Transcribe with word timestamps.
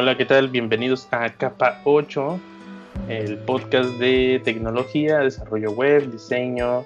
Hola, 0.00 0.16
¿qué 0.16 0.26
tal? 0.26 0.46
Bienvenidos 0.46 1.08
a 1.10 1.28
Capa 1.28 1.80
8, 1.82 2.40
el 3.08 3.36
podcast 3.38 3.90
de 3.98 4.40
tecnología, 4.44 5.18
desarrollo 5.18 5.72
web, 5.72 6.08
diseño 6.12 6.84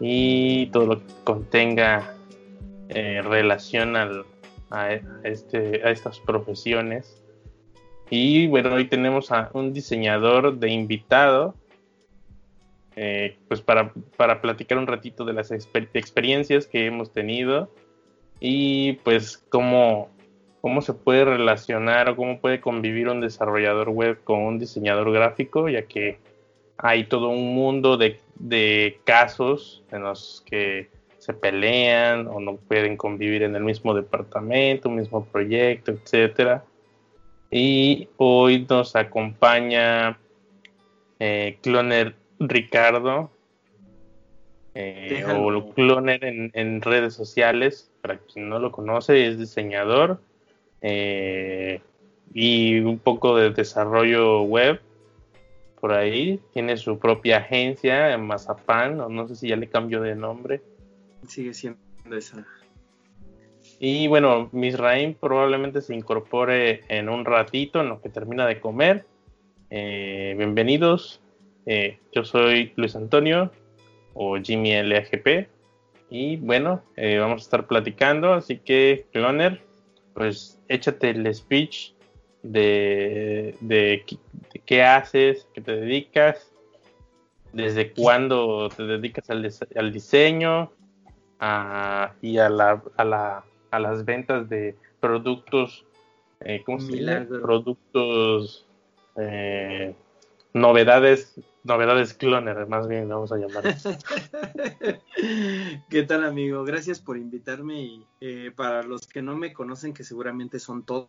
y 0.00 0.66
todo 0.66 0.84
lo 0.84 0.98
que 0.98 1.14
contenga 1.24 2.14
eh, 2.90 3.22
relación 3.22 3.96
a, 3.96 4.10
este, 5.24 5.80
a 5.82 5.90
estas 5.90 6.20
profesiones. 6.20 7.22
Y 8.10 8.48
bueno, 8.48 8.74
hoy 8.74 8.86
tenemos 8.86 9.32
a 9.32 9.48
un 9.54 9.72
diseñador 9.72 10.58
de 10.58 10.68
invitado, 10.68 11.54
eh, 12.96 13.38
pues 13.48 13.62
para, 13.62 13.94
para, 14.18 14.42
platicar 14.42 14.76
un 14.76 14.86
ratito 14.86 15.24
de 15.24 15.32
las 15.32 15.50
experiencias 15.52 16.66
que 16.66 16.84
hemos 16.84 17.14
tenido 17.14 17.70
y 18.40 18.92
pues 19.04 19.38
cómo, 19.48 20.10
cómo 20.66 20.82
se 20.82 20.94
puede 20.94 21.24
relacionar 21.24 22.08
o 22.08 22.16
cómo 22.16 22.40
puede 22.40 22.60
convivir 22.60 23.08
un 23.08 23.20
desarrollador 23.20 23.90
web 23.90 24.18
con 24.24 24.40
un 24.40 24.58
diseñador 24.58 25.12
gráfico, 25.12 25.68
ya 25.68 25.82
que 25.82 26.18
hay 26.76 27.04
todo 27.04 27.28
un 27.28 27.54
mundo 27.54 27.96
de, 27.96 28.18
de 28.34 28.98
casos 29.04 29.84
en 29.92 30.02
los 30.02 30.42
que 30.44 30.88
se 31.18 31.34
pelean 31.34 32.26
o 32.26 32.40
no 32.40 32.56
pueden 32.56 32.96
convivir 32.96 33.44
en 33.44 33.54
el 33.54 33.62
mismo 33.62 33.94
departamento, 33.94 34.90
mismo 34.90 35.24
proyecto, 35.26 35.92
etcétera. 35.92 36.64
Y 37.48 38.08
hoy 38.16 38.66
nos 38.68 38.96
acompaña 38.96 40.18
eh, 41.20 41.58
Cloner 41.62 42.16
Ricardo, 42.40 43.30
eh, 44.74 45.24
o 45.32 45.72
Cloner 45.74 46.24
en, 46.24 46.50
en, 46.54 46.82
redes 46.82 47.14
sociales, 47.14 47.88
para 48.02 48.18
quien 48.18 48.48
no 48.48 48.58
lo 48.58 48.72
conoce, 48.72 49.28
es 49.28 49.38
diseñador 49.38 50.18
eh, 50.80 51.80
y 52.32 52.80
un 52.80 52.98
poco 52.98 53.36
de 53.36 53.50
desarrollo 53.50 54.42
web 54.42 54.80
por 55.80 55.92
ahí. 55.92 56.40
Tiene 56.52 56.76
su 56.76 56.98
propia 56.98 57.38
agencia 57.38 58.12
en 58.12 58.26
Mazapán, 58.26 59.00
o 59.00 59.08
no 59.08 59.28
sé 59.28 59.36
si 59.36 59.48
ya 59.48 59.56
le 59.56 59.68
cambió 59.68 60.00
de 60.00 60.14
nombre. 60.14 60.62
Sigue 61.26 61.54
siendo 61.54 61.80
esa. 62.16 62.46
Y 63.78 64.06
bueno, 64.06 64.48
Misraim 64.52 65.14
probablemente 65.14 65.82
se 65.82 65.94
incorpore 65.94 66.80
en 66.88 67.08
un 67.08 67.24
ratito 67.24 67.80
en 67.80 67.88
lo 67.88 68.00
que 68.00 68.08
termina 68.08 68.46
de 68.46 68.60
comer. 68.60 69.04
Eh, 69.70 70.34
bienvenidos. 70.38 71.20
Eh, 71.66 71.98
yo 72.12 72.24
soy 72.24 72.72
Luis 72.76 72.96
Antonio 72.96 73.50
o 74.14 74.36
Jimmy 74.40 74.80
LAGP. 74.82 75.48
Y 76.08 76.36
bueno, 76.36 76.82
eh, 76.96 77.18
vamos 77.18 77.42
a 77.42 77.44
estar 77.44 77.66
platicando. 77.66 78.32
Así 78.32 78.58
que, 78.58 79.06
Cloner, 79.12 79.60
pues 80.16 80.58
échate 80.68 81.10
el 81.10 81.32
speech 81.32 81.92
de, 82.42 83.54
de, 83.60 84.04
qué 84.64 84.82
haces, 84.82 85.46
qué 85.54 85.60
te 85.60 85.76
dedicas, 85.76 86.50
desde 87.52 87.92
cuándo 87.92 88.68
te 88.68 88.82
dedicas 88.82 89.30
al, 89.30 89.48
al 89.76 89.92
diseño 89.92 90.72
y 92.22 92.38
a 92.38 92.48
la, 92.48 92.82
a 92.96 93.04
la 93.04 93.44
a 93.70 93.78
las 93.78 94.04
ventas 94.04 94.48
de 94.48 94.76
productos, 95.00 95.84
eh, 96.40 96.62
¿cómo 96.64 96.80
se 96.80 96.96
llama? 96.96 97.26
Productos, 97.42 98.66
eh, 99.16 99.94
novedades, 100.56 101.40
novedades 101.64 102.14
cloner, 102.14 102.66
más 102.66 102.88
bien 102.88 103.08
vamos 103.08 103.30
a 103.32 103.36
llamar. 103.36 103.62
¿Qué 105.90 106.02
tal 106.02 106.24
amigo? 106.24 106.64
Gracias 106.64 107.00
por 107.00 107.18
invitarme 107.18 107.80
y 107.82 108.06
eh, 108.20 108.52
para 108.54 108.82
los 108.82 109.06
que 109.06 109.22
no 109.22 109.36
me 109.36 109.52
conocen, 109.52 109.92
que 109.92 110.02
seguramente 110.02 110.58
son 110.58 110.84
todos, 110.84 111.08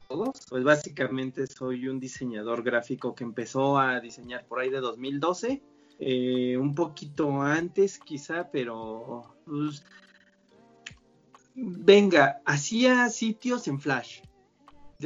pues 0.49 0.63
básicamente 0.63 1.47
soy 1.47 1.87
un 1.87 1.99
diseñador 1.99 2.63
gráfico 2.63 3.15
que 3.15 3.23
empezó 3.23 3.79
a 3.79 3.99
diseñar 3.99 4.45
por 4.45 4.59
ahí 4.59 4.69
de 4.69 4.81
2012. 4.81 5.61
Eh, 5.99 6.57
un 6.57 6.75
poquito 6.75 7.41
antes 7.41 7.97
quizá, 7.97 8.51
pero 8.51 9.35
pues, 9.45 9.83
Venga, 11.59 12.39
hacía 12.45 13.09
sitios 13.09 13.67
en 13.67 13.79
Flash. 13.79 14.21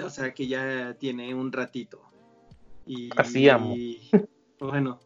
O 0.04 0.10
sea 0.10 0.34
que 0.34 0.48
ya 0.48 0.98
tiene 1.00 1.34
un 1.34 1.50
ratito. 1.50 2.02
Y, 2.86 3.10
Hacíamos. 3.16 3.78
bueno, 4.68 5.00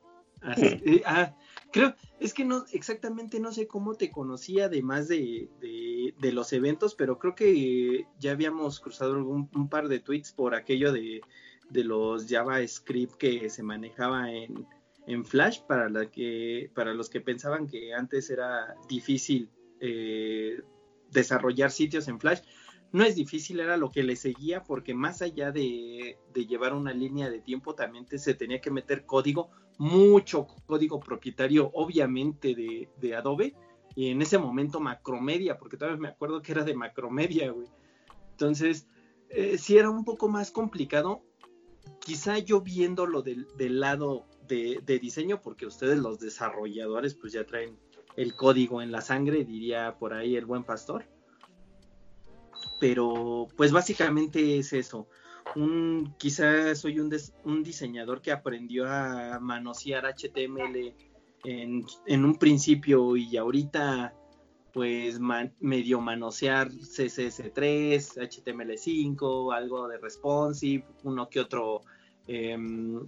eh, 0.57 1.01
ah, 1.05 1.35
creo, 1.71 1.95
es 2.19 2.33
que 2.33 2.45
no, 2.45 2.65
exactamente 2.71 3.39
no 3.39 3.51
sé 3.51 3.67
cómo 3.67 3.95
te 3.95 4.11
conocí 4.11 4.59
además 4.59 5.07
de, 5.07 5.49
de, 6.19 6.31
los 6.31 6.53
eventos, 6.53 6.95
pero 6.95 7.17
creo 7.17 7.35
que 7.35 8.05
ya 8.19 8.31
habíamos 8.31 8.79
cruzado 8.79 9.17
un, 9.17 9.69
par 9.69 9.87
de 9.87 9.99
tweets 9.99 10.33
por 10.33 10.55
aquello 10.55 10.91
de, 10.91 11.21
de 11.69 11.83
los 11.83 12.27
JavaScript 12.27 13.15
que 13.15 13.49
se 13.49 13.63
manejaba 13.63 14.31
en, 14.31 14.67
en 15.07 15.25
Flash 15.25 15.61
para, 15.61 15.89
la 15.89 16.09
que, 16.09 16.69
para 16.73 16.93
los 16.93 17.09
que 17.09 17.21
pensaban 17.21 17.67
que 17.67 17.93
antes 17.93 18.29
era 18.29 18.75
difícil 18.87 19.49
eh, 19.79 20.61
desarrollar 21.11 21.71
sitios 21.71 22.07
en 22.07 22.19
Flash. 22.19 22.41
No 22.91 23.03
es 23.03 23.15
difícil, 23.15 23.59
era 23.59 23.77
lo 23.77 23.91
que 23.91 24.03
le 24.03 24.15
seguía, 24.15 24.63
porque 24.63 24.93
más 24.93 25.21
allá 25.21 25.51
de, 25.51 26.17
llevar 26.33 26.73
una 26.73 26.93
línea 26.93 27.29
de 27.29 27.39
tiempo, 27.39 27.75
también 27.75 28.05
se 28.07 28.33
tenía 28.33 28.61
que 28.61 28.71
meter 28.71 29.05
código, 29.05 29.49
mucho 29.77 30.47
código 30.65 30.99
propietario, 30.99 31.71
obviamente, 31.73 32.55
de, 32.55 33.15
Adobe, 33.15 33.55
y 33.95 34.09
en 34.09 34.21
ese 34.21 34.37
momento 34.37 34.79
Macromedia, 34.79 35.57
porque 35.57 35.77
todavía 35.77 35.99
me 35.99 36.07
acuerdo 36.09 36.41
que 36.41 36.51
era 36.51 36.63
de 36.63 36.73
Macromedia, 36.73 37.51
güey. 37.51 37.67
Entonces, 38.31 38.87
eh, 39.29 39.57
si 39.57 39.77
era 39.77 39.89
un 39.89 40.03
poco 40.03 40.27
más 40.27 40.51
complicado, 40.51 41.23
quizá 41.99 42.37
yo 42.39 42.61
viéndolo 42.61 43.21
del, 43.21 43.47
del 43.57 43.79
lado 43.79 44.25
de, 44.47 44.99
diseño, 45.01 45.41
porque 45.41 45.65
ustedes 45.65 45.99
los 45.99 46.19
desarrolladores 46.19 47.15
pues 47.15 47.33
ya 47.33 47.45
traen 47.45 47.77
el 48.15 48.35
código 48.35 48.81
en 48.81 48.91
la 48.91 49.01
sangre, 49.01 49.43
diría 49.43 49.97
por 49.97 50.13
ahí 50.13 50.35
el 50.35 50.45
buen 50.45 50.63
pastor. 50.63 51.05
Pero 52.79 53.47
pues 53.55 53.71
básicamente 53.71 54.57
es 54.57 54.73
eso. 54.73 55.07
Un, 55.55 56.15
quizás 56.17 56.79
soy 56.79 56.99
un, 56.99 57.15
un 57.43 57.63
diseñador 57.63 58.21
que 58.21 58.31
aprendió 58.31 58.85
a 58.87 59.39
manosear 59.39 60.05
HTML 60.05 60.93
en, 61.43 61.85
en 62.05 62.25
un 62.25 62.35
principio 62.35 63.15
y 63.15 63.37
ahorita 63.37 64.13
pues 64.75 65.21
medio 65.61 66.01
manosear 66.01 66.69
CSS3, 66.69 68.17
HTML5, 68.17 69.55
algo 69.55 69.87
de 69.87 69.97
responsive, 69.97 70.85
uno 71.03 71.29
que 71.29 71.39
otro 71.39 71.83
em, 72.27 73.07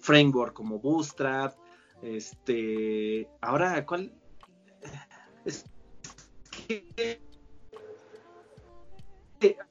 framework 0.00 0.52
como 0.52 0.78
Bootstrap. 0.78 1.54
Este, 2.02 3.26
ahora, 3.40 3.86
¿cuál? 3.86 4.12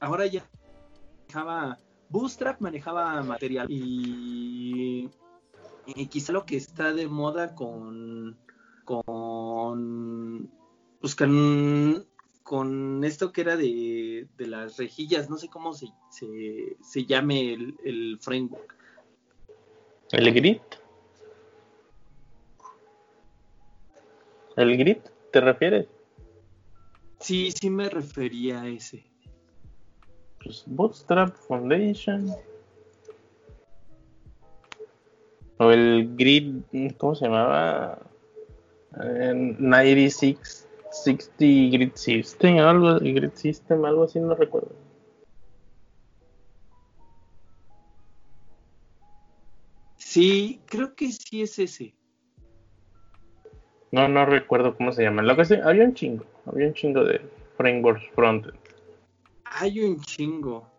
Ahora 0.00 0.26
ya 0.26 0.48
manejaba 1.20 1.78
Bootstrap, 2.08 2.60
manejaba 2.60 3.22
material 3.22 3.66
y, 3.68 5.08
quizá 6.10 6.32
lo 6.32 6.44
que 6.44 6.56
está 6.56 6.92
de 6.92 7.06
moda 7.06 7.54
con 7.54 8.36
con 8.84 10.50
pues 11.00 11.14
con, 11.14 13.04
esto 13.04 13.32
que 13.32 13.42
era 13.42 13.56
de, 13.56 14.26
las 14.38 14.78
rejillas, 14.78 15.28
no 15.28 15.36
sé 15.36 15.48
cómo 15.48 15.74
se, 15.74 15.88
se, 16.10 17.04
llame 17.04 17.52
el, 17.52 17.76
el 17.84 18.18
framework. 18.18 18.74
¿El 20.10 20.32
grid? 20.32 20.58
¿El 24.56 24.76
grid? 24.78 24.96
¿Te 25.30 25.40
refieres? 25.40 25.86
Sí, 27.20 27.52
sí 27.52 27.68
me 27.68 27.88
refería 27.88 28.62
a 28.62 28.68
ese. 28.68 29.07
Pues 30.48 30.64
Bootstrap 30.64 31.36
Foundation. 31.46 32.34
O 35.58 35.70
el 35.70 36.16
Grid, 36.16 36.62
¿cómo 36.96 37.14
se 37.14 37.26
llamaba? 37.26 37.98
96, 38.96 40.66
60 40.90 41.34
Grid 41.38 41.92
System, 41.96 42.60
algo, 42.60 42.98
Grid 42.98 43.32
System, 43.34 43.84
algo 43.84 44.04
así, 44.04 44.20
no 44.20 44.34
recuerdo. 44.34 44.70
Sí, 49.98 50.62
creo 50.64 50.94
que 50.94 51.12
sí 51.12 51.42
es 51.42 51.58
ese. 51.58 51.94
No, 53.92 54.08
no 54.08 54.24
recuerdo 54.24 54.74
cómo 54.74 54.92
se 54.92 55.02
llama. 55.02 55.20
Lo 55.20 55.36
que 55.36 55.44
sé, 55.44 55.60
había 55.60 55.84
un 55.84 55.92
chingo, 55.92 56.24
había 56.46 56.68
un 56.68 56.72
chingo 56.72 57.04
de 57.04 57.20
frameworks 57.58 58.08
frontend. 58.14 58.67
Hay 59.50 59.80
un 59.80 60.00
chingo. 60.00 60.70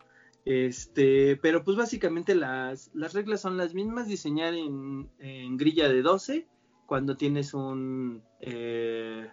Este, 0.45 1.37
pero 1.37 1.63
pues 1.63 1.77
básicamente 1.77 2.33
las, 2.33 2.89
las 2.93 3.13
reglas 3.13 3.41
son 3.41 3.57
las 3.57 3.73
mismas, 3.73 4.07
diseñar 4.07 4.53
en, 4.53 5.57
grilla 5.57 5.87
de 5.89 6.01
12 6.01 6.47
cuando 6.85 7.15
tienes 7.15 7.53
un, 7.53 8.23
eh, 8.39 9.29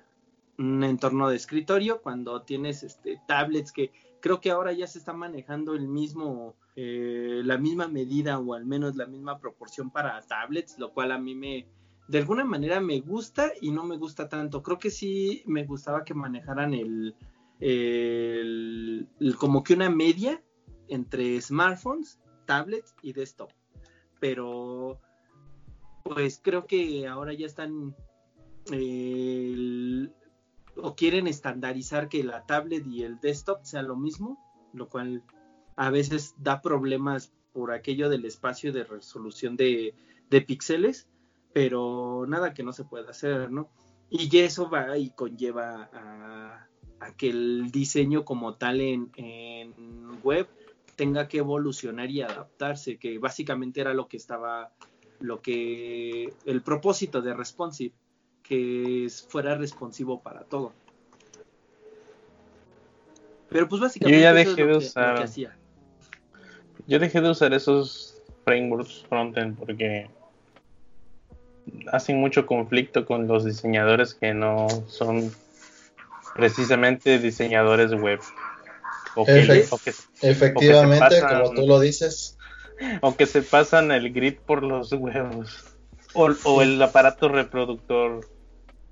un 0.58 0.84
entorno 0.84 1.30
de 1.30 1.36
escritorio, 1.36 2.02
cuando 2.02 2.42
tienes 2.42 2.82
este, 2.82 3.18
tablets 3.26 3.72
que 3.72 3.92
creo 4.20 4.40
que 4.40 4.50
ahora 4.50 4.72
ya 4.72 4.86
se 4.86 4.98
está 4.98 5.12
manejando 5.12 5.74
el 5.74 5.88
mismo, 5.88 6.54
eh, 6.74 7.40
la 7.44 7.56
misma 7.56 7.88
medida 7.88 8.38
o 8.38 8.54
al 8.54 8.66
menos 8.66 8.96
la 8.96 9.06
misma 9.06 9.38
proporción 9.38 9.90
para 9.90 10.20
tablets, 10.22 10.78
lo 10.78 10.92
cual 10.92 11.12
a 11.12 11.18
mí 11.18 11.34
me, 11.34 11.66
de 12.08 12.18
alguna 12.18 12.44
manera 12.44 12.80
me 12.80 13.00
gusta 13.00 13.52
y 13.60 13.70
no 13.70 13.84
me 13.84 13.96
gusta 13.96 14.28
tanto. 14.28 14.62
Creo 14.62 14.78
que 14.78 14.90
sí 14.90 15.42
me 15.46 15.64
gustaba 15.64 16.04
que 16.04 16.12
manejaran 16.12 16.74
el, 16.74 17.14
el 17.60 19.08
como 19.38 19.62
que 19.62 19.74
una 19.74 19.90
media 19.90 20.42
entre 20.88 21.40
smartphones, 21.40 22.18
tablets 22.44 22.94
y 23.02 23.12
desktop. 23.12 23.50
Pero 24.20 25.00
pues 26.02 26.40
creo 26.42 26.66
que 26.66 27.06
ahora 27.06 27.32
ya 27.32 27.46
están 27.46 27.94
o 30.76 30.94
quieren 30.94 31.26
estandarizar 31.26 32.08
que 32.08 32.24
la 32.24 32.44
tablet 32.46 32.86
y 32.86 33.02
el 33.02 33.18
desktop 33.20 33.64
sea 33.64 33.82
lo 33.82 33.96
mismo, 33.96 34.38
lo 34.72 34.88
cual 34.88 35.22
a 35.76 35.90
veces 35.90 36.34
da 36.38 36.60
problemas 36.60 37.32
por 37.52 37.72
aquello 37.72 38.08
del 38.08 38.24
espacio 38.24 38.72
de 38.72 38.84
resolución 38.84 39.56
de, 39.56 39.94
de 40.30 40.40
píxeles, 40.42 41.08
pero 41.52 42.26
nada 42.28 42.54
que 42.54 42.62
no 42.62 42.72
se 42.72 42.84
pueda 42.84 43.10
hacer, 43.10 43.50
¿no? 43.50 43.70
Y 44.10 44.36
eso 44.38 44.68
va 44.68 44.98
y 44.98 45.10
conlleva 45.10 45.90
a, 45.92 46.68
que 47.16 47.30
el 47.30 47.70
diseño 47.70 48.24
como 48.24 48.54
tal 48.54 48.80
en, 48.80 49.10
en, 49.16 49.72
web 50.22 50.48
tenga 50.96 51.28
que 51.28 51.38
evolucionar 51.38 52.10
y 52.10 52.22
adaptarse, 52.22 52.96
que 52.96 53.18
básicamente 53.18 53.80
era 53.80 53.94
lo 53.94 54.08
que 54.08 54.16
estaba, 54.16 54.72
lo 55.20 55.40
que, 55.40 56.32
el 56.46 56.62
propósito 56.62 57.20
de 57.20 57.34
Responsive 57.34 57.92
que 58.42 59.08
fuera 59.28 59.56
responsivo 59.56 60.20
para 60.20 60.44
todo. 60.44 60.72
Pero 63.48 63.68
pues 63.68 63.80
básicamente 63.80 64.18
yo 64.18 64.22
ya 64.22 64.32
dejé 64.32 64.66
de 64.66 64.76
usar 64.76 65.28
yo 66.86 66.98
dejé 67.00 67.20
de 67.20 67.30
usar 67.30 67.52
esos 67.52 68.22
frameworks 68.44 69.04
frontend 69.08 69.58
porque 69.58 70.08
hacen 71.92 72.20
mucho 72.20 72.46
conflicto 72.46 73.04
con 73.04 73.26
los 73.26 73.44
diseñadores 73.44 74.14
que 74.14 74.34
no 74.34 74.68
son 74.86 75.32
precisamente 76.36 77.18
diseñadores 77.18 77.92
web. 77.92 78.20
efectivamente, 80.22 81.20
como 81.20 81.54
tú 81.54 81.66
lo 81.66 81.80
dices. 81.80 82.36
O 83.00 83.16
que 83.16 83.26
se 83.26 83.42
pasan 83.42 83.90
el 83.90 84.12
grid 84.12 84.36
por 84.44 84.62
los 84.62 84.92
huevos. 84.92 85.76
o 86.14 86.62
el 86.62 86.80
aparato 86.80 87.28
reproductor 87.28 88.20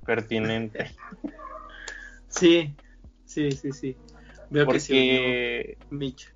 pertinente. 0.04 0.90
Sí, 2.28 2.74
sí, 3.24 3.52
sí, 3.52 3.72
sí. 3.72 3.96
Veo 4.50 4.66
que 4.66 4.80
sí, 4.80 5.76
Mitch. 5.90 6.32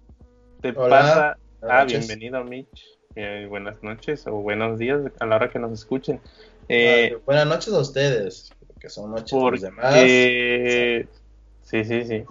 Te 0.61 0.72
pasa. 0.72 1.38
Ah, 1.62 1.84
bienvenido, 1.84 2.43
Mitch. 2.44 2.84
Eh, 3.16 3.46
buenas 3.49 3.82
noches 3.82 4.26
o 4.26 4.32
buenos 4.32 4.78
días 4.78 5.00
a 5.19 5.26
la 5.26 5.37
hora 5.37 5.50
que 5.50 5.58
nos 5.58 5.72
escuchen. 5.72 6.20
Eh, 6.69 7.16
buenas 7.26 7.46
noches 7.46 7.75
a 7.75 7.81
ustedes, 7.81 8.52
que 8.78 8.88
son 8.88 9.10
noches 9.10 9.38
porque... 9.38 9.60
demás. 9.60 11.08
Sí, 11.62 11.84
sí, 11.84 12.04
sí. 12.04 12.25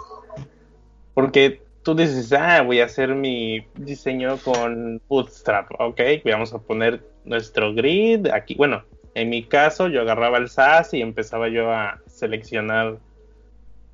Porque 1.13 1.61
tú 1.83 1.95
dices, 1.95 2.33
ah, 2.33 2.61
voy 2.63 2.81
a 2.81 2.85
hacer 2.85 3.15
mi 3.15 3.65
diseño 3.75 4.37
con 4.37 5.01
Bootstrap, 5.07 5.71
ok, 5.79 6.01
vamos 6.25 6.53
a 6.53 6.59
poner 6.59 7.03
nuestro 7.23 7.73
grid 7.73 8.27
aquí, 8.27 8.55
bueno, 8.55 8.83
en 9.17 9.29
mi 9.29 9.43
caso, 9.43 9.87
yo 9.87 10.01
agarraba 10.01 10.37
el 10.37 10.47
SAS 10.47 10.93
y 10.93 11.01
empezaba 11.01 11.49
yo 11.49 11.71
a 11.71 11.99
seleccionar 12.05 12.99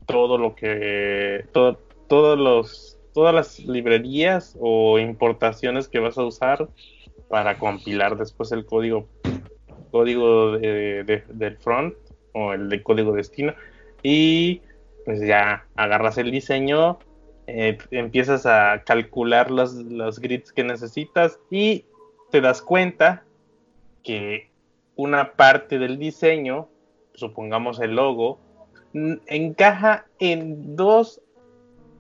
todo 0.06 0.38
lo 0.38 0.54
que. 0.54 1.46
Todo, 1.54 1.80
todos 2.10 2.38
los, 2.38 3.00
todas 3.14 3.34
las 3.34 3.60
librerías 3.60 4.58
o 4.60 5.00
importaciones 5.00 5.88
que 5.88 6.00
vas 6.00 6.18
a 6.18 6.26
usar 6.26 6.68
para 7.30 7.58
compilar 7.58 8.18
después 8.18 8.52
el 8.52 8.66
código 8.66 9.08
código 9.92 10.58
del 10.58 11.58
front 11.60 11.94
o 12.34 12.54
el 12.54 12.70
de 12.70 12.84
código 12.84 13.14
destino 13.14 13.54
y 14.02 14.62
pues 15.06 15.22
ya 15.22 15.66
agarras 15.76 16.18
el 16.18 16.32
diseño 16.32 17.00
eh, 17.46 17.78
empiezas 17.92 18.46
a 18.46 18.84
calcular 18.86 19.52
los, 19.52 19.74
los 19.74 20.20
grids 20.20 20.54
que 20.54 20.64
necesitas 20.64 21.40
y 21.50 21.86
te 22.32 22.40
das 22.40 22.62
cuenta 22.62 23.24
que 24.02 24.50
una 24.96 25.34
parte 25.34 25.78
del 25.78 25.98
diseño, 25.98 26.70
supongamos 27.14 27.80
el 27.80 27.96
logo, 27.96 28.40
encaja 28.94 30.06
en 30.20 30.76
dos, 30.76 31.22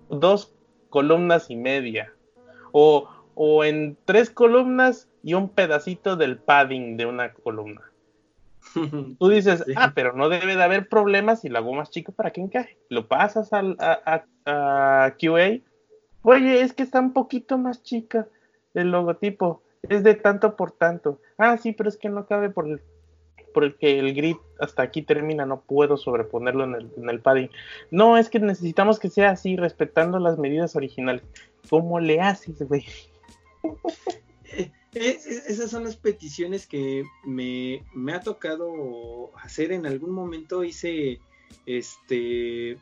dos 0.10 0.54
columnas 0.90 1.50
y 1.50 1.56
media. 1.56 2.14
O, 2.72 3.10
o 3.36 3.64
en 3.64 3.98
tres 4.06 4.30
columnas 4.30 5.10
y 5.24 5.34
un 5.34 5.50
pedacito 5.50 6.16
del 6.16 6.38
padding 6.38 6.98
de 6.98 7.06
una 7.06 7.34
columna. 7.34 7.82
Tú 9.20 9.30
dices, 9.30 9.64
ah, 9.76 9.92
pero 9.96 10.14
no 10.14 10.30
debe 10.30 10.56
de 10.56 10.64
haber 10.64 10.90
problemas 10.90 11.42
si 11.42 11.50
lo 11.50 11.60
hago 11.60 11.74
más 11.74 11.90
chico 11.90 12.12
para 12.12 12.32
que 12.32 12.42
encaje. 12.42 12.78
Lo 12.90 13.08
pasas 13.08 13.54
al, 13.54 13.78
a, 13.80 14.26
a, 14.46 15.16
QA. 15.20 15.60
Oye, 16.24 16.62
es 16.62 16.74
que 16.74 16.84
está 16.84 17.00
un 17.00 17.14
poquito 17.14 17.58
más 17.58 17.84
chica 17.84 18.28
el 18.74 18.92
logotipo 18.92 19.62
es 19.84 20.04
de 20.04 20.16
tanto 20.16 20.56
por 20.56 20.72
tanto. 20.72 21.20
Ah, 21.38 21.58
sí, 21.58 21.74
pero 21.74 21.90
es 21.90 21.98
que 21.98 22.10
no 22.10 22.26
cabe 22.26 22.50
por 22.50 22.68
el, 22.68 22.82
porque 23.54 24.00
el 24.00 24.14
grid 24.14 24.38
hasta 24.60 24.84
aquí 24.84 25.02
termina, 25.02 25.46
no 25.46 25.62
puedo 25.62 25.98
sobreponerlo 25.98 26.64
en 26.64 26.76
el, 26.76 26.92
en 26.98 27.10
el 27.10 27.20
padding. 27.20 27.50
No, 27.92 28.18
es 28.18 28.30
que 28.30 28.40
necesitamos 28.40 29.00
que 29.00 29.10
sea 29.10 29.32
así, 29.32 29.58
respetando 29.58 30.20
las 30.20 30.38
medidas 30.38 30.76
originales. 30.76 31.24
¿Cómo 31.70 32.00
le 32.00 32.22
haces, 32.22 32.60
güey? 32.68 32.86
Eh, 34.96 35.20
eh, 35.26 35.42
esas 35.48 35.72
son 35.72 35.84
las 35.84 35.96
peticiones 35.96 36.68
que 36.68 37.04
me, 37.26 37.84
me, 37.94 38.14
ha 38.14 38.20
tocado 38.20 39.32
hacer 39.38 39.72
en 39.72 39.86
algún 39.86 40.12
momento. 40.12 40.64
Hice 40.64 41.20
este 41.66 42.78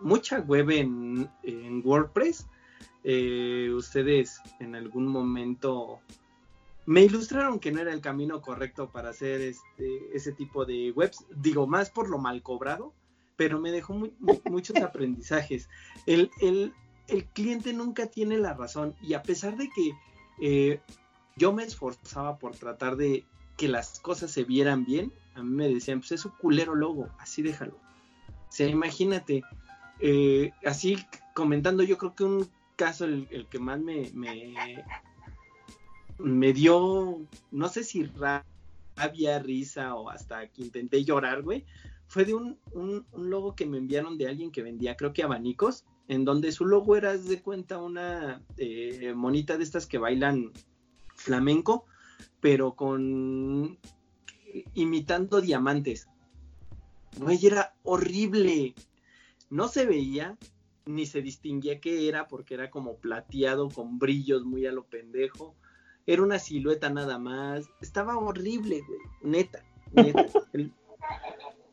mucha 0.00 0.38
web 0.40 0.70
en, 0.70 1.28
en 1.42 1.82
WordPress 1.84 2.46
eh, 3.02 3.70
ustedes 3.74 4.40
en 4.58 4.74
algún 4.74 5.06
momento 5.06 6.00
me 6.84 7.02
ilustraron 7.02 7.58
que 7.58 7.72
no 7.72 7.80
era 7.80 7.92
el 7.92 8.00
camino 8.00 8.42
correcto 8.42 8.90
para 8.90 9.10
hacer 9.10 9.40
este, 9.40 10.14
ese 10.14 10.32
tipo 10.32 10.64
de 10.64 10.90
webs, 10.92 11.24
digo, 11.36 11.66
más 11.66 11.88
por 11.88 12.10
lo 12.10 12.18
mal 12.18 12.42
cobrado, 12.42 12.92
pero 13.36 13.60
me 13.60 13.70
dejó 13.70 13.94
muchos 14.18 14.76
aprendizajes. 14.82 15.68
El, 16.06 16.30
cliente 17.32 17.72
nunca 17.72 18.06
tiene 18.06 18.38
la 18.38 18.54
razón 18.54 18.94
y 19.02 19.14
a 19.14 19.22
pesar 19.22 19.56
de 19.56 19.68
que 19.70 19.92
eh, 20.40 20.80
yo 21.40 21.52
me 21.54 21.64
esforzaba 21.64 22.36
por 22.36 22.54
tratar 22.54 22.96
de 22.96 23.24
que 23.56 23.66
las 23.66 23.98
cosas 23.98 24.30
se 24.30 24.44
vieran 24.44 24.84
bien, 24.84 25.10
a 25.34 25.42
mí 25.42 25.48
me 25.48 25.70
decían, 25.70 26.00
pues 26.00 26.12
es 26.12 26.26
un 26.26 26.32
culero 26.32 26.74
logo, 26.74 27.08
así 27.18 27.40
déjalo. 27.40 27.72
O 28.28 28.52
sea, 28.52 28.68
imagínate, 28.68 29.42
eh, 30.00 30.52
así 30.66 30.98
comentando, 31.34 31.82
yo 31.82 31.96
creo 31.96 32.14
que 32.14 32.24
un 32.24 32.46
caso 32.76 33.06
el, 33.06 33.46
que 33.48 33.58
más 33.58 33.80
me, 33.80 34.10
me, 36.18 36.52
dio, 36.52 37.26
no 37.50 37.68
sé 37.68 37.84
si 37.84 38.04
rabia, 38.04 39.38
risa 39.38 39.94
o 39.94 40.10
hasta 40.10 40.46
que 40.48 40.60
intenté 40.60 41.02
llorar, 41.04 41.40
güey, 41.40 41.64
fue 42.06 42.26
de 42.26 42.34
un, 42.34 42.58
logo 43.16 43.54
que 43.54 43.64
me 43.64 43.78
enviaron 43.78 44.18
de 44.18 44.28
alguien 44.28 44.52
que 44.52 44.62
vendía, 44.62 44.94
creo 44.94 45.14
que 45.14 45.22
abanicos, 45.22 45.86
en 46.06 46.26
donde 46.26 46.52
su 46.52 46.66
logo 46.66 46.96
era, 46.96 47.16
de 47.16 47.40
cuenta, 47.40 47.78
una 47.78 48.42
eh, 48.58 49.14
monita 49.16 49.56
de 49.56 49.64
estas 49.64 49.86
que 49.86 49.96
bailan 49.96 50.52
flamenco, 51.20 51.84
pero 52.40 52.74
con 52.74 53.78
imitando 54.74 55.40
diamantes. 55.40 56.08
Güey, 57.18 57.46
era 57.46 57.74
horrible. 57.82 58.74
No 59.50 59.68
se 59.68 59.84
veía, 59.84 60.38
ni 60.86 61.06
se 61.06 61.22
distinguía 61.22 61.80
qué 61.80 62.08
era 62.08 62.28
porque 62.28 62.54
era 62.54 62.70
como 62.70 62.96
plateado 62.96 63.68
con 63.68 63.98
brillos 63.98 64.44
muy 64.44 64.66
a 64.66 64.72
lo 64.72 64.84
pendejo. 64.84 65.54
Era 66.06 66.22
una 66.22 66.38
silueta 66.38 66.88
nada 66.90 67.18
más. 67.18 67.68
Estaba 67.80 68.16
horrible, 68.16 68.82
güey. 68.86 69.00
Neta, 69.22 69.64
neta. 69.92 70.26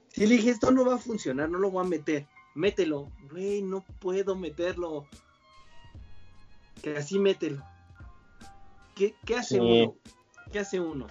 Si 0.10 0.26
le 0.26 0.38
dije, 0.38 0.50
esto 0.50 0.72
no 0.72 0.84
va 0.84 0.96
a 0.96 0.98
funcionar, 0.98 1.48
no 1.48 1.60
lo 1.60 1.70
voy 1.70 1.86
a 1.86 1.88
meter. 1.88 2.26
Mételo. 2.56 3.12
Güey, 3.30 3.62
no 3.62 3.86
puedo 4.00 4.36
meterlo. 4.36 5.06
Que 6.82 6.98
así 6.98 7.20
mételo. 7.20 7.64
¿Qué, 8.98 9.36
hace 9.36 9.60
uno? 9.60 9.96
¿Qué 10.52 10.60
hace 10.60 10.80
uno? 10.80 11.08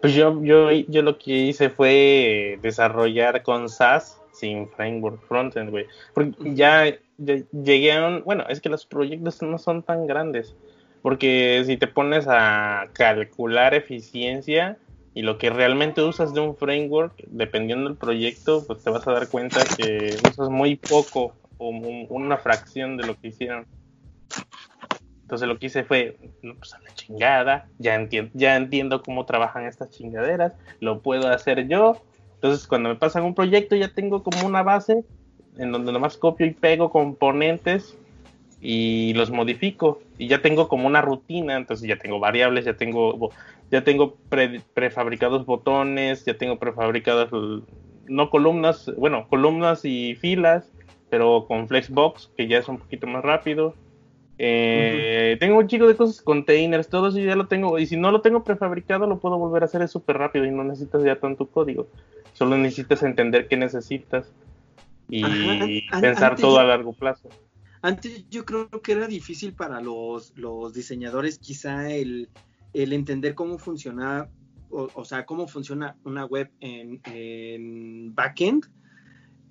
Pues 0.00 0.14
yo, 0.14 0.42
yo, 0.42 0.70
yo 0.70 1.02
lo 1.02 1.18
que 1.18 1.32
hice 1.32 1.70
fue 1.70 2.58
desarrollar 2.62 3.42
con 3.42 3.68
SAS 3.68 4.20
sin 4.32 4.68
framework 4.68 5.20
frontend, 5.26 5.70
güey. 5.70 5.86
Porque 6.14 6.34
ya, 6.54 6.84
llegué 7.18 7.92
a 7.92 8.06
un, 8.06 8.24
bueno, 8.24 8.44
es 8.48 8.60
que 8.60 8.68
los 8.68 8.86
proyectos 8.86 9.42
no 9.42 9.58
son 9.58 9.82
tan 9.82 10.06
grandes. 10.06 10.54
Porque 11.02 11.62
si 11.66 11.76
te 11.76 11.86
pones 11.86 12.26
a 12.28 12.88
calcular 12.92 13.74
eficiencia 13.74 14.78
y 15.14 15.22
lo 15.22 15.38
que 15.38 15.50
realmente 15.50 16.02
usas 16.02 16.34
de 16.34 16.40
un 16.40 16.56
framework, 16.56 17.14
dependiendo 17.26 17.88
del 17.88 17.98
proyecto, 17.98 18.64
pues 18.66 18.82
te 18.82 18.90
vas 18.90 19.06
a 19.06 19.12
dar 19.12 19.28
cuenta 19.28 19.60
que 19.76 20.16
usas 20.28 20.48
muy 20.48 20.76
poco 20.76 21.34
una 21.58 22.36
fracción 22.36 22.96
de 22.96 23.06
lo 23.06 23.18
que 23.20 23.28
hicieron. 23.28 23.66
Entonces 25.28 25.46
lo 25.46 25.58
que 25.58 25.66
hice 25.66 25.84
fue, 25.84 26.16
pues 26.40 26.72
a 26.72 26.80
la 26.80 26.94
chingada, 26.94 27.68
ya 27.76 27.96
entiendo, 27.96 28.30
ya 28.32 28.56
entiendo 28.56 29.02
cómo 29.02 29.26
trabajan 29.26 29.66
estas 29.66 29.90
chingaderas, 29.90 30.54
lo 30.80 31.00
puedo 31.00 31.28
hacer 31.28 31.68
yo. 31.68 32.00
Entonces 32.36 32.66
cuando 32.66 32.88
me 32.88 32.94
pasan 32.94 33.24
un 33.24 33.34
proyecto 33.34 33.76
ya 33.76 33.92
tengo 33.92 34.22
como 34.22 34.46
una 34.46 34.62
base 34.62 35.04
en 35.58 35.70
donde 35.70 35.92
nomás 35.92 36.16
copio 36.16 36.46
y 36.46 36.52
pego 36.52 36.90
componentes 36.90 37.94
y 38.62 39.12
los 39.12 39.30
modifico 39.30 40.00
y 40.16 40.28
ya 40.28 40.40
tengo 40.40 40.66
como 40.66 40.86
una 40.86 41.02
rutina, 41.02 41.58
entonces 41.58 41.86
ya 41.86 41.98
tengo 41.98 42.20
variables, 42.20 42.64
ya 42.64 42.78
tengo 42.78 43.30
ya 43.70 43.84
tengo 43.84 44.16
prefabricados 44.72 45.44
botones, 45.44 46.24
ya 46.24 46.38
tengo 46.38 46.58
prefabricadas 46.58 47.28
no 48.06 48.30
columnas, 48.30 48.90
bueno, 48.96 49.28
columnas 49.28 49.84
y 49.84 50.14
filas, 50.14 50.72
pero 51.10 51.44
con 51.46 51.68
Flexbox 51.68 52.30
que 52.34 52.48
ya 52.48 52.56
es 52.56 52.68
un 52.68 52.78
poquito 52.78 53.06
más 53.06 53.22
rápido 53.22 53.74
eh, 54.40 55.36
tengo 55.40 55.58
un 55.58 55.66
chico 55.66 55.88
de 55.88 55.96
cosas, 55.96 56.22
containers, 56.22 56.88
todo 56.88 57.08
eso 57.08 57.18
ya 57.18 57.34
lo 57.34 57.48
tengo. 57.48 57.78
Y 57.78 57.86
si 57.86 57.96
no 57.96 58.12
lo 58.12 58.20
tengo 58.20 58.44
prefabricado, 58.44 59.06
lo 59.06 59.18
puedo 59.18 59.36
volver 59.36 59.62
a 59.62 59.66
hacer 59.66 59.86
súper 59.88 60.18
rápido 60.18 60.44
y 60.44 60.50
no 60.52 60.62
necesitas 60.62 61.02
ya 61.02 61.18
tanto 61.18 61.48
código. 61.48 61.88
Solo 62.34 62.56
necesitas 62.56 63.02
entender 63.02 63.48
qué 63.48 63.56
necesitas 63.56 64.32
y 65.08 65.88
pensar 66.00 66.36
todo 66.36 66.58
a 66.60 66.64
largo 66.64 66.92
plazo. 66.92 67.28
Antes 67.82 68.28
yo 68.30 68.44
creo 68.44 68.68
que 68.68 68.92
era 68.92 69.06
difícil 69.08 69.54
para 69.54 69.80
los, 69.80 70.36
los 70.36 70.72
diseñadores 70.72 71.38
quizá 71.38 71.90
el, 71.90 72.28
el 72.72 72.92
entender 72.92 73.34
cómo 73.34 73.58
funciona, 73.58 74.28
o, 74.70 75.04
sea, 75.04 75.26
cómo 75.26 75.48
funciona 75.48 75.96
una 76.04 76.24
web 76.24 76.50
en, 76.60 77.00
en 77.04 78.14
backend 78.14 78.66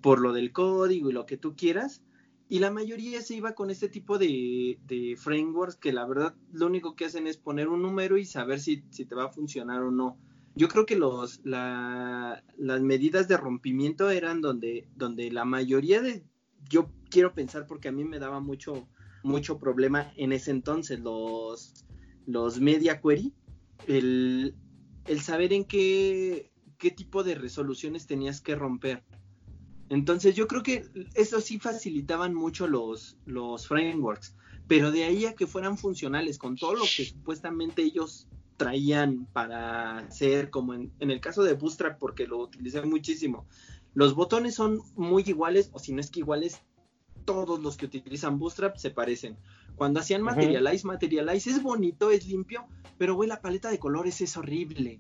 por 0.02 0.20
lo 0.20 0.32
del 0.32 0.52
código 0.52 1.10
y 1.10 1.14
lo 1.14 1.26
que 1.26 1.38
tú 1.38 1.56
quieras 1.56 2.02
y 2.50 2.60
la 2.60 2.72
mayoría 2.72 3.22
se 3.22 3.36
iba 3.36 3.54
con 3.54 3.70
este 3.70 3.90
tipo 3.90 4.18
de, 4.18 4.78
frameworks 5.18 5.76
que 5.76 5.92
la 5.92 6.06
verdad 6.06 6.34
lo 6.54 6.68
único 6.68 6.96
que 6.96 7.06
hacen 7.06 7.28
es 7.28 7.38
poner 7.38 7.68
un 7.68 7.82
número 7.82 8.18
y 8.18 8.26
saber 8.26 8.60
si, 8.60 8.78
te 8.78 9.16
va 9.16 9.26
a 9.26 9.32
funcionar 9.32 9.82
o 9.82 9.92
no. 9.92 10.18
Yo 10.56 10.70
creo 10.70 10.86
que 10.86 10.96
los, 10.96 11.42
las 11.44 12.42
medidas 12.82 13.28
de 13.28 13.38
rompimiento 13.38 14.10
eran 14.10 14.42
donde, 14.42 14.88
la 15.32 15.46
mayoría 15.46 16.02
de, 16.02 16.24
yo 16.70 16.90
quiero 17.10 17.34
pensar 17.34 17.68
porque 17.68 17.90
a 17.90 17.92
mí 17.92 18.06
me 18.06 18.18
daba 18.18 18.40
mucho, 18.40 18.88
mucho 19.24 19.60
problema 19.60 20.12
en 20.16 20.32
ese 20.32 20.52
entonces 20.52 21.00
los, 21.00 21.86
los 22.26 22.62
media 22.62 23.02
query, 23.02 23.34
el, 23.88 24.56
el 25.06 25.22
saber 25.22 25.52
en 25.52 25.66
qué, 25.66 26.52
qué 26.78 26.92
tipo 26.92 27.24
de 27.24 27.36
resoluciones 27.36 28.08
tenías 28.08 28.42
que 28.42 28.56
romper. 28.56 29.04
Entonces 29.90 30.36
yo 30.36 30.48
creo 30.48 30.64
que 30.64 30.86
eso 31.14 31.40
sí 31.42 31.60
facilitaban 31.60 32.34
mucho 32.34 32.68
los, 32.68 33.18
los 33.26 33.68
frameworks, 33.68 34.36
pero 34.68 34.92
de 34.92 35.06
ahí 35.06 35.26
a 35.26 35.34
que 35.34 35.48
fueran 35.48 35.78
funcionales 35.78 36.38
con 36.38 36.56
todo 36.58 36.76
lo 36.76 36.84
que 36.84 37.06
supuestamente 37.06 37.84
ellos 37.84 38.28
traían 38.58 39.28
para 39.32 40.00
hacer, 40.00 40.50
como 40.50 40.74
en, 40.74 40.92
el 41.00 41.22
caso 41.22 41.44
de 41.44 41.54
Bootstrap, 41.54 41.98
porque 42.00 42.28
lo 42.28 42.40
utilicé 42.40 42.82
muchísimo, 42.82 43.46
los 43.94 44.14
botones 44.14 44.56
son 44.56 44.82
muy 44.96 45.24
iguales, 45.26 45.70
o 45.74 45.80
si 45.80 45.94
no 45.94 46.02
es 46.02 46.10
que 46.10 46.20
iguales, 46.20 46.62
todos 47.24 47.60
los 47.60 47.78
que 47.78 47.86
utilizan 47.86 48.40
Bootstrap 48.40 48.78
se 48.78 48.90
parecen. 48.90 49.38
Cuando 49.76 50.00
hacían 50.00 50.22
Materialize, 50.22 50.88
Materialize 50.88 51.50
es 51.50 51.62
bonito, 51.62 52.10
es 52.10 52.28
limpio, 52.28 52.66
pero 52.98 53.16
güey, 53.16 53.30
la 53.30 53.42
paleta 53.42 53.70
de 53.70 53.80
colores 53.80 54.22
es 54.22 54.36
horrible. 54.38 55.00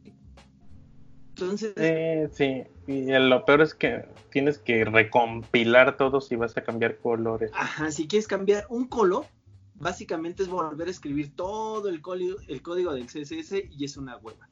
Entonces. 1.39 2.31
sí, 2.33 2.63
y 2.87 3.11
lo 3.11 3.45
peor 3.45 3.61
es 3.61 3.73
que 3.73 4.05
tienes 4.31 4.57
que 4.57 4.85
recompilar 4.85 5.97
todo 5.97 6.21
si 6.21 6.35
vas 6.35 6.57
a 6.57 6.61
cambiar 6.61 6.97
colores. 6.97 7.51
Ajá, 7.53 7.91
si 7.91 8.07
quieres 8.07 8.27
cambiar 8.27 8.65
un 8.69 8.87
color, 8.87 9.25
básicamente 9.75 10.43
es 10.43 10.49
volver 10.49 10.87
a 10.87 10.91
escribir 10.91 11.35
todo 11.35 11.89
el 11.89 12.01
código, 12.01 12.37
el 12.47 12.61
código 12.61 12.93
del 12.93 13.05
CSS 13.05 13.63
y 13.71 13.85
es 13.85 13.97
una 13.97 14.17
hueva. 14.17 14.49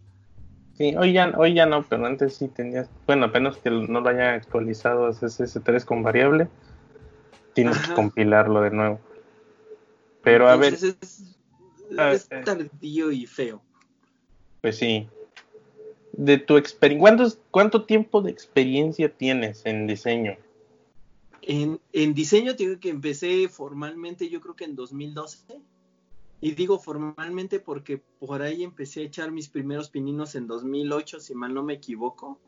Sí, 0.77 0.94
hoy 0.96 1.13
ya, 1.13 1.34
hoy 1.38 1.54
ya 1.54 1.65
no, 1.65 1.84
pero 1.84 2.06
antes 2.06 2.36
sí 2.36 2.50
tenías, 2.50 2.89
bueno, 3.08 3.27
apenas 3.27 3.58
que 3.58 3.70
no 3.70 4.01
lo 4.01 4.10
haya 4.10 4.34
actualizado 4.34 5.06
a 5.06 5.12
CSS3 5.12 5.86
con 5.86 6.04
variable, 6.04 6.50
tienes 7.54 7.77
que 7.80 7.94
compilarlo 7.94 8.62
de 8.62 8.72
nuevo. 8.72 9.00
Pero 10.22 10.50
a 10.50 10.58
ver. 10.58 10.74
Es, 10.74 10.84
es 10.84 11.36
eh. 11.98 12.42
tardío 12.44 13.12
y 13.12 13.25
feo. 13.25 13.62
Pues 14.62 14.77
sí, 14.77 15.08
de 16.17 16.38
tu 16.38 16.57
experiencia, 16.57 17.39
¿cuánto 17.51 17.86
tiempo 17.86 18.22
de 18.22 18.31
experiencia 18.31 19.10
tienes 19.10 19.65
en 19.65 19.88
diseño? 19.88 20.38
En, 21.41 21.79
en 21.93 22.13
diseño 22.13 22.53
digo 22.53 22.79
que 22.79 22.89
empecé 22.89 23.48
formalmente 23.50 24.29
yo 24.29 24.41
creo 24.41 24.55
que 24.55 24.65
en 24.65 24.75
2012. 24.75 25.62
Y 26.41 26.51
digo 26.51 26.79
formalmente 26.79 27.60
porque 27.60 27.98
por 28.19 28.41
ahí 28.41 28.63
empecé 28.63 29.01
a 29.01 29.05
echar 29.05 29.31
mis 29.31 29.50
primeros 29.50 29.89
pininos 29.89 30.36
en 30.36 30.48
2008, 30.48 31.19
si 31.19 31.34
mal 31.34 31.53
no 31.53 31.63
me 31.63 31.74
equivoco. 31.74 32.39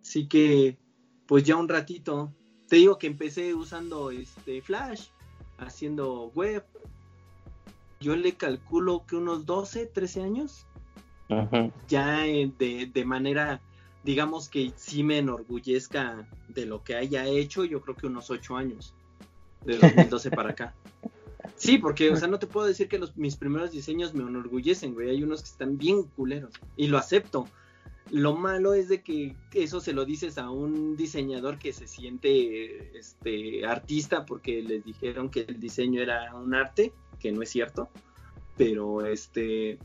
Así 0.00 0.26
que, 0.26 0.78
pues 1.26 1.44
ya 1.44 1.56
un 1.56 1.68
ratito. 1.68 2.32
Te 2.68 2.76
digo 2.76 2.98
que 2.98 3.08
empecé 3.08 3.54
usando 3.54 4.10
este 4.10 4.62
Flash, 4.62 5.08
haciendo 5.58 6.30
web. 6.34 6.64
Yo 8.00 8.16
le 8.16 8.34
calculo 8.36 9.04
que 9.06 9.16
unos 9.16 9.44
12, 9.44 9.86
13 9.86 10.22
años 10.22 10.66
ya 11.88 12.20
de, 12.20 12.90
de, 12.92 13.04
manera, 13.04 13.60
digamos 14.04 14.48
que 14.48 14.72
sí 14.76 15.02
me 15.02 15.18
enorgullezca 15.18 16.26
de 16.48 16.66
lo 16.66 16.84
que 16.84 16.96
haya 16.96 17.26
hecho, 17.26 17.64
yo 17.64 17.80
creo 17.80 17.96
que 17.96 18.06
unos 18.06 18.30
ocho 18.30 18.56
años, 18.56 18.94
de 19.64 19.78
2012 19.78 20.30
para 20.30 20.50
acá. 20.50 20.74
Sí, 21.56 21.78
porque, 21.78 22.10
o 22.10 22.16
sea, 22.16 22.28
no 22.28 22.38
te 22.38 22.46
puedo 22.46 22.66
decir 22.66 22.88
que 22.88 22.98
los, 22.98 23.16
mis 23.16 23.36
primeros 23.36 23.72
diseños 23.72 24.14
me 24.14 24.22
enorgullecen, 24.22 24.94
güey. 24.94 25.10
Hay 25.10 25.22
unos 25.22 25.42
que 25.42 25.48
están 25.48 25.78
bien 25.78 26.04
culeros 26.04 26.52
y 26.76 26.88
lo 26.88 26.98
acepto. 26.98 27.48
Lo 28.10 28.36
malo 28.36 28.74
es 28.74 28.88
de 28.88 29.02
que 29.02 29.34
eso 29.52 29.80
se 29.80 29.92
lo 29.92 30.04
dices 30.04 30.38
a 30.38 30.50
un 30.50 30.96
diseñador 30.96 31.58
que 31.58 31.72
se 31.72 31.88
siente 31.88 32.96
este 32.96 33.66
artista 33.66 34.24
porque 34.24 34.62
les 34.62 34.84
dijeron 34.84 35.28
que 35.28 35.40
el 35.40 35.58
diseño 35.58 36.00
era 36.00 36.34
un 36.34 36.54
arte, 36.54 36.92
que 37.18 37.32
no 37.32 37.42
es 37.42 37.50
cierto. 37.50 37.88
Pero 38.56 39.04
este 39.04 39.78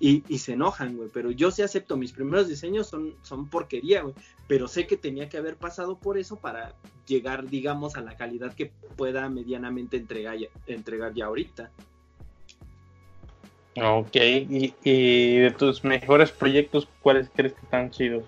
y, 0.00 0.38
se 0.38 0.52
enojan, 0.52 0.96
güey. 0.96 1.08
Pero 1.12 1.30
yo 1.30 1.50
sí 1.50 1.62
acepto, 1.62 1.96
mis 1.96 2.12
primeros 2.12 2.48
diseños 2.48 2.86
son, 2.86 3.14
son 3.22 3.48
porquería, 3.48 4.02
güey. 4.02 4.14
Pero 4.46 4.68
sé 4.68 4.86
que 4.86 4.96
tenía 4.96 5.28
que 5.28 5.38
haber 5.38 5.56
pasado 5.56 5.98
por 5.98 6.18
eso 6.18 6.36
para 6.36 6.74
llegar, 7.06 7.48
digamos, 7.48 7.96
a 7.96 8.00
la 8.00 8.16
calidad 8.16 8.54
que 8.54 8.66
pueda 8.96 9.28
medianamente 9.28 9.96
entregar 9.96 10.38
ya, 10.38 10.48
entregar 10.66 11.14
ya 11.14 11.26
ahorita. 11.26 11.70
Ok, 13.76 14.16
¿Y, 14.16 15.38
de 15.38 15.54
tus 15.56 15.84
mejores 15.84 16.30
proyectos, 16.30 16.88
¿cuáles 17.00 17.28
crees 17.34 17.54
que 17.54 17.60
están 17.60 17.90
chidos? 17.90 18.24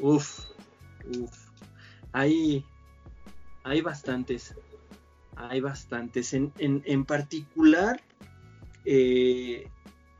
Uf, 0.00 0.40
uf. 1.18 1.48
Hay, 2.12 2.64
hay 3.64 3.80
bastantes. 3.82 4.54
Hay 5.36 5.60
bastantes. 5.60 6.32
En, 6.32 6.52
en, 6.58 6.82
en 6.86 7.04
particular, 7.04 8.00
eh, 8.84 9.68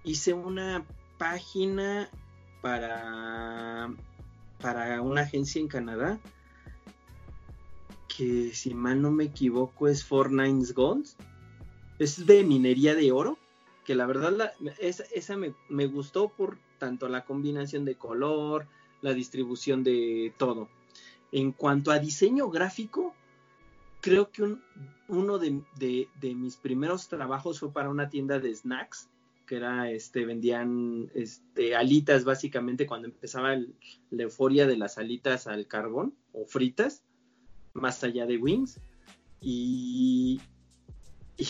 hice 0.04 0.32
una 0.32 0.84
página 1.18 2.08
para, 2.60 3.92
para 4.60 5.00
una 5.00 5.22
agencia 5.22 5.60
en 5.60 5.68
Canadá 5.68 6.20
que 8.16 8.52
si 8.54 8.74
mal 8.74 9.00
no 9.00 9.10
me 9.10 9.24
equivoco 9.24 9.88
es 9.88 10.04
For 10.04 10.30
Nines 10.30 10.74
Gold. 10.74 11.06
Es 11.98 12.26
de 12.26 12.42
minería 12.44 12.94
de 12.94 13.12
oro, 13.12 13.38
que 13.84 13.94
la 13.94 14.06
verdad 14.06 14.52
esa, 14.78 15.36
me, 15.36 15.54
me, 15.68 15.86
gustó 15.86 16.28
por 16.28 16.58
tanto 16.78 17.08
la 17.08 17.24
combinación 17.24 17.84
de 17.84 17.96
color, 17.96 18.66
la 19.00 19.14
distribución 19.14 19.82
de 19.82 20.32
todo. 20.36 20.68
En 21.30 21.52
cuanto 21.52 21.90
a 21.90 21.98
diseño 21.98 22.50
gráfico, 22.50 23.14
creo 24.00 24.30
que 24.30 24.56
uno 25.08 25.38
de, 25.38 25.62
de, 25.76 26.34
mis 26.34 26.56
primeros 26.56 27.08
trabajos 27.08 27.60
fue 27.60 27.72
para 27.72 27.88
una 27.88 28.10
tienda 28.10 28.38
de 28.38 28.54
snacks 28.54 29.08
que 29.46 29.56
era, 29.56 29.90
este, 29.90 30.24
vendían 30.24 31.10
este, 31.14 31.74
alitas 31.74 32.24
básicamente 32.24 32.86
cuando 32.86 33.08
empezaba 33.08 33.56
la 34.10 34.22
euforia 34.22 34.66
de 34.66 34.76
las 34.76 34.98
alitas 34.98 35.46
al 35.46 35.66
carbón 35.66 36.14
o 36.32 36.46
fritas, 36.46 37.02
más 37.74 38.02
allá 38.04 38.26
de 38.26 38.38
wings. 38.38 38.80
Y, 39.40 40.40
y, 41.36 41.46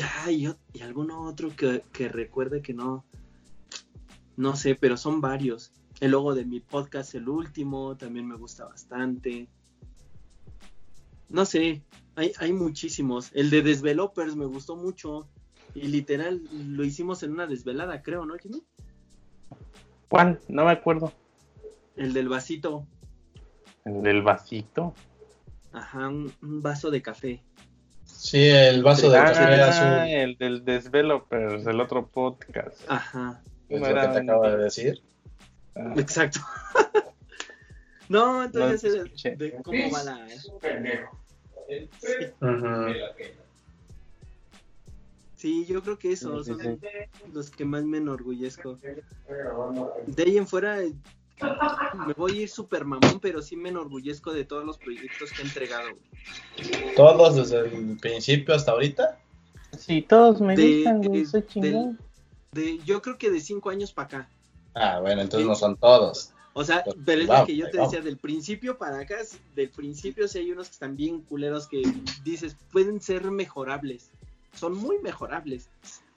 y, 0.72 0.80
alguno 0.80 1.24
otro 1.24 1.54
que, 1.54 1.84
que, 1.92 2.08
recuerde 2.08 2.62
que 2.62 2.72
no, 2.72 3.04
no 4.36 4.56
sé, 4.56 4.74
pero 4.74 4.96
son 4.96 5.20
varios. 5.20 5.72
El 6.00 6.12
logo 6.12 6.34
de 6.34 6.44
mi 6.44 6.60
podcast, 6.60 7.14
el 7.14 7.28
último, 7.28 7.96
también 7.96 8.26
me 8.26 8.36
gusta 8.36 8.64
bastante. 8.64 9.48
No 11.28 11.44
sé, 11.44 11.82
hay, 12.14 12.32
hay 12.38 12.52
muchísimos. 12.52 13.30
El 13.34 13.50
de 13.50 13.62
Developers 13.62 14.36
me 14.36 14.46
gustó 14.46 14.76
mucho. 14.76 15.28
Y 15.74 15.88
literal 15.88 16.42
lo 16.52 16.84
hicimos 16.84 17.22
en 17.22 17.32
una 17.32 17.46
desvelada, 17.46 18.02
creo, 18.02 18.24
¿no, 18.26 18.36
Jimmy? 18.36 18.62
¿Cuál? 20.08 20.38
No 20.48 20.64
me 20.66 20.72
acuerdo. 20.72 21.12
El 21.96 22.12
del 22.12 22.28
vasito. 22.28 22.86
¿El 23.84 24.02
del 24.02 24.22
vasito? 24.22 24.94
Ajá, 25.72 26.08
un, 26.08 26.32
un 26.42 26.60
vaso 26.62 26.90
de 26.90 27.00
café. 27.00 27.42
Sí, 28.04 28.46
el 28.46 28.82
vaso 28.82 29.10
de 29.10 29.18
café 29.18 29.40
Ah, 29.62 29.68
azul. 30.02 30.08
el 30.10 30.36
del 30.36 30.64
Desvelopers, 30.64 31.66
el 31.66 31.80
otro 31.80 32.06
podcast. 32.06 32.80
Ajá, 32.88 33.40
Es 33.68 33.80
lo 33.80 33.86
que 33.86 33.90
era 33.92 34.12
te 34.12 34.18
acabo 34.18 34.46
de 34.48 34.56
decir. 34.58 35.02
Ah, 35.74 35.94
exacto. 35.96 36.40
no, 38.10 38.44
entonces 38.44 38.94
No 38.96 39.02
escuché. 39.04 39.36
de, 39.36 39.50
de 39.52 39.62
cómo 39.62 39.90
va 39.90 40.04
la... 40.04 40.26
Ujú. 42.40 42.92
Sí, 45.42 45.66
yo 45.66 45.82
creo 45.82 45.98
que 45.98 46.12
esos 46.12 46.46
Sí, 46.46 46.54
sí, 46.54 46.62
son 46.62 46.78
los 47.34 47.50
que 47.50 47.64
más 47.64 47.82
me 47.82 47.98
enorgullezco. 47.98 48.78
De 50.06 50.22
ahí 50.22 50.38
en 50.38 50.46
fuera 50.46 50.78
me 52.06 52.12
voy 52.16 52.38
a 52.38 52.42
ir 52.42 52.48
súper 52.48 52.84
mamón, 52.84 53.18
pero 53.20 53.42
sí 53.42 53.56
me 53.56 53.70
enorgullezco 53.70 54.32
de 54.32 54.44
todos 54.44 54.64
los 54.64 54.78
proyectos 54.78 55.32
que 55.32 55.42
he 55.42 55.44
entregado. 55.44 55.88
güey. 55.96 56.94
Todos 56.94 57.34
desde 57.34 57.58
el 57.58 57.98
principio 57.98 58.54
hasta 58.54 58.70
ahorita. 58.70 59.18
Sí, 59.76 60.02
todos 60.02 60.40
me 60.40 60.54
De- 60.54 60.76
gustan, 60.76 61.02
güey, 61.02 61.20
de- 61.24 61.26
soy 61.26 61.44
chingón. 61.48 61.98
De, 62.52 62.78
yo 62.84 63.02
creo 63.02 63.18
que 63.18 63.28
de 63.32 63.40
cinco 63.40 63.70
años 63.70 63.92
para 63.92 64.06
acá. 64.06 64.30
Ah, 64.74 65.00
bueno, 65.00 65.22
entonces 65.22 65.48
no 65.48 65.56
son 65.56 65.76
todos. 65.76 66.30
O 66.52 66.62
sea, 66.62 66.84
Pues, 66.84 66.96
pero 67.04 67.20
es 67.22 67.26
lo 67.28 67.46
que 67.46 67.56
yo 67.56 67.68
te 67.68 67.78
vamos. 67.78 67.90
decía, 67.90 68.04
del 68.04 68.18
principio 68.18 68.78
para 68.78 69.00
acá, 69.00 69.16
del 69.56 69.70
principio 69.70 70.28
sí 70.28 70.38
hay 70.38 70.52
unos 70.52 70.68
que 70.68 70.74
están 70.74 70.96
bien 70.96 71.22
culeros 71.22 71.66
que 71.66 71.82
dices, 72.22 72.54
pueden 72.70 73.00
ser 73.00 73.28
mejorables. 73.32 74.12
Son 74.54 74.74
muy 74.76 74.98
mejorables. 75.02 75.70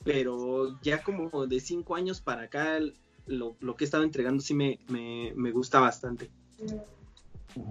Pero 0.04 0.80
ya 0.82 1.02
como 1.04 1.48
de 1.48 1.60
cinco 1.60 1.96
años 1.96 2.22
para 2.22 2.44
acá, 2.44 2.80
lo, 3.26 3.56
lo 3.60 3.76
que 3.76 3.84
he 3.84 3.88
estado 3.88 4.04
entregando 4.04 4.42
sí 4.42 4.54
me, 4.54 4.80
me, 4.88 5.34
me 5.36 5.52
gusta 5.52 5.80
bastante. 5.80 6.30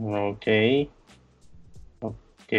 Ok. 0.03 0.47
Ok. 2.01 2.53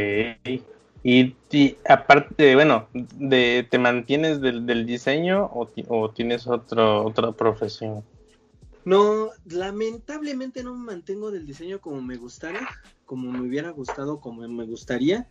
Y, 1.04 1.36
y 1.52 1.78
aparte, 1.88 2.56
bueno, 2.56 2.88
de, 2.94 3.68
¿te 3.70 3.78
mantienes 3.78 4.42
del, 4.42 4.66
del 4.66 4.86
diseño 4.86 5.52
o, 5.54 5.68
ti- 5.68 5.86
o 5.88 6.10
tienes 6.10 6.48
otro, 6.48 7.06
otra 7.06 7.32
profesión? 7.32 8.04
No, 8.86 9.30
lamentablemente 9.46 10.64
no 10.64 10.74
me 10.76 10.86
mantengo 10.86 11.32
del 11.32 11.46
diseño 11.46 11.80
como 11.80 12.02
me 12.02 12.18
gustara, 12.18 12.68
como 13.06 13.32
me 13.32 13.42
hubiera 13.48 13.72
gustado, 13.72 14.20
como 14.20 14.48
me 14.48 14.66
gustaría. 14.66 15.28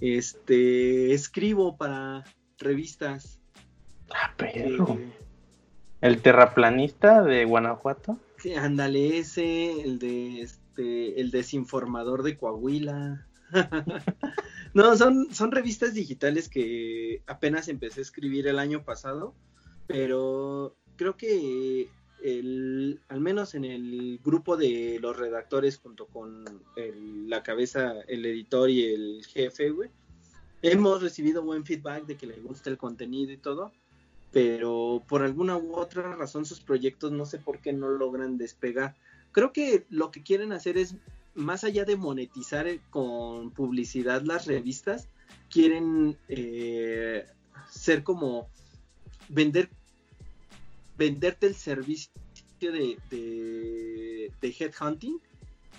Este, 0.00 1.12
escribo 1.12 1.76
para 1.76 2.24
revistas. 2.58 3.40
Ah, 4.10 4.34
eh, 4.38 4.66
perro. 4.76 4.98
¿El 6.00 6.20
terraplanista 6.20 7.22
de 7.22 7.44
Guanajuato? 7.44 8.18
Sí, 8.38 8.54
ándale 8.54 9.18
ese, 9.18 9.80
el 9.80 9.98
de 9.98 10.42
este, 10.42 11.20
el 11.20 11.30
desinformador 11.30 12.22
de 12.22 12.36
Coahuila. 12.36 13.26
no, 14.74 14.96
son, 14.96 15.28
son 15.32 15.50
revistas 15.50 15.94
digitales 15.94 16.48
que 16.48 17.22
apenas 17.26 17.68
empecé 17.68 18.00
a 18.00 18.02
escribir 18.02 18.46
el 18.48 18.58
año 18.58 18.84
pasado, 18.84 19.34
pero 19.86 20.76
creo 20.96 21.16
que 21.16 21.88
al 22.24 23.20
menos 23.20 23.54
en 23.54 23.64
el 23.64 24.18
grupo 24.24 24.56
de 24.56 24.98
los 25.00 25.16
redactores 25.16 25.78
junto 25.78 26.06
con 26.06 26.44
el- 26.76 27.28
la 27.28 27.42
cabeza, 27.42 28.00
el 28.08 28.24
editor 28.24 28.70
y 28.70 28.84
el 28.84 29.24
jefe, 29.26 29.70
güey, 29.70 29.90
hemos 30.62 31.02
recibido 31.02 31.42
buen 31.42 31.64
feedback 31.64 32.06
de 32.06 32.16
que 32.16 32.26
le 32.26 32.40
gusta 32.40 32.70
el 32.70 32.78
contenido 32.78 33.32
y 33.32 33.36
todo 33.36 33.72
pero 34.34 35.00
por 35.06 35.22
alguna 35.22 35.56
u 35.56 35.76
otra 35.76 36.16
razón 36.16 36.44
sus 36.44 36.58
proyectos 36.58 37.12
no 37.12 37.24
sé 37.24 37.38
por 37.38 37.60
qué 37.60 37.72
no 37.72 37.88
logran 37.88 38.36
despegar. 38.36 38.96
Creo 39.30 39.52
que 39.52 39.86
lo 39.90 40.10
que 40.10 40.24
quieren 40.24 40.50
hacer 40.50 40.76
es, 40.76 40.96
más 41.36 41.62
allá 41.62 41.84
de 41.84 41.96
monetizar 41.96 42.66
eh, 42.66 42.80
con 42.90 43.52
publicidad 43.52 44.22
las 44.22 44.46
revistas, 44.46 45.06
quieren 45.50 46.16
eh, 46.26 47.26
ser 47.70 48.02
como 48.02 48.48
vender, 49.28 49.70
venderte 50.96 51.46
el 51.46 51.54
servicio 51.54 52.10
de, 52.60 52.98
de, 53.10 54.32
de 54.40 54.56
headhunting 54.58 55.20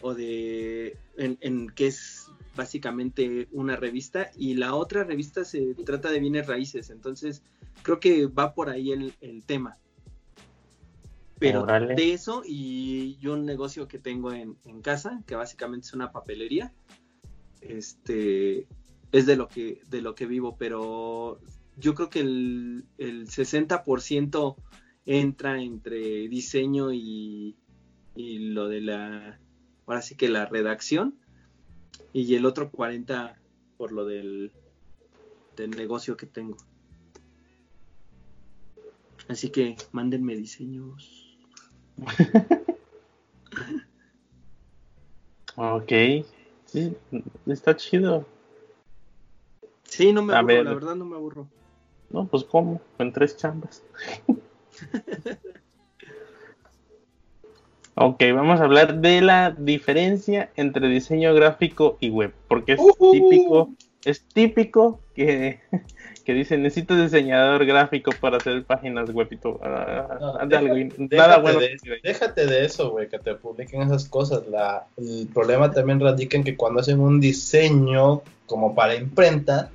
o 0.01 0.13
de 0.13 0.97
en, 1.17 1.37
en 1.41 1.69
que 1.69 1.87
es 1.87 2.31
básicamente 2.55 3.47
una 3.51 3.75
revista 3.75 4.31
y 4.37 4.53
la 4.53 4.75
otra 4.75 5.03
revista 5.03 5.43
se 5.43 5.73
trata 5.85 6.09
de 6.09 6.19
bienes 6.19 6.47
raíces. 6.47 6.89
Entonces 6.89 7.43
creo 7.81 7.99
que 7.99 8.27
va 8.27 8.53
por 8.53 8.69
ahí 8.69 8.91
el, 8.91 9.13
el 9.21 9.43
tema. 9.43 9.77
Pero 11.37 11.65
de 11.65 12.13
eso 12.13 12.43
y 12.45 13.17
yo 13.17 13.33
un 13.33 13.45
negocio 13.45 13.87
que 13.87 13.99
tengo 13.99 14.31
en, 14.31 14.57
en 14.65 14.81
casa 14.81 15.21
que 15.25 15.35
básicamente 15.35 15.87
es 15.87 15.93
una 15.93 16.13
papelería 16.13 16.73
este 17.59 18.67
es 19.11 19.25
de 19.25 19.35
lo 19.35 19.49
que 19.49 19.81
de 19.89 20.01
lo 20.01 20.15
que 20.15 20.27
vivo 20.27 20.55
pero 20.57 21.41
yo 21.75 21.93
creo 21.93 22.09
que 22.09 22.21
el, 22.21 22.85
el 22.97 23.27
60% 23.27 24.55
entra 25.05 25.61
entre 25.61 26.27
diseño 26.27 26.91
y, 26.91 27.55
y 28.15 28.39
lo 28.49 28.67
de 28.67 28.81
la 28.81 29.39
ahora 29.85 30.01
sí 30.01 30.15
que 30.15 30.29
la 30.29 30.45
redacción 30.45 31.15
y 32.13 32.33
el 32.35 32.45
otro 32.45 32.71
40 32.71 33.37
por 33.77 33.91
lo 33.91 34.05
del, 34.05 34.51
del 35.55 35.71
negocio 35.71 36.17
que 36.17 36.25
tengo. 36.25 36.57
Así 39.27 39.49
que 39.49 39.75
mándenme 39.91 40.35
diseños. 40.35 41.37
Ok. 45.57 45.91
Sí, 46.65 46.97
está 47.45 47.75
chido. 47.77 48.25
Sí, 49.83 50.11
no 50.11 50.21
me 50.21 50.33
A 50.33 50.39
aburro, 50.39 50.53
ver. 50.53 50.65
la 50.65 50.73
verdad 50.73 50.95
no 50.95 51.05
me 51.05 51.15
aburro. 51.15 51.47
No, 52.09 52.27
pues 52.27 52.43
¿cómo? 52.43 52.81
En 52.99 53.13
tres 53.13 53.37
chambas. 53.37 53.81
ok, 57.95 58.21
vamos 58.33 58.59
a 58.59 58.63
hablar 58.65 58.99
de 58.99 59.21
la 59.21 59.51
diferencia 59.51 60.49
entre 60.55 60.87
diseño 60.89 61.33
gráfico 61.33 61.97
y 61.99 62.09
web. 62.09 62.33
Porque 62.47 62.73
es 62.73 62.79
típico, 63.11 63.69
es 64.03 64.23
típico 64.25 64.99
que, 65.15 65.59
que 66.25 66.33
dicen 66.33 66.63
necesito 66.63 66.95
diseñador 66.95 67.65
gráfico 67.65 68.11
para 68.19 68.37
hacer 68.37 68.63
páginas 68.65 69.09
web 69.11 69.27
y 69.31 69.37
todo. 69.37 69.59
No, 70.19 70.35
haz 70.37 70.49
de 70.49 70.57
algo, 70.57 70.75
deja- 70.75 70.95
nada 70.97 71.37
déjate 71.37 71.41
bueno. 71.41 71.59
de- 71.59 71.99
déjate 72.03 72.45
de 72.47 72.65
eso, 72.65 72.91
güey, 72.91 73.07
que 73.07 73.19
te 73.19 73.35
publiquen 73.35 73.81
esas 73.83 74.05
cosas. 74.09 74.45
La, 74.47 74.85
el 74.97 75.27
problema 75.33 75.71
también 75.71 75.99
radica 75.99 76.37
en 76.37 76.43
que 76.43 76.57
cuando 76.57 76.81
hacen 76.81 76.99
un 76.99 77.19
diseño 77.21 78.21
como 78.45 78.75
para 78.75 78.95
imprenta, 78.95 79.71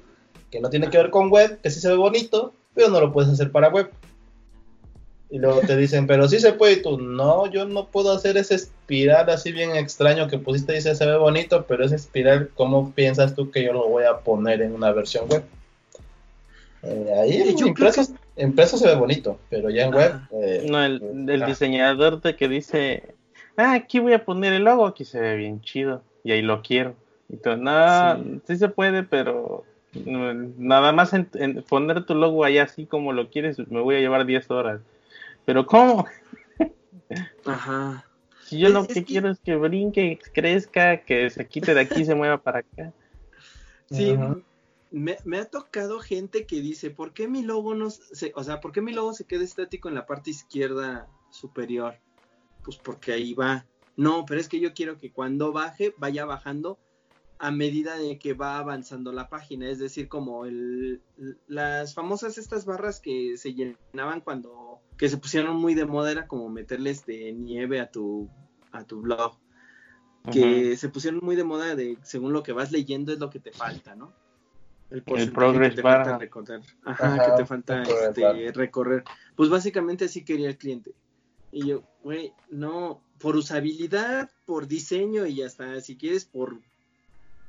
que 0.50 0.60
no 0.60 0.68
tiene 0.68 0.90
que 0.90 0.98
ver 0.98 1.10
con 1.10 1.30
web, 1.30 1.58
que 1.62 1.70
sí 1.70 1.80
se 1.80 1.88
ve 1.88 1.96
bonito, 1.96 2.52
pero 2.74 2.88
no 2.88 3.00
lo 3.00 3.12
puedes 3.12 3.30
hacer 3.32 3.50
para 3.50 3.68
web. 3.68 3.90
Y 5.32 5.38
luego 5.38 5.60
te 5.60 5.76
dicen, 5.76 6.08
pero 6.08 6.26
sí 6.26 6.40
se 6.40 6.52
puede, 6.54 6.72
y 6.74 6.82
tú, 6.82 6.98
no, 6.98 7.46
yo 7.46 7.64
no 7.64 7.86
puedo 7.86 8.12
hacer 8.12 8.36
ese 8.36 8.56
espiral 8.56 9.30
así 9.30 9.52
bien 9.52 9.76
extraño 9.76 10.26
que 10.26 10.38
pusiste 10.38 10.72
y 10.72 10.76
dice 10.76 10.94
se 10.96 11.06
ve 11.06 11.16
bonito, 11.16 11.66
pero 11.68 11.84
ese 11.84 11.94
espiral, 11.94 12.50
¿cómo 12.56 12.90
piensas 12.92 13.36
tú 13.36 13.50
que 13.50 13.62
yo 13.62 13.72
lo 13.72 13.88
voy 13.88 14.04
a 14.04 14.18
poner 14.18 14.60
en 14.60 14.74
una 14.74 14.90
versión 14.90 15.28
web? 15.28 15.44
Eh, 16.82 17.12
ahí 17.16 17.32
Eh, 17.32 17.50
en 17.50 17.56
yo 17.56 17.66
impreso, 17.68 18.02
impreso 18.36 18.76
se 18.76 18.88
ve 18.88 18.94
bonito, 18.96 19.38
pero 19.50 19.70
ya 19.70 19.84
en 19.84 19.94
web... 19.94 20.14
Eh, 20.32 20.66
No, 20.68 20.82
el, 20.82 21.28
el 21.28 21.42
ah. 21.42 21.46
diseñador 21.46 22.20
de 22.22 22.34
que 22.34 22.48
dice, 22.48 23.14
ah, 23.56 23.74
aquí 23.74 24.00
voy 24.00 24.14
a 24.14 24.24
poner 24.24 24.52
el 24.52 24.64
logo, 24.64 24.86
aquí 24.86 25.04
se 25.04 25.20
ve 25.20 25.36
bien 25.36 25.60
chido, 25.60 26.02
y 26.24 26.32
ahí 26.32 26.42
lo 26.42 26.62
quiero. 26.62 26.94
Y 27.28 27.36
tú, 27.36 27.56
no, 27.56 28.16
Sí. 28.16 28.40
sí, 28.48 28.56
se 28.56 28.68
puede, 28.68 29.04
pero 29.04 29.64
mm, 29.92 30.54
nada 30.58 30.90
más 30.90 31.12
en, 31.12 31.28
en 31.34 31.62
poner 31.62 32.04
tu 32.04 32.16
logo 32.16 32.42
ahí 32.42 32.58
así 32.58 32.86
como 32.86 33.12
lo 33.12 33.30
quieres, 33.30 33.60
me 33.70 33.80
voy 33.80 33.94
a 33.94 34.00
llevar 34.00 34.26
10 34.26 34.50
horas. 34.50 34.80
Pero 35.44 35.66
¿cómo? 35.66 36.07
Ajá. 37.44 38.07
Si 38.44 38.59
yo 38.59 38.68
Es- 38.68 38.74
lo 38.74 38.81
es 38.83 38.88
que, 38.88 38.94
que- 38.94 39.05
quiero 39.05 39.31
es 39.31 39.38
que 39.40 39.57
brinque, 39.57 40.18
crezca, 40.35 41.05
que 41.05 41.31
se 41.31 41.46
quite 41.46 41.74
de 41.74 41.81
aquí 41.81 42.03
y 42.03 42.05
se 42.05 42.14
mueva 42.14 42.42
para 42.42 42.61
acá. 42.61 42.92
Sí, 43.90 44.16
me, 44.92 45.18
me 45.24 45.38
ha 45.38 45.44
tocado 45.46 45.98
gente 46.00 46.46
que 46.46 46.61
dice, 46.61 46.90
¿por 46.90 47.12
qué 47.12 47.29
mi 47.29 47.42
logo 47.42 47.74
no 47.74 47.90
se, 47.90 48.33
o 48.37 48.44
sea, 48.44 48.61
por 48.61 48.72
qué 48.72 48.81
mi 48.81 48.92
logo 48.92 49.12
se 49.14 49.24
queda 49.24 49.44
estático 49.44 49.88
en 49.88 49.94
la 49.94 50.07
parte 50.07 50.31
izquierda 50.31 51.09
superior? 51.31 51.96
Pues 52.64 52.76
porque 52.76 53.12
ahí 53.12 53.35
va. 53.35 53.66
No, 53.96 54.24
pero 54.26 54.40
es 54.40 54.48
que 54.48 54.61
yo 54.61 54.72
quiero 54.74 54.98
que 54.98 55.12
cuando 55.12 55.53
baje, 55.53 55.94
vaya 55.98 56.24
bajando 56.24 56.79
a 57.42 57.50
medida 57.50 57.96
de 57.96 58.18
que 58.18 58.35
va 58.35 58.59
avanzando 58.59 59.12
la 59.12 59.31
página, 59.31 59.68
es 59.68 59.79
decir, 59.79 60.09
como 60.09 60.44
el, 60.44 61.00
las 61.48 61.94
famosas 61.94 62.37
estas 62.37 62.66
barras 62.66 63.00
que 63.00 63.38
se 63.38 63.55
llenaban 63.55 64.20
cuando, 64.20 64.79
que 64.98 65.09
se 65.09 65.16
pusieron 65.16 65.57
muy 65.57 65.74
de 65.74 65.87
moda, 65.87 66.12
era 66.12 66.29
como 66.29 66.50
meterles 66.50 67.07
de 67.07 67.33
nieve 67.33 67.81
a 67.81 67.90
tu, 67.90 68.29
a 68.72 68.85
tu 68.85 69.00
blog 69.00 69.38
que 70.31 70.76
se 70.76 70.90
pusieron 70.90 71.20
muy 71.22 71.35
de 71.35 71.44
moda 71.44 71.74
de 71.74 71.96
según 72.03 72.35
lo 72.35 72.42
que 72.42 72.53
vas 72.53 72.72
leyendo 72.72 73.11
es 73.11 73.18
lo 73.18 73.31
que 73.31 73.40
te 73.40 73.53
falta, 73.53 73.94
¿no? 73.94 74.12
porcentaje 74.90 75.31
progress 75.31 75.70
que 75.70 75.76
te 75.76 75.83
bar. 75.83 76.05
falta 76.05 76.18
recorrer. 76.18 76.61
Ajá, 76.85 77.14
Ajá, 77.14 77.24
que 77.24 77.42
te 77.42 77.46
falta 77.46 77.83
el 77.83 77.88
este, 77.88 78.53
recorrer. 78.53 79.05
Pues 79.35 79.48
básicamente 79.48 80.05
así 80.05 80.24
quería 80.24 80.48
el 80.48 80.59
cliente. 80.59 80.94
Y 81.53 81.68
yo, 81.68 81.85
güey, 82.03 82.35
no, 82.50 83.03
por 83.18 83.37
usabilidad, 83.37 84.31
por 84.44 84.66
diseño 84.66 85.26
y 85.26 85.42
hasta 85.42 85.81
si 85.81 85.96
quieres 85.96 86.26
por 86.26 86.61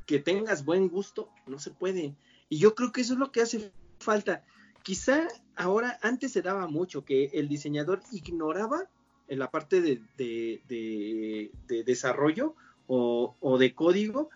que 0.06 0.20
tengas 0.20 0.66
buen 0.66 0.88
gusto, 0.90 1.30
no 1.48 1.60
se 1.60 1.72
puede. 1.72 2.16
Y 2.50 2.58
yo 2.58 2.76
creo 2.76 2.92
que 2.92 3.02
eso 3.02 3.14
es 3.14 3.20
lo 3.20 3.32
que 3.32 3.42
hace 3.42 3.72
falta. 4.00 4.44
Quizá 4.84 5.28
ahora, 5.56 6.00
antes 6.02 6.32
se 6.32 6.42
daba 6.42 6.68
mucho 6.68 7.06
que 7.06 7.26
el 7.34 7.48
diseñador 7.48 8.02
ignoraba 8.12 8.90
en 9.28 9.40
la 9.40 9.50
parte 9.52 9.82
de, 9.82 10.02
de, 10.18 11.84
desarrollo 11.86 12.56
o, 12.88 13.36
o, 13.40 13.58
de 13.58 13.74
código 13.74 14.30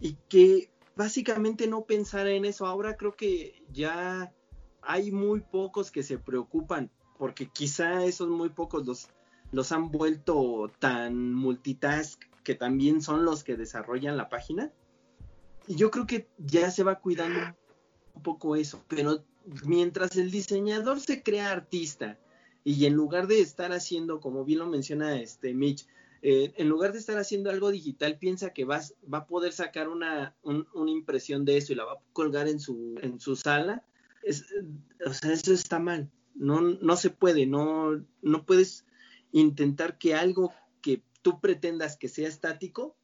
y 0.00 0.16
que 0.28 0.70
básicamente 0.96 1.66
no 1.66 1.84
pensara 1.84 2.30
en 2.30 2.44
eso. 2.44 2.66
Ahora 2.66 2.96
creo 2.96 3.14
que 3.14 3.62
ya 3.72 4.32
hay 4.80 5.10
muy 5.10 5.40
pocos 5.40 5.90
que 5.90 6.02
se 6.02 6.18
preocupan 6.18 6.90
porque 7.18 7.48
quizá 7.48 8.04
esos 8.04 8.28
muy 8.28 8.48
pocos 8.48 8.86
los, 8.86 9.08
los 9.52 9.72
han 9.72 9.90
vuelto 9.90 10.70
tan 10.78 11.34
multitask 11.34 12.22
que 12.44 12.54
también 12.54 13.02
son 13.02 13.24
los 13.24 13.44
que 13.44 13.56
desarrollan 13.56 14.16
la 14.16 14.28
página. 14.28 14.72
Y 15.68 15.76
yo 15.76 15.90
creo 15.90 16.06
que 16.06 16.26
ya 16.38 16.70
se 16.70 16.82
va 16.82 16.98
cuidando 16.98 17.54
un 18.14 18.22
poco 18.22 18.56
eso, 18.56 18.82
pero 18.88 19.22
mientras 19.66 20.16
el 20.16 20.30
diseñador 20.30 20.98
se 20.98 21.22
crea 21.22 21.52
artista 21.52 22.18
y 22.64 22.86
en 22.86 22.94
lugar 22.94 23.26
de 23.26 23.40
estar 23.40 23.72
haciendo, 23.72 24.18
como 24.20 24.44
bien 24.44 24.60
lo 24.60 24.66
menciona 24.66 25.20
este 25.20 25.52
Mitch, 25.52 25.86
eh, 26.22 26.52
en 26.56 26.68
lugar 26.68 26.92
de 26.92 26.98
estar 26.98 27.18
haciendo 27.18 27.50
algo 27.50 27.70
digital, 27.70 28.18
piensa 28.18 28.52
que 28.52 28.64
vas, 28.64 28.94
va 29.12 29.18
a 29.18 29.26
poder 29.26 29.52
sacar 29.52 29.88
una, 29.88 30.34
una 30.42 30.90
impresión 30.90 31.44
de 31.44 31.58
eso 31.58 31.72
y 31.72 31.76
la 31.76 31.84
va 31.84 31.92
a 31.92 32.02
colgar 32.12 32.48
en 32.48 32.60
su, 32.60 32.98
en 33.02 33.20
su 33.20 33.36
sala, 33.36 33.84
o 35.06 35.12
sea, 35.12 35.32
eso 35.32 35.52
está 35.52 35.78
mal. 35.78 36.10
No, 36.34 36.60
no 36.60 36.96
se 36.96 37.10
puede, 37.10 37.46
no, 37.46 38.04
no 38.22 38.46
puedes 38.46 38.84
intentar 39.32 39.98
que 39.98 40.14
algo 40.14 40.52
que 40.82 41.02
tú 41.22 41.40
pretendas 41.40 41.96
que 41.96 42.08
sea 42.08 42.28
estático 42.28 42.96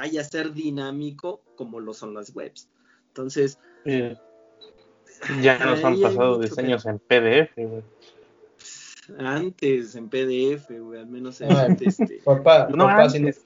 vaya 0.00 0.22
a 0.22 0.24
ser 0.24 0.54
dinámico 0.54 1.42
como 1.56 1.78
lo 1.78 1.92
son 1.92 2.14
las 2.14 2.34
webs. 2.34 2.70
Entonces, 3.08 3.58
eh, 3.84 4.16
ya 5.42 5.58
nos 5.58 5.84
han 5.84 6.00
pasado 6.00 6.38
diseños 6.38 6.86
en 6.86 6.98
PDF, 6.98 7.84
Antes 9.18 9.94
en 9.96 10.08
PDF, 10.08 10.70
güey, 10.70 11.00
al 11.00 11.06
menos 11.06 11.42
en 11.42 11.50
este. 11.82 12.22
Papá, 12.24 12.68
no, 12.70 12.86
papá, 12.86 13.10
si, 13.10 13.20
nos, 13.20 13.36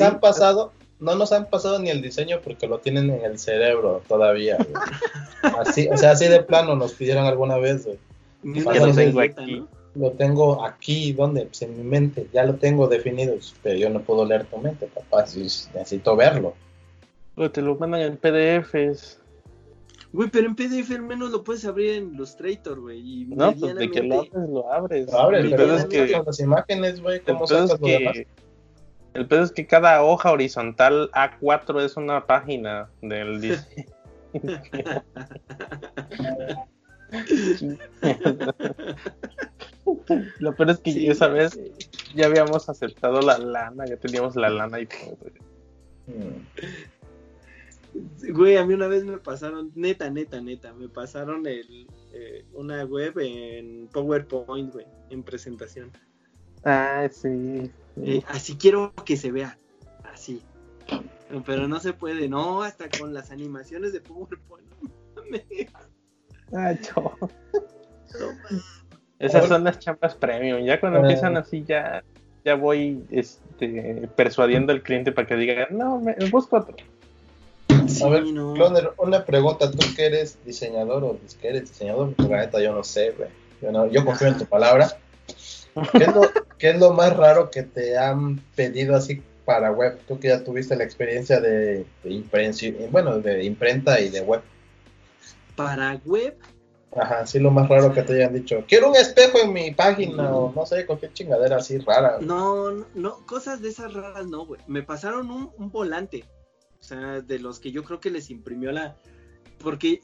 han 0.00 0.20
pasado, 0.20 0.72
no 1.00 1.14
nos 1.14 1.32
han 1.32 1.48
pasado 1.48 1.78
ni 1.78 1.88
el 1.88 2.02
diseño 2.02 2.40
porque 2.44 2.66
lo 2.66 2.78
tienen 2.80 3.08
en 3.10 3.24
el 3.24 3.38
cerebro 3.38 4.02
todavía, 4.06 4.58
Así, 5.58 5.88
o 5.88 5.96
sea, 5.96 6.10
así 6.10 6.28
de 6.28 6.42
plano 6.42 6.76
nos 6.76 6.92
pidieron 6.92 7.24
alguna 7.24 7.56
vez, 7.56 7.86
güey. 7.86 7.98
lo 8.42 8.92
tengo 8.94 9.20
aquí. 9.20 9.64
Lo 9.96 10.12
tengo 10.12 10.64
aquí, 10.64 11.12
¿dónde? 11.12 11.46
Pues 11.46 11.62
en 11.62 11.76
mi 11.76 11.84
mente, 11.84 12.28
ya 12.32 12.44
lo 12.44 12.56
tengo 12.56 12.86
definido, 12.86 13.34
pero 13.62 13.78
yo 13.78 13.88
no 13.88 14.00
puedo 14.00 14.24
leer 14.24 14.44
tu 14.46 14.58
mente, 14.58 14.86
papá, 14.86 15.26
si 15.26 15.40
necesito 15.40 16.16
verlo. 16.16 16.54
Pero 17.34 17.50
te 17.50 17.62
lo 17.62 17.76
mandan 17.76 18.02
en 18.02 18.16
PDFs. 18.16 19.20
Güey, 20.12 20.30
pero 20.30 20.46
en 20.46 20.54
PDF 20.54 20.90
al 20.92 21.02
menos 21.02 21.30
lo 21.30 21.44
puedes 21.44 21.64
abrir 21.64 21.94
en 21.94 22.14
Illustrator, 22.14 22.80
güey. 22.80 23.26
No, 23.28 23.52
pues 23.52 23.74
de 23.74 23.90
que 23.90 24.02
lo 24.02 24.20
abres, 24.20 24.48
lo 24.48 24.72
abres. 24.72 25.10
Lo 25.10 25.18
abres, 25.18 25.46
pero 25.50 25.76
es 25.76 25.84
que 25.86 26.22
las 26.24 26.40
imágenes, 26.40 27.02
güey, 27.02 27.20
¿cómo 27.20 27.46
sacas 27.46 27.80
lo 27.80 27.86
demás? 27.86 28.16
El 29.14 29.26
pedo 29.26 29.44
es 29.44 29.52
que 29.52 29.66
cada 29.66 30.02
hoja 30.02 30.30
horizontal 30.30 31.10
A4 31.12 31.82
es 31.82 31.96
una 31.96 32.26
página 32.26 32.90
del 33.00 33.40
diseño. 33.40 33.86
Lo 40.38 40.54
peor 40.54 40.70
es 40.70 40.78
que 40.78 41.10
esa 41.10 41.28
vez 41.28 41.58
ya 42.14 42.26
habíamos 42.26 42.68
aceptado 42.68 43.20
la 43.20 43.38
lana, 43.38 43.86
ya 43.86 43.96
teníamos 43.96 44.36
la 44.36 44.50
lana 44.50 44.80
y 44.80 44.86
todo. 44.86 45.18
Mm. 46.06 46.46
Güey, 48.32 48.56
a 48.56 48.64
mí 48.64 48.74
una 48.74 48.88
vez 48.88 49.04
me 49.04 49.18
pasaron, 49.18 49.72
neta, 49.74 50.10
neta, 50.10 50.40
neta, 50.40 50.72
me 50.74 50.88
pasaron 50.88 51.46
el, 51.46 51.86
eh, 52.12 52.44
una 52.52 52.84
web 52.84 53.18
en 53.18 53.88
PowerPoint, 53.88 54.72
güey, 54.72 54.86
en 55.10 55.22
presentación. 55.22 55.90
Ah, 56.64 57.08
sí. 57.10 57.70
Eh, 58.02 58.22
así 58.28 58.56
quiero 58.56 58.92
que 59.04 59.16
se 59.16 59.32
vea, 59.32 59.58
así. 60.12 60.42
Pero 61.44 61.66
no 61.68 61.80
se 61.80 61.92
puede, 61.92 62.28
no, 62.28 62.62
hasta 62.62 62.88
con 62.88 63.14
las 63.14 63.30
animaciones 63.30 63.92
de 63.92 64.00
PowerPoint. 64.00 64.66
ah, 66.52 66.74
Esas 69.18 69.48
son 69.48 69.64
las 69.64 69.78
champas 69.78 70.14
premium. 70.14 70.64
Ya 70.64 70.78
cuando 70.78 71.00
empiezan 71.00 71.36
así, 71.36 71.64
ya, 71.66 72.02
ya 72.44 72.54
voy 72.54 73.02
este, 73.10 74.08
persuadiendo 74.14 74.72
al 74.72 74.82
cliente 74.82 75.12
para 75.12 75.26
que 75.26 75.36
diga, 75.36 75.68
no, 75.70 76.00
me, 76.00 76.14
busco 76.30 76.56
otro 76.56 76.76
a 78.04 78.08
ver, 78.08 78.24
una 78.98 79.24
pregunta, 79.24 79.70
tú 79.70 79.78
que 79.94 80.06
eres 80.06 80.38
diseñador 80.44 81.04
o 81.04 81.18
que 81.40 81.48
eres 81.48 81.68
diseñador, 81.68 82.14
porque 82.14 82.32
la 82.32 82.40
neta 82.40 82.60
yo 82.60 82.72
no 82.72 82.84
sé, 82.84 83.12
güey. 83.12 83.28
Yo, 83.62 83.90
yo 83.90 84.04
confío 84.04 84.28
en 84.28 84.38
tu 84.38 84.46
palabra. 84.46 84.98
¿Qué 85.92 86.04
es, 86.04 86.14
lo, 86.14 86.22
¿Qué 86.58 86.70
es 86.70 86.78
lo 86.78 86.92
más 86.92 87.16
raro 87.16 87.50
que 87.50 87.62
te 87.62 87.96
han 87.96 88.40
pedido 88.54 88.96
así 88.96 89.22
para 89.44 89.72
web? 89.72 89.98
Tú 90.06 90.18
que 90.18 90.28
ya 90.28 90.42
tuviste 90.42 90.76
la 90.76 90.84
experiencia 90.84 91.40
de, 91.40 91.84
de 92.02 92.88
bueno, 92.90 93.18
de 93.18 93.44
imprenta 93.44 94.00
y 94.00 94.08
de 94.08 94.20
web. 94.20 94.42
Para 95.54 96.00
web. 96.04 96.36
Ajá, 96.96 97.26
sí, 97.26 97.38
lo 97.38 97.50
más 97.50 97.68
raro 97.68 97.92
que 97.92 98.02
te 98.02 98.14
hayan 98.14 98.34
dicho. 98.34 98.64
Quiero 98.66 98.88
un 98.88 98.96
espejo 98.96 99.38
en 99.38 99.52
mi 99.52 99.70
página 99.72 100.34
o 100.34 100.52
no 100.52 100.64
sé, 100.64 100.86
cualquier 100.86 101.12
chingadera 101.12 101.56
así 101.56 101.78
rara. 101.78 102.18
No, 102.20 102.70
no, 102.94 103.26
cosas 103.26 103.60
de 103.60 103.68
esas 103.68 103.92
raras 103.92 104.26
no, 104.26 104.46
güey. 104.46 104.60
Me 104.66 104.82
pasaron 104.82 105.30
un, 105.30 105.50
un 105.58 105.70
volante 105.70 106.24
o 106.80 106.84
sea, 106.84 107.20
de 107.20 107.38
los 107.38 107.58
que 107.58 107.72
yo 107.72 107.82
creo 107.84 108.00
que 108.00 108.10
les 108.10 108.30
imprimió 108.30 108.72
la... 108.72 108.96
Porque 109.58 110.02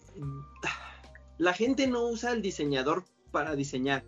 la 1.38 1.52
gente 1.52 1.86
no 1.86 2.08
usa 2.08 2.32
al 2.32 2.42
diseñador 2.42 3.04
para 3.30 3.54
diseñar. 3.54 4.04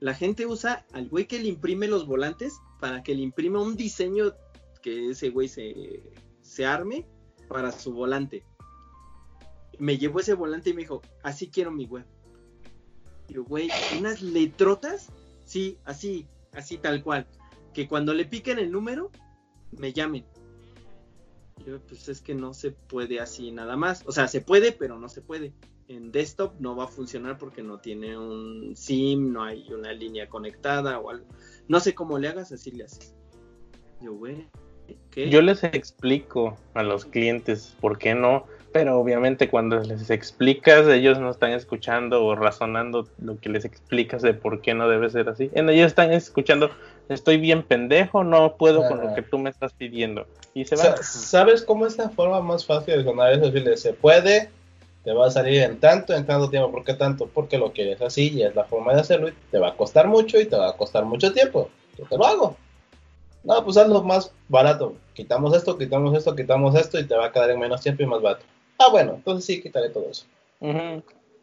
La 0.00 0.14
gente 0.14 0.46
usa 0.46 0.84
al 0.92 1.08
güey 1.08 1.26
que 1.26 1.38
le 1.38 1.48
imprime 1.48 1.88
los 1.88 2.06
volantes 2.06 2.60
para 2.80 3.02
que 3.02 3.14
le 3.14 3.22
imprima 3.22 3.60
un 3.60 3.76
diseño 3.76 4.34
que 4.82 5.10
ese 5.10 5.30
güey 5.30 5.48
se, 5.48 6.02
se 6.42 6.66
arme 6.66 7.06
para 7.48 7.72
su 7.72 7.92
volante. 7.92 8.44
Me 9.78 9.96
llevó 9.96 10.20
ese 10.20 10.34
volante 10.34 10.70
y 10.70 10.74
me 10.74 10.82
dijo, 10.82 11.02
así 11.22 11.48
quiero 11.48 11.70
mi 11.70 11.86
web. 11.86 12.06
Yo, 13.28 13.44
güey, 13.44 13.70
unas 13.98 14.22
letrotas, 14.22 15.08
sí, 15.44 15.78
así, 15.84 16.26
así 16.52 16.78
tal 16.78 17.02
cual. 17.02 17.26
Que 17.72 17.88
cuando 17.88 18.12
le 18.14 18.26
piquen 18.26 18.58
el 18.58 18.70
número, 18.70 19.10
me 19.72 19.92
llamen 19.92 20.24
pues 21.88 22.08
es 22.08 22.20
que 22.20 22.34
no 22.34 22.54
se 22.54 22.72
puede 22.72 23.20
así 23.20 23.50
nada 23.50 23.76
más. 23.76 24.04
O 24.06 24.12
sea, 24.12 24.28
se 24.28 24.40
puede, 24.40 24.72
pero 24.72 24.98
no 24.98 25.08
se 25.08 25.22
puede. 25.22 25.52
En 25.88 26.12
desktop 26.12 26.54
no 26.60 26.76
va 26.76 26.84
a 26.84 26.88
funcionar 26.88 27.38
porque 27.38 27.62
no 27.62 27.78
tiene 27.78 28.16
un 28.16 28.74
SIM, 28.76 29.32
no 29.32 29.44
hay 29.44 29.72
una 29.72 29.92
línea 29.92 30.28
conectada 30.28 30.98
o 30.98 31.10
algo. 31.10 31.26
No 31.68 31.80
sé 31.80 31.94
cómo 31.94 32.18
le 32.18 32.28
hagas, 32.28 32.52
así 32.52 32.70
le 32.70 32.84
haces. 32.84 33.14
Yo, 34.00 34.14
güey, 34.14 34.48
Yo 35.14 35.42
les 35.42 35.62
explico 35.64 36.56
a 36.74 36.82
los 36.82 37.04
clientes 37.04 37.76
por 37.80 37.98
qué 37.98 38.14
no, 38.14 38.46
pero 38.72 38.98
obviamente 38.98 39.48
cuando 39.48 39.78
les 39.80 40.10
explicas, 40.10 40.88
ellos 40.88 41.18
no 41.18 41.30
están 41.30 41.52
escuchando 41.52 42.24
o 42.24 42.34
razonando 42.34 43.06
lo 43.20 43.38
que 43.38 43.50
les 43.50 43.64
explicas 43.64 44.22
de 44.22 44.32
por 44.34 44.62
qué 44.62 44.74
no 44.74 44.88
debe 44.88 45.10
ser 45.10 45.28
así. 45.28 45.50
Ellos 45.54 45.86
están 45.86 46.12
escuchando, 46.12 46.70
estoy 47.08 47.36
bien 47.36 47.62
pendejo, 47.62 48.24
no 48.24 48.56
puedo 48.56 48.88
con 48.88 49.02
lo 49.02 49.14
que 49.14 49.22
tú 49.22 49.38
me 49.38 49.50
estás 49.50 49.72
pidiendo. 49.74 50.26
Y 50.54 50.64
se 50.64 50.76
va. 50.76 50.96
¿Sabes 51.02 51.62
cómo 51.62 51.86
es 51.86 51.98
la 51.98 52.08
forma 52.08 52.40
más 52.40 52.64
fácil 52.64 52.96
de 52.96 53.04
sonar 53.04 53.32
eso? 53.32 53.50
Decirle, 53.50 53.76
se 53.76 53.92
puede, 53.92 54.50
te 55.04 55.12
va 55.12 55.26
a 55.26 55.30
salir 55.30 55.62
en 55.62 55.78
tanto, 55.78 56.14
en 56.14 56.24
tanto 56.24 56.48
tiempo. 56.48 56.70
¿Por 56.70 56.84
qué 56.84 56.94
tanto? 56.94 57.26
Porque 57.26 57.58
lo 57.58 57.72
quieres 57.72 58.00
así 58.00 58.30
y 58.30 58.42
es 58.42 58.54
la 58.54 58.64
forma 58.64 58.94
de 58.94 59.00
hacerlo 59.00 59.28
y 59.28 59.34
te 59.50 59.58
va 59.58 59.68
a 59.68 59.76
costar 59.76 60.08
mucho 60.08 60.40
y 60.40 60.46
te 60.46 60.56
va 60.56 60.70
a 60.70 60.76
costar 60.76 61.04
mucho 61.04 61.32
tiempo. 61.32 61.68
Yo 61.98 62.06
te 62.06 62.16
lo 62.16 62.26
hago. 62.26 62.56
No, 63.44 63.62
pues 63.64 63.76
hazlo 63.76 64.02
más 64.02 64.32
barato. 64.48 64.94
Quitamos 65.14 65.54
esto, 65.54 65.76
quitamos 65.76 66.16
esto, 66.16 66.34
quitamos 66.34 66.74
esto 66.76 66.98
y 66.98 67.04
te 67.04 67.16
va 67.16 67.26
a 67.26 67.32
quedar 67.32 67.50
en 67.50 67.58
menos 67.58 67.82
tiempo 67.82 68.02
y 68.02 68.06
más 68.06 68.22
barato. 68.22 68.44
Ah, 68.78 68.90
bueno, 68.90 69.14
entonces 69.14 69.44
sí, 69.44 69.62
quitaré 69.62 69.90
todo 69.90 70.10
eso. 70.10 70.26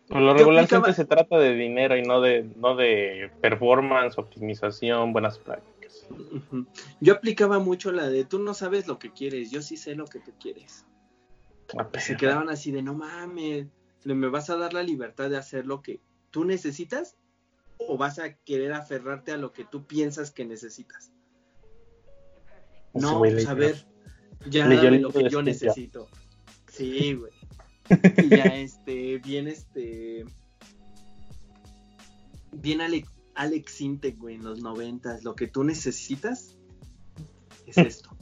Lo 0.10 0.34
regularmente 0.34 0.94
se 0.94 1.06
trata 1.06 1.38
de 1.38 1.54
dinero 1.54 1.96
y 1.96 2.02
no 2.02 2.20
de, 2.22 2.50
no 2.56 2.76
de 2.76 3.32
performance, 3.42 4.18
optimización, 4.18 5.14
buenas 5.14 5.38
prácticas. 5.38 6.08
Yo 7.00 7.14
aplicaba 7.14 7.60
mucho 7.60 7.92
la 7.92 8.10
de 8.10 8.26
tú 8.26 8.40
no 8.40 8.54
sabes 8.54 8.88
lo 8.88 8.98
que 8.98 9.12
quieres, 9.12 9.52
yo 9.52 9.62
sí 9.62 9.78
sé 9.78 9.96
lo 9.96 10.06
que 10.06 10.20
tú 10.20 10.32
quieres. 10.40 10.86
Ah, 11.78 11.88
se 12.00 12.18
quedaban 12.18 12.50
así 12.50 12.72
de 12.72 12.82
no 12.82 12.96
mames, 12.96 13.68
me 14.04 14.28
vas 14.28 14.50
a 14.50 14.58
dar 14.58 14.74
la 14.74 14.82
libertad 14.82 15.30
de 15.30 15.38
hacer 15.38 15.68
lo 15.68 15.82
que 15.82 16.00
tú 16.32 16.46
necesitas 16.46 17.16
o 17.78 17.98
vas 17.98 18.20
a 18.20 18.34
querer 18.34 18.74
aferrarte 18.74 19.32
a 19.32 19.38
lo 19.38 19.54
que 19.54 19.64
tú 19.64 19.86
piensas 19.86 20.32
que 20.32 20.46
necesitas. 20.46 21.12
No, 22.94 23.20
pues, 23.20 23.48
a 23.48 23.54
ver, 23.54 23.86
ya 24.50 24.68
dame 24.68 25.00
lo 25.00 25.12
que 25.12 25.30
yo 25.30 25.42
necesito. 25.44 26.10
Sí, 26.80 27.14
güey. 27.14 27.34
Y 28.24 28.30
ya 28.30 28.44
este, 28.44 29.18
bien 29.18 29.48
este. 29.48 30.24
Bien 32.54 32.80
Alex, 32.80 33.10
Alex 33.36 33.82
güey, 34.18 34.36
en 34.36 34.44
los 34.44 34.62
noventas. 34.62 35.24
Lo 35.26 35.36
que 35.36 35.48
tú 35.48 35.66
necesitas 35.66 36.56
es 37.66 37.78
esto. 37.78 38.16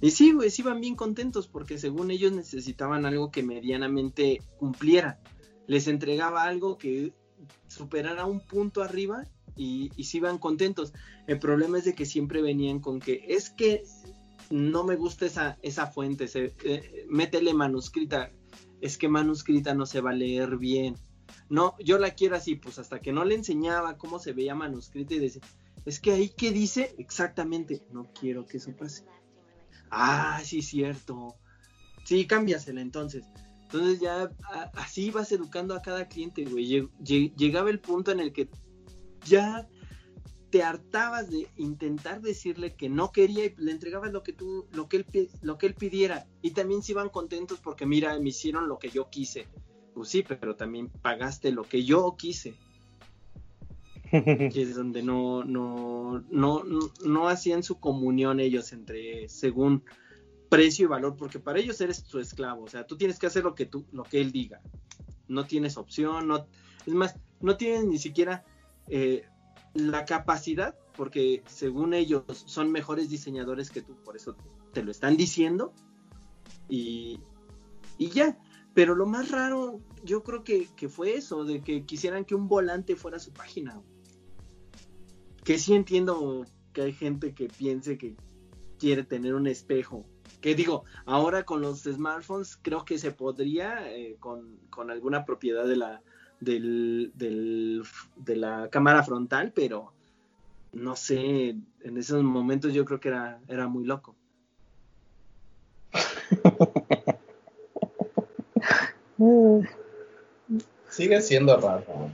Y 0.00 0.10
sí, 0.10 0.32
güey, 0.32 0.48
sí 0.50 0.62
iban 0.62 0.80
bien 0.80 0.96
contentos 0.96 1.48
porque 1.48 1.78
según 1.78 2.10
ellos 2.10 2.32
necesitaban 2.32 3.04
algo 3.04 3.30
que 3.30 3.42
medianamente 3.42 4.40
cumpliera. 4.58 5.20
Les 5.66 5.86
entregaba 5.86 6.44
algo 6.44 6.78
que 6.78 7.12
superara 7.68 8.24
un 8.24 8.40
punto 8.40 8.82
arriba 8.82 9.28
y, 9.54 9.90
y 9.96 10.04
sí 10.04 10.16
iban 10.16 10.38
contentos. 10.38 10.94
El 11.26 11.38
problema 11.38 11.76
es 11.78 11.84
de 11.84 11.94
que 11.94 12.06
siempre 12.06 12.40
venían 12.40 12.80
con 12.80 13.00
que 13.00 13.24
es 13.28 13.50
que 13.50 13.82
no 14.52 14.84
me 14.84 14.96
gusta 14.96 15.24
esa, 15.24 15.58
esa 15.62 15.86
fuente, 15.86 16.28
se, 16.28 16.54
eh, 16.64 17.06
métele 17.08 17.54
manuscrita, 17.54 18.30
es 18.82 18.98
que 18.98 19.08
manuscrita 19.08 19.74
no 19.74 19.86
se 19.86 20.02
va 20.02 20.10
a 20.10 20.14
leer 20.14 20.58
bien. 20.58 20.96
No, 21.48 21.74
yo 21.78 21.98
la 21.98 22.10
quiero 22.10 22.36
así, 22.36 22.56
pues 22.56 22.78
hasta 22.78 23.00
que 23.00 23.12
no 23.12 23.24
le 23.24 23.34
enseñaba 23.34 23.96
cómo 23.96 24.18
se 24.18 24.34
veía 24.34 24.54
manuscrita 24.54 25.14
y 25.14 25.20
decía, 25.20 25.40
es 25.86 26.00
que 26.00 26.12
ahí 26.12 26.28
que 26.28 26.52
dice 26.52 26.94
exactamente, 26.98 27.82
no 27.92 28.12
quiero 28.12 28.44
que 28.44 28.58
eso 28.58 28.76
pase. 28.76 29.04
Ah, 29.90 30.40
sí, 30.44 30.60
cierto. 30.60 31.36
Sí, 32.04 32.26
cámbiasela 32.26 32.82
entonces. 32.82 33.24
Entonces 33.62 34.00
ya 34.00 34.30
así 34.74 35.10
vas 35.10 35.32
educando 35.32 35.74
a 35.74 35.80
cada 35.80 36.08
cliente, 36.08 36.44
güey. 36.44 36.88
Llegaba 37.00 37.70
el 37.70 37.80
punto 37.80 38.10
en 38.10 38.20
el 38.20 38.32
que 38.32 38.50
ya 39.24 39.66
te 40.52 40.62
hartabas 40.62 41.30
de 41.30 41.48
intentar 41.56 42.20
decirle 42.20 42.74
que 42.74 42.90
no 42.90 43.10
quería 43.10 43.46
y 43.46 43.54
le 43.56 43.72
entregabas 43.72 44.12
lo 44.12 44.22
que 44.22 44.34
tú, 44.34 44.66
lo 44.72 44.86
que 44.86 44.98
él, 44.98 45.30
lo 45.40 45.56
que 45.56 45.66
él 45.66 45.74
pidiera. 45.74 46.26
Y 46.42 46.50
también 46.50 46.82
se 46.82 46.92
iban 46.92 47.08
contentos 47.08 47.58
porque 47.58 47.86
mira, 47.86 48.18
me 48.18 48.28
hicieron 48.28 48.68
lo 48.68 48.78
que 48.78 48.90
yo 48.90 49.08
quise. 49.08 49.46
Pues 49.94 50.10
sí, 50.10 50.22
pero 50.22 50.54
también 50.54 50.90
pagaste 50.90 51.52
lo 51.52 51.62
que 51.62 51.84
yo 51.84 52.16
quise. 52.18 52.54
y 54.12 54.60
es 54.60 54.74
donde 54.76 55.02
no, 55.02 55.42
no, 55.42 56.22
no, 56.30 56.62
no, 57.02 57.28
hacían 57.28 57.62
su 57.62 57.80
comunión 57.80 58.38
ellos 58.38 58.74
entre 58.74 59.30
según 59.30 59.82
precio 60.50 60.84
y 60.84 60.88
valor, 60.88 61.16
porque 61.16 61.38
para 61.38 61.60
ellos 61.60 61.80
eres 61.80 62.04
su 62.06 62.18
esclavo, 62.18 62.64
o 62.64 62.68
sea, 62.68 62.86
tú 62.86 62.98
tienes 62.98 63.18
que 63.18 63.26
hacer 63.26 63.42
lo 63.42 63.54
que 63.54 63.64
tú, 63.64 63.86
lo 63.90 64.02
que 64.02 64.20
él 64.20 64.32
diga. 64.32 64.60
No 65.28 65.46
tienes 65.46 65.78
opción, 65.78 66.28
no, 66.28 66.46
es 66.84 66.92
más, 66.92 67.16
no 67.40 67.56
tienes 67.56 67.86
ni 67.86 67.96
siquiera 67.96 68.44
eh, 68.88 69.24
la 69.74 70.04
capacidad, 70.04 70.76
porque 70.96 71.42
según 71.46 71.94
ellos 71.94 72.24
son 72.30 72.70
mejores 72.70 73.08
diseñadores 73.08 73.70
que 73.70 73.82
tú, 73.82 73.96
por 74.04 74.16
eso 74.16 74.36
te 74.72 74.82
lo 74.82 74.90
están 74.90 75.16
diciendo, 75.16 75.72
y, 76.68 77.20
y 77.98 78.08
ya. 78.08 78.38
Pero 78.74 78.94
lo 78.94 79.04
más 79.04 79.30
raro, 79.30 79.80
yo 80.02 80.22
creo 80.22 80.44
que, 80.44 80.68
que, 80.76 80.88
fue 80.88 81.14
eso, 81.14 81.44
de 81.44 81.60
que 81.60 81.84
quisieran 81.84 82.24
que 82.24 82.34
un 82.34 82.48
volante 82.48 82.96
fuera 82.96 83.18
su 83.18 83.32
página. 83.32 83.82
Que 85.44 85.58
sí 85.58 85.74
entiendo 85.74 86.46
que 86.72 86.82
hay 86.82 86.92
gente 86.92 87.34
que 87.34 87.48
piense 87.48 87.98
que 87.98 88.16
quiere 88.78 89.04
tener 89.04 89.34
un 89.34 89.46
espejo. 89.46 90.06
Que 90.40 90.54
digo, 90.54 90.84
ahora 91.04 91.44
con 91.44 91.60
los 91.60 91.82
smartphones 91.82 92.58
creo 92.60 92.84
que 92.84 92.98
se 92.98 93.10
podría, 93.10 93.90
eh, 93.94 94.16
con, 94.18 94.56
con, 94.70 94.90
alguna 94.90 95.26
propiedad 95.26 95.66
de 95.66 95.76
la, 95.76 96.02
del, 96.44 97.12
del, 97.14 97.82
de 98.16 98.36
la 98.36 98.68
cámara 98.70 99.02
frontal, 99.02 99.52
pero 99.54 99.92
no 100.72 100.96
sé, 100.96 101.56
en 101.82 101.96
esos 101.96 102.22
momentos 102.22 102.72
yo 102.72 102.84
creo 102.84 103.00
que 103.00 103.08
era, 103.08 103.40
era 103.48 103.68
muy 103.68 103.84
loco. 103.84 104.16
Sigue 110.88 111.20
siendo 111.22 111.56
raro. 111.58 112.10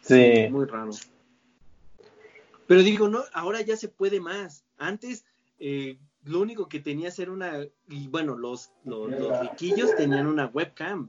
Sí. 0.00 0.48
Muy 0.50 0.66
raro. 0.66 0.90
Pero 2.66 2.82
digo, 2.82 3.08
no, 3.08 3.22
ahora 3.32 3.60
ya 3.60 3.76
se 3.76 3.88
puede 3.88 4.20
más. 4.20 4.64
Antes, 4.78 5.24
eh, 5.58 5.98
lo 6.24 6.40
único 6.40 6.68
que 6.68 6.80
tenía 6.80 7.10
era 7.16 7.30
una. 7.30 7.64
Y 7.88 8.08
bueno, 8.08 8.36
los, 8.36 8.72
los, 8.84 9.10
riquillos 9.40 9.94
tenían 9.96 10.26
una 10.26 10.46
webcam. 10.46 11.08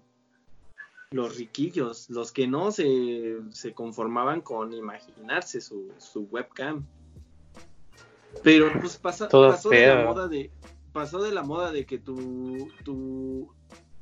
Los 1.15 1.37
riquillos, 1.37 2.09
los 2.09 2.33
que 2.33 2.45
no 2.45 2.71
se, 2.71 3.37
se 3.51 3.73
conformaban 3.73 4.41
con 4.41 4.73
imaginarse 4.73 5.61
su, 5.61 5.93
su 5.97 6.23
webcam. 6.23 6.85
Pero 8.43 8.69
pues 8.81 8.97
pasó 8.97 9.29
de 9.69 9.87
la 9.87 10.03
moda 10.03 10.27
de. 10.27 10.51
Pasó 10.91 11.23
de 11.23 11.31
la 11.31 11.41
moda 11.41 11.71
de 11.71 11.85
que 11.85 11.99
tu, 11.99 12.67
tu, 12.83 13.49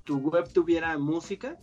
tu 0.03 0.17
web 0.17 0.51
tuviera 0.51 0.97
música 0.97 1.59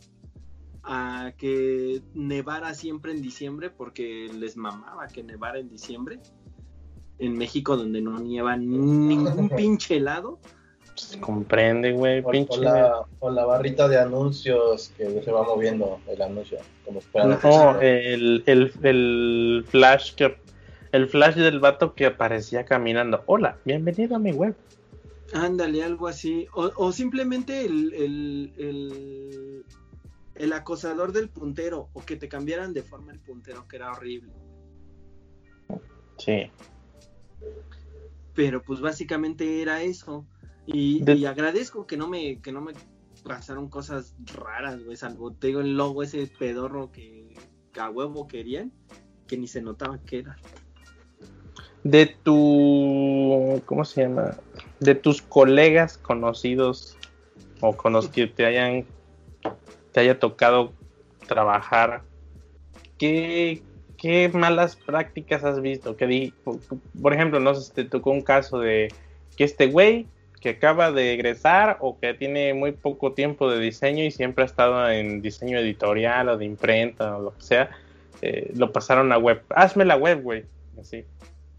a 0.84 1.32
que 1.36 2.00
nevara 2.14 2.72
siempre 2.74 3.10
en 3.10 3.20
diciembre 3.20 3.70
porque 3.70 4.30
les 4.32 4.56
mamaba 4.56 5.08
que 5.08 5.24
nevara 5.24 5.58
en 5.58 5.68
diciembre 5.68 6.20
en 7.18 7.36
México 7.36 7.76
donde 7.76 8.00
no 8.00 8.20
nieva 8.20 8.56
ningún 8.56 9.48
pinche 9.56 9.96
helado 9.96 10.38
comprende 11.20 11.92
güey 11.92 12.22
pinche 12.22 12.60
o 13.20 13.30
la, 13.30 13.44
barrita 13.44 13.88
de 13.88 13.98
anuncios 13.98 14.92
que 14.96 15.22
se 15.22 15.30
va 15.30 15.42
moviendo 15.42 16.00
el 16.08 16.22
anuncio 16.22 16.58
como 16.84 17.00
no 17.14 17.80
el, 17.80 18.42
el, 18.46 18.72
el 18.82 19.64
flash 19.68 20.14
que 20.14 20.36
el 20.92 21.08
flash 21.08 21.34
del 21.34 21.60
vato 21.60 21.94
que 21.94 22.06
aparecía 22.06 22.64
caminando 22.64 23.22
hola 23.26 23.56
bienvenido 23.64 24.16
a 24.16 24.18
mi 24.18 24.32
web 24.32 24.54
Ándale, 25.32 25.84
algo 25.84 26.08
así. 26.08 26.46
O, 26.54 26.92
simplemente 26.92 27.64
el, 27.64 28.52
el, 30.34 30.52
acosador 30.52 31.12
del 31.12 31.28
puntero. 31.28 31.88
O 31.92 32.04
que 32.04 32.16
te 32.16 32.28
cambiaran 32.28 32.72
de 32.72 32.82
forma 32.82 33.12
el 33.12 33.20
puntero, 33.20 33.68
que 33.68 33.76
era 33.76 33.92
horrible. 33.92 34.32
Sí. 36.18 36.50
Pero 38.34 38.62
pues 38.62 38.80
básicamente 38.80 39.62
era 39.62 39.82
eso. 39.82 40.26
Y, 40.72 41.24
agradezco 41.24 41.86
que 41.86 41.96
no 41.96 42.08
me, 42.08 42.40
que 42.40 42.52
no 42.52 42.60
me 42.60 42.72
pasaron 43.24 43.68
cosas 43.68 44.14
raras, 44.34 44.82
güey. 44.84 44.96
Salvo, 44.96 45.32
te 45.32 45.48
digo, 45.48 45.60
el 45.60 45.76
logo 45.76 46.02
ese 46.02 46.30
pedorro 46.38 46.90
que 46.92 47.34
a 47.78 47.90
huevo 47.90 48.26
querían, 48.26 48.72
que 49.26 49.36
ni 49.36 49.46
se 49.46 49.62
notaba 49.62 49.98
que 50.04 50.20
era. 50.20 50.36
De 51.82 52.06
tu. 52.06 53.62
¿Cómo 53.66 53.84
se 53.84 54.02
llama? 54.02 54.36
de 54.80 54.94
tus 54.94 55.22
colegas 55.22 55.98
conocidos 55.98 56.96
o 57.60 57.76
con 57.76 57.92
los 57.92 58.08
que 58.08 58.26
te 58.26 58.46
hayan 58.46 58.86
te 59.92 60.00
haya 60.00 60.18
tocado 60.18 60.72
trabajar, 61.26 62.02
¿qué, 62.96 63.62
qué 63.96 64.28
malas 64.32 64.76
prácticas 64.76 65.44
has 65.44 65.60
visto? 65.60 65.96
Que 65.96 66.32
por 67.00 67.12
ejemplo, 67.12 67.40
no 67.40 67.54
sé 67.54 67.62
si 67.62 67.72
te 67.72 67.84
tocó 67.84 68.10
un 68.10 68.22
caso 68.22 68.58
de 68.60 68.88
que 69.36 69.44
este 69.44 69.66
güey 69.66 70.06
que 70.40 70.50
acaba 70.50 70.90
de 70.90 71.12
egresar 71.12 71.76
o 71.80 71.98
que 71.98 72.14
tiene 72.14 72.54
muy 72.54 72.72
poco 72.72 73.12
tiempo 73.12 73.50
de 73.50 73.60
diseño 73.60 74.04
y 74.04 74.10
siempre 74.10 74.44
ha 74.44 74.46
estado 74.46 74.88
en 74.88 75.20
diseño 75.20 75.58
editorial 75.58 76.30
o 76.30 76.38
de 76.38 76.46
imprenta 76.46 77.18
o 77.18 77.22
lo 77.22 77.34
que 77.36 77.42
sea, 77.42 77.70
eh, 78.22 78.50
lo 78.54 78.72
pasaron 78.72 79.12
a 79.12 79.18
web. 79.18 79.42
Hazme 79.50 79.84
la 79.84 79.96
web, 79.96 80.22
güey. 80.22 80.46
Así. 80.80 81.04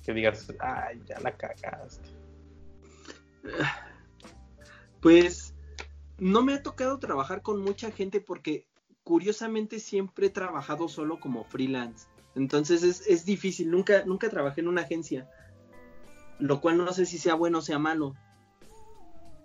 Que 0.04 0.14
digas, 0.14 0.52
ay, 0.60 1.00
ya 1.06 1.20
la 1.20 1.32
cagaste. 1.32 2.10
Pues 5.00 5.54
no 6.18 6.44
me 6.44 6.54
ha 6.54 6.64
tocado 6.64 6.98
trabajar 7.00 7.42
con 7.42 7.62
mucha 7.62 7.92
gente 7.92 8.20
porque 8.20 8.66
curiosamente 9.04 9.80
siempre 9.80 10.28
he 10.28 10.30
trabajado 10.32 10.88
solo 10.88 11.20
como 11.20 11.44
freelance. 11.44 12.08
Entonces 12.36 12.84
es, 12.84 13.26
difícil, 13.26 13.70
nunca, 13.70 14.06
nunca 14.06 14.30
trabajé 14.30 14.62
en 14.62 14.68
una 14.68 14.82
agencia. 14.82 15.30
Lo 16.40 16.62
cual 16.62 16.78
no 16.78 16.92
sé 16.94 17.06
si 17.06 17.20
sea 17.20 17.36
bueno 17.36 17.60
o 17.60 17.62
sea 17.62 17.78
malo. 17.78 18.16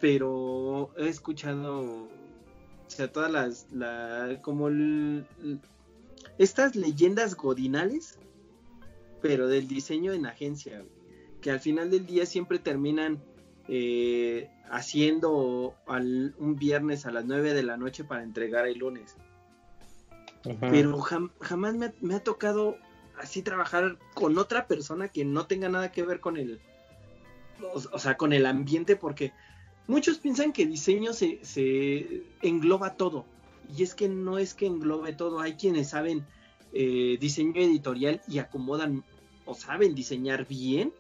Pero 0.00 0.90
he 0.96 1.08
escuchado, 1.08 1.80
o 1.82 2.08
sea, 2.88 3.10
todas 3.10 3.30
las, 3.30 3.66
la, 3.72 4.38
como 4.42 4.68
estas 6.38 6.76
leyendas 6.76 7.34
godinales, 7.34 8.18
pero 9.22 9.48
del 9.48 9.68
diseño 9.68 10.12
en 10.12 10.26
agencia, 10.26 10.84
que 11.40 11.50
al 11.50 11.60
final 11.60 11.90
del 11.90 12.06
día 12.06 12.26
siempre 12.26 12.58
terminan 12.58 13.22
eh, 13.68 14.50
haciendo 14.70 15.74
un 15.86 16.56
viernes 16.56 17.06
a 17.06 17.10
las 17.10 17.24
9 17.24 17.54
de 17.54 17.62
la 17.62 17.76
noche 17.76 18.04
para 18.04 18.22
entregar 18.22 18.66
el 18.66 18.78
lunes. 18.78 19.16
Pero 20.60 21.00
jamás 21.00 21.74
me, 21.74 22.14
ha 22.14 22.20
tocado 22.20 22.76
así 23.18 23.42
trabajar 23.42 23.98
con 24.14 24.38
otra 24.38 24.66
persona 24.66 25.08
que 25.08 25.24
no 25.24 25.46
tenga 25.46 25.68
nada 25.68 25.90
que 25.90 26.04
ver 26.04 26.20
con 26.20 26.36
el, 26.36 26.60
o, 27.72 27.98
sea, 27.98 28.16
con 28.16 28.32
el 28.32 28.46
ambiente, 28.46 28.94
porque 28.94 29.32
muchos 29.86 30.18
piensan 30.18 30.52
que 30.52 30.66
diseño 30.66 31.12
se, 31.12 31.38
se, 31.42 32.22
engloba 32.42 32.94
todo. 32.94 33.24
Y 33.76 33.82
es 33.82 33.94
que 33.94 34.08
no 34.08 34.38
es 34.38 34.54
que 34.54 34.66
englobe 34.66 35.12
todo. 35.12 35.40
Hay 35.40 35.54
quienes 35.54 35.90
saben 35.90 36.24
eh, 36.72 37.16
diseño 37.20 37.60
editorial 37.60 38.20
y 38.28 38.38
acomodan 38.38 39.04
o 39.44 39.54
saben 39.54 39.94
diseñar 39.94 40.46
bien. 40.46 40.92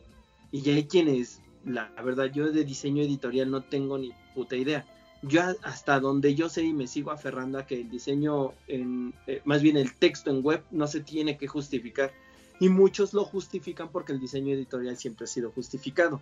Y 0.52 0.68
hay 0.70 0.84
quienes 0.84 1.40
la 1.66 1.90
verdad, 2.02 2.26
yo 2.32 2.50
de 2.52 2.64
diseño 2.64 3.02
editorial 3.02 3.50
no 3.50 3.62
tengo 3.62 3.98
ni 3.98 4.12
puta 4.34 4.56
idea. 4.56 4.86
Yo 5.22 5.42
hasta 5.62 5.98
donde 5.98 6.34
yo 6.34 6.48
sé 6.48 6.62
y 6.62 6.72
me 6.72 6.86
sigo 6.86 7.10
aferrando 7.10 7.58
a 7.58 7.66
que 7.66 7.80
el 7.80 7.90
diseño, 7.90 8.52
en, 8.68 9.12
eh, 9.26 9.42
más 9.44 9.62
bien 9.62 9.76
el 9.76 9.92
texto 9.94 10.30
en 10.30 10.44
web, 10.44 10.62
no 10.70 10.86
se 10.86 11.00
tiene 11.00 11.36
que 11.36 11.48
justificar. 11.48 12.12
Y 12.60 12.68
muchos 12.68 13.12
lo 13.12 13.24
justifican 13.24 13.90
porque 13.90 14.12
el 14.12 14.20
diseño 14.20 14.54
editorial 14.54 14.96
siempre 14.96 15.24
ha 15.24 15.26
sido 15.26 15.50
justificado. 15.50 16.20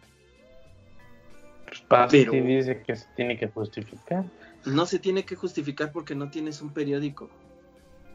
Pero 2.10 2.32
dice 2.32 2.82
que 2.82 2.96
se 2.96 3.06
tiene 3.16 3.38
que 3.38 3.48
justificar. 3.48 4.24
No 4.64 4.86
se 4.86 4.98
tiene 4.98 5.24
que 5.24 5.36
justificar 5.36 5.92
porque 5.92 6.14
no 6.14 6.30
tienes 6.30 6.62
un 6.62 6.70
periódico. 6.70 7.28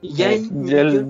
Y 0.02 0.14
ya 0.14 0.30
hay 0.30 0.50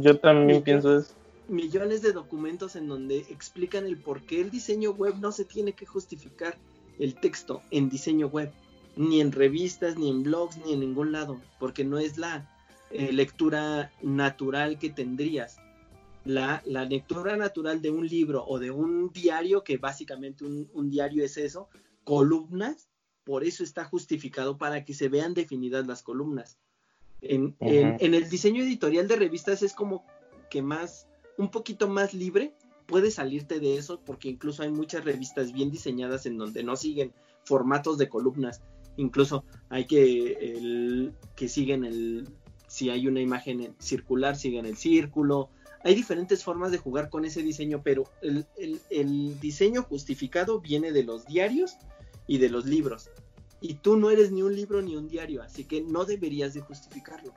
yo, 0.02 0.20
también 0.20 0.64
pienso 0.64 0.98
eso. 0.98 1.14
Millones 1.48 2.02
de 2.02 2.12
documentos 2.12 2.76
en 2.76 2.88
donde 2.88 3.20
explican 3.30 3.86
el 3.86 3.98
por 3.98 4.22
qué 4.22 4.42
el 4.42 4.52
diseño 4.52 4.92
web 4.92 5.16
no 5.20 5.32
se 5.32 5.46
tiene 5.46 5.74
que 5.74 5.86
justificar 5.86 6.58
el 7.00 7.16
texto 7.16 7.62
en 7.72 7.90
diseño 7.90 8.28
web, 8.28 8.52
ni 8.96 9.22
en 9.22 9.32
revistas, 9.32 9.98
ni 9.98 10.10
en 10.10 10.24
blogs, 10.24 10.58
ni 10.58 10.74
en 10.74 10.82
ningún 10.82 11.12
lado, 11.12 11.40
porque 11.60 11.84
no 11.84 11.98
es 11.98 12.18
la 12.18 12.48
eh, 12.92 13.12
lectura 13.12 13.92
natural 14.02 14.78
que 14.78 14.90
tendrías. 14.90 15.58
La, 16.26 16.62
la, 16.66 16.84
lectura 16.84 17.38
natural 17.38 17.82
de 17.82 17.90
un 17.90 18.06
libro 18.06 18.46
o 18.46 18.60
de 18.60 18.70
un 18.70 19.12
diario, 19.12 19.64
que 19.64 19.78
básicamente 19.78 20.44
un, 20.44 20.70
un 20.74 20.90
diario 20.90 21.24
es 21.24 21.38
eso, 21.38 21.70
columnas, 22.10 22.90
por 23.24 23.44
eso 23.44 23.64
está 23.64 23.86
justificado 23.86 24.58
para 24.58 24.84
que 24.84 24.96
se 24.96 25.10
vean 25.10 25.36
definidas 25.36 25.86
las 25.86 26.02
columnas. 26.02 26.58
En, 27.22 27.56
en, 27.60 28.16
el 28.16 28.28
diseño 28.28 28.64
editorial 28.64 29.08
de 29.08 29.16
revistas 29.16 29.62
es 29.62 29.74
como 29.74 30.04
que 30.50 30.64
más, 30.64 31.08
un 31.38 31.52
poquito 31.52 31.88
más 31.88 32.16
libre, 32.16 32.56
puedes 32.88 33.14
salirte 33.14 33.60
de 33.60 33.78
eso 33.78 34.02
porque 34.04 34.28
incluso 34.28 34.64
hay 34.64 34.72
muchas 34.72 35.06
revistas 35.06 35.54
bien 35.54 35.70
diseñadas 35.70 36.26
en 36.26 36.40
donde 36.40 36.64
no 36.64 36.76
siguen 36.76 37.14
formatos 37.44 38.00
de 38.00 38.10
columnas, 38.10 38.64
incluso 38.98 39.44
hay 39.70 39.86
que, 39.86 40.32
el, 40.32 41.14
que 41.36 41.48
siguen 41.48 41.86
el, 41.86 42.28
si 42.66 42.90
hay 42.90 43.08
una 43.08 43.22
imagen 43.22 43.76
circular, 43.78 44.36
siguen 44.36 44.66
el 44.66 44.78
círculo, 44.78 45.52
hay 45.84 45.94
diferentes 45.94 46.44
formas 46.44 46.72
de 46.72 46.80
jugar 46.80 47.12
con 47.12 47.24
ese 47.24 47.44
diseño, 47.44 47.82
pero 47.84 48.06
el, 48.24 48.48
el 48.90 49.40
diseño 49.40 49.84
justificado 49.84 50.60
viene 50.60 50.92
de 50.92 51.04
los 51.04 51.28
diarios 51.28 51.78
y 52.30 52.38
de 52.38 52.50
los 52.50 52.66
libros. 52.66 53.10
Y 53.60 53.74
tú 53.74 53.98
no 53.98 54.12
eres 54.12 54.32
ni 54.32 54.44
un 54.44 54.56
libro 54.56 54.82
ni 54.82 54.96
un 54.96 55.10
diario, 55.10 55.42
así 55.42 55.66
que 55.66 55.82
no 55.82 56.06
deberías 56.06 56.54
de 56.54 56.62
justificarlo. 56.62 57.34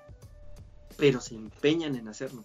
Pero 0.99 1.21
se 1.21 1.35
empeñan 1.35 1.97
en 1.97 2.07
hacerlo. 2.07 2.45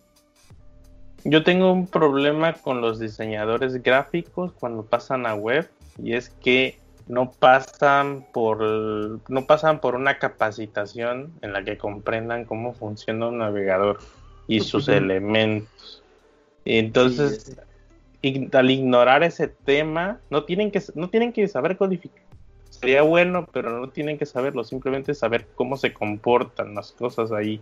Yo 1.25 1.43
tengo 1.43 1.71
un 1.71 1.87
problema 1.87 2.53
con 2.53 2.79
los 2.79 2.99
diseñadores 2.99 3.83
gráficos 3.83 4.53
cuando 4.53 4.83
pasan 4.83 5.25
a 5.25 5.35
web 5.35 5.69
y 6.01 6.13
es 6.13 6.29
que 6.29 6.79
no 7.07 7.31
pasan 7.31 8.25
por 8.31 8.61
no 8.61 9.45
pasan 9.45 9.81
por 9.81 9.95
una 9.95 10.17
capacitación 10.17 11.33
en 11.41 11.53
la 11.53 11.63
que 11.63 11.77
comprendan 11.77 12.45
cómo 12.45 12.73
funciona 12.73 13.27
un 13.27 13.39
navegador 13.39 13.99
y 14.47 14.61
sus 14.61 14.87
elementos. 14.87 16.01
Y 16.63 16.77
entonces 16.77 17.57
al 18.53 18.71
ignorar 18.71 19.23
ese 19.23 19.47
tema, 19.47 20.19
no 20.29 20.45
tienen 20.45 20.71
que 20.71 20.81
no 20.95 21.09
tienen 21.09 21.33
que 21.33 21.47
saber 21.47 21.77
codificar 21.77 22.26
sería 22.79 23.01
bueno, 23.01 23.47
pero 23.51 23.79
no 23.79 23.89
tienen 23.89 24.17
que 24.17 24.25
saberlo, 24.25 24.63
simplemente 24.63 25.13
saber 25.13 25.47
cómo 25.55 25.77
se 25.77 25.93
comportan 25.93 26.75
las 26.75 26.91
cosas 26.91 27.31
ahí. 27.31 27.59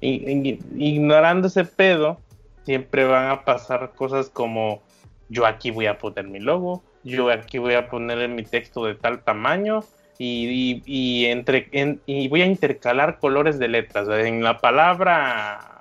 ignorando 0.00 1.48
ese 1.48 1.64
pedo, 1.64 2.18
siempre 2.64 3.04
van 3.04 3.30
a 3.30 3.44
pasar 3.44 3.92
cosas 3.94 4.28
como 4.28 4.82
yo 5.28 5.46
aquí 5.46 5.70
voy 5.70 5.86
a 5.86 5.98
poner 5.98 6.26
mi 6.26 6.40
logo, 6.40 6.82
yo 7.04 7.30
aquí 7.30 7.58
voy 7.58 7.74
a 7.74 7.88
poner 7.88 8.28
mi 8.28 8.42
texto 8.42 8.84
de 8.84 8.94
tal 8.94 9.22
tamaño 9.22 9.84
y, 10.18 11.26
entre, 11.26 11.68
y 12.06 12.28
voy 12.28 12.42
a 12.42 12.46
intercalar 12.46 13.18
colores 13.18 13.58
de 13.58 13.68
letras. 13.68 14.08
En 14.08 14.42
la 14.42 14.58
palabra 14.58 15.78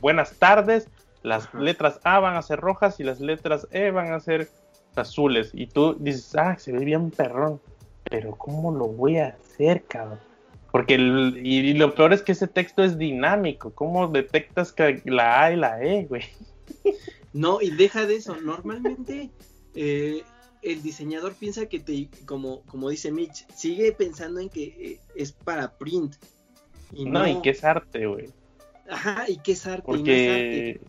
buenas 0.00 0.36
tardes, 0.38 0.88
las 1.22 1.52
letras 1.54 2.00
A 2.04 2.18
van 2.18 2.36
a 2.36 2.42
ser 2.42 2.58
rojas 2.58 2.98
y 2.98 3.04
las 3.04 3.20
letras 3.20 3.68
E 3.70 3.90
van 3.90 4.12
a 4.12 4.20
ser 4.20 4.48
azules. 4.96 5.50
Y 5.52 5.66
tú 5.66 5.96
dices, 5.98 6.34
ah, 6.36 6.56
se 6.58 6.72
ve 6.72 6.84
bien 6.84 7.10
perrón 7.10 7.60
pero 8.10 8.36
¿cómo 8.36 8.72
lo 8.72 8.88
voy 8.88 9.18
a 9.18 9.28
hacer, 9.28 9.84
cabrón? 9.84 10.20
Porque 10.72 10.94
y, 10.94 11.72
lo 11.74 11.94
peor 11.94 12.12
es 12.12 12.22
que 12.22 12.32
ese 12.32 12.48
texto 12.48 12.82
es 12.82 12.98
dinámico. 12.98 13.72
¿Cómo 13.74 14.08
detectas 14.08 14.72
que 14.72 15.00
la 15.04 15.44
A 15.44 15.52
y 15.52 15.56
la 15.56 15.82
E, 15.82 16.04
güey? 16.04 16.24
No, 17.32 17.60
y 17.60 17.70
deja 17.70 18.06
de 18.06 18.16
eso. 18.16 18.34
Normalmente 18.40 19.28
eh, 19.74 20.22
el 20.62 20.82
diseñador 20.82 21.34
piensa 21.34 21.66
que 21.66 21.80
te, 21.80 22.08
como, 22.24 22.62
como 22.62 22.88
dice 22.88 23.12
Mitch, 23.12 23.46
sigue 23.54 23.92
pensando 23.92 24.40
en 24.40 24.48
que 24.48 24.64
eh, 24.64 25.00
es 25.14 25.32
para 25.32 25.76
print. 25.76 26.16
Y 26.92 27.04
no, 27.04 27.28
y 27.28 27.42
que 27.42 27.50
es 27.50 27.62
arte, 27.62 28.06
güey. 28.06 28.30
Ajá, 28.88 29.26
y 29.28 29.36
que 29.36 29.52
es 29.52 29.66
arte. 29.66 29.82
Porque 29.84 30.80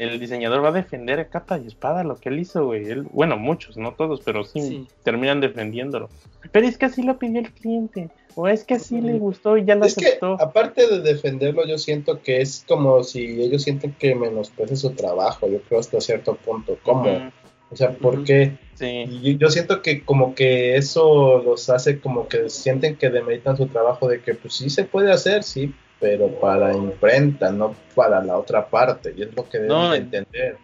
el 0.00 0.18
diseñador 0.18 0.64
va 0.64 0.70
a 0.70 0.72
defender 0.72 1.20
a 1.20 1.28
capa 1.28 1.58
y 1.58 1.66
espada 1.66 2.04
lo 2.04 2.16
que 2.16 2.30
él 2.30 2.38
hizo, 2.38 2.64
güey. 2.64 2.86
bueno, 3.12 3.36
muchos, 3.36 3.76
no 3.76 3.92
todos, 3.92 4.22
pero 4.24 4.44
sí, 4.44 4.86
terminan 5.02 5.40
defendiéndolo. 5.40 6.08
Pero 6.52 6.66
es 6.66 6.78
que 6.78 6.86
así 6.86 7.02
lo 7.02 7.18
pidió 7.18 7.40
el 7.40 7.52
cliente. 7.52 8.08
O 8.34 8.48
es 8.48 8.64
que 8.64 8.74
así 8.74 9.00
le 9.00 9.18
gustó 9.18 9.58
y 9.58 9.64
ya 9.64 9.74
lo 9.74 9.84
aceptó. 9.84 10.38
Que, 10.38 10.44
aparte 10.44 10.86
de 10.86 11.00
defenderlo, 11.00 11.66
yo 11.66 11.76
siento 11.76 12.22
que 12.22 12.40
es 12.40 12.64
como 12.66 13.02
si 13.02 13.42
ellos 13.42 13.62
sienten 13.62 13.92
que 13.92 14.14
menosprecia 14.14 14.76
su 14.76 14.90
trabajo. 14.90 15.48
Yo 15.48 15.60
creo 15.62 15.80
hasta 15.80 16.00
cierto 16.00 16.36
punto. 16.36 16.78
¿Cómo? 16.82 17.30
O 17.70 17.76
sea, 17.76 17.90
¿por 17.90 18.24
qué? 18.24 18.56
Sí. 18.74 19.36
yo 19.38 19.50
siento 19.50 19.82
que 19.82 20.02
como 20.02 20.34
que 20.34 20.76
eso 20.76 21.42
los 21.44 21.68
hace 21.68 22.00
como 22.00 22.26
que 22.26 22.48
sienten 22.48 22.96
que 22.96 23.10
demeritan 23.10 23.56
su 23.56 23.66
trabajo 23.66 24.08
de 24.08 24.22
que 24.22 24.34
pues 24.34 24.54
sí 24.54 24.70
se 24.70 24.84
puede 24.84 25.12
hacer, 25.12 25.42
sí, 25.42 25.74
pero 26.00 26.28
para 26.40 26.74
imprenta, 26.74 27.52
no 27.52 27.76
para 27.94 28.24
la 28.24 28.38
otra 28.38 28.66
parte, 28.66 29.14
y 29.16 29.22
es 29.22 29.36
lo 29.36 29.48
que 29.48 29.58
deben 29.58 29.92
entender. 29.92 30.56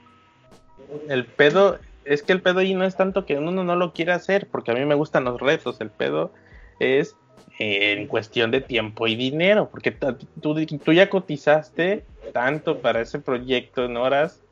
El 1.08 1.26
pedo, 1.26 1.78
es 2.04 2.22
que 2.22 2.32
el 2.32 2.40
pedo 2.40 2.60
ahí 2.60 2.74
no 2.74 2.84
es 2.84 2.96
tanto 2.96 3.26
que 3.26 3.36
uno 3.36 3.62
no 3.62 3.76
lo 3.76 3.92
quiere 3.92 4.12
hacer, 4.12 4.48
porque 4.50 4.70
a 4.70 4.74
mí 4.74 4.84
me 4.84 4.94
gustan 4.94 5.24
los 5.24 5.40
retos, 5.40 5.80
el 5.80 5.90
pedo 5.90 6.32
es 6.80 7.16
eh, 7.58 7.92
en 7.92 8.06
cuestión 8.06 8.50
de 8.50 8.60
tiempo 8.60 9.06
y 9.06 9.14
dinero, 9.14 9.68
porque 9.70 9.90
tú, 9.90 10.54
tú 10.64 10.92
ya 10.92 11.10
cotizaste 11.10 12.04
tanto 12.32 12.78
para 12.78 13.00
ese 13.00 13.18
proyecto 13.18 13.84
en 13.84 13.96
horas 13.96 14.42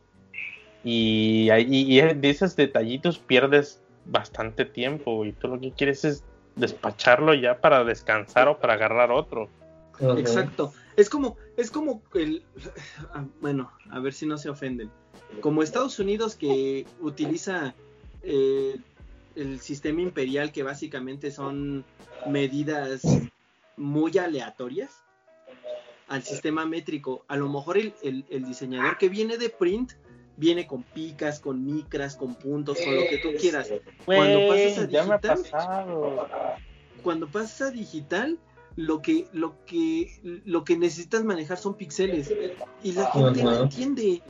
y, 0.84 1.50
y, 1.50 2.00
de 2.00 2.30
esos 2.30 2.56
detallitos 2.56 3.18
pierdes 3.18 3.82
bastante 4.04 4.66
tiempo 4.66 5.24
y 5.24 5.32
tú 5.32 5.48
lo 5.48 5.60
que 5.60 5.72
quieres 5.72 6.04
es 6.04 6.24
despacharlo 6.56 7.34
ya 7.34 7.58
para 7.58 7.84
descansar 7.84 8.48
o 8.48 8.58
para 8.58 8.74
agarrar 8.74 9.10
otro. 9.10 9.48
Exacto. 10.00 10.72
Es 10.96 11.10
como, 11.10 11.36
es 11.56 11.70
como 11.70 12.02
el, 12.14 12.42
ah, 13.14 13.24
bueno, 13.40 13.72
a 13.90 14.00
ver 14.00 14.12
si 14.12 14.26
no 14.26 14.38
se 14.38 14.48
ofenden. 14.48 14.90
Como 15.40 15.62
Estados 15.62 15.98
Unidos 15.98 16.36
que 16.36 16.86
utiliza 17.00 17.74
eh, 18.22 18.76
el 19.34 19.60
sistema 19.60 20.00
imperial 20.00 20.52
que 20.52 20.62
básicamente 20.62 21.30
son 21.30 21.84
medidas 22.26 23.02
muy 23.76 24.16
aleatorias 24.18 25.02
al 26.08 26.22
sistema 26.22 26.66
métrico. 26.66 27.24
A 27.28 27.36
lo 27.36 27.48
mejor 27.48 27.78
el, 27.78 27.94
el, 28.02 28.44
diseñador 28.44 28.98
que 28.98 29.08
viene 29.08 29.38
de 29.38 29.48
print 29.48 29.92
viene 30.36 30.66
con 30.66 30.82
picas, 30.82 31.40
con 31.40 31.64
micras, 31.64 32.16
con 32.16 32.34
puntos, 32.34 32.78
con 32.80 32.94
lo 32.94 33.02
que 33.02 33.18
tú 33.18 33.30
quieras. 33.40 33.72
cuando 34.04 34.48
pasas 34.48 34.78
a 34.78 34.86
digital, 34.86 35.44
cuando 37.02 37.28
pasas 37.28 37.62
a 37.62 37.70
digital, 37.70 38.38
lo 38.76 39.02
que, 39.02 39.26
lo 39.32 39.54
que, 39.66 40.08
lo 40.44 40.64
que 40.64 40.76
necesitas 40.76 41.24
manejar 41.24 41.58
son 41.58 41.74
píxeles. 41.74 42.32
Y 42.82 42.92
la 42.92 43.06
gente 43.10 43.42
no 43.42 43.62
entiende. 43.62 44.22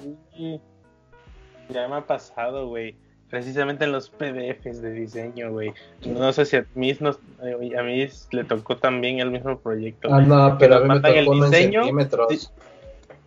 Ya 1.70 1.88
me 1.88 1.96
ha 1.96 2.07
pasado, 2.07 2.68
güey. 2.68 2.96
Precisamente 3.30 3.85
en 3.85 3.92
los 3.92 4.11
PDFs 4.11 4.80
de 4.80 4.92
diseño, 4.92 5.50
güey. 5.50 5.72
No 6.07 6.33
sé 6.33 6.44
si 6.44 6.57
a 6.57 6.66
mí, 6.74 6.92
a 6.92 7.83
mí 7.83 8.08
le 8.31 8.44
tocó 8.44 8.77
también 8.77 9.19
el 9.19 9.31
mismo 9.31 9.58
proyecto. 9.58 10.08
Ah, 10.12 10.21
no, 10.21 10.56
pero 10.58 10.77
a 10.77 10.81
mí 10.81 10.88
me 10.88 11.00
tocó 11.00 11.33
el 11.33 11.50
diseño. 11.50 11.83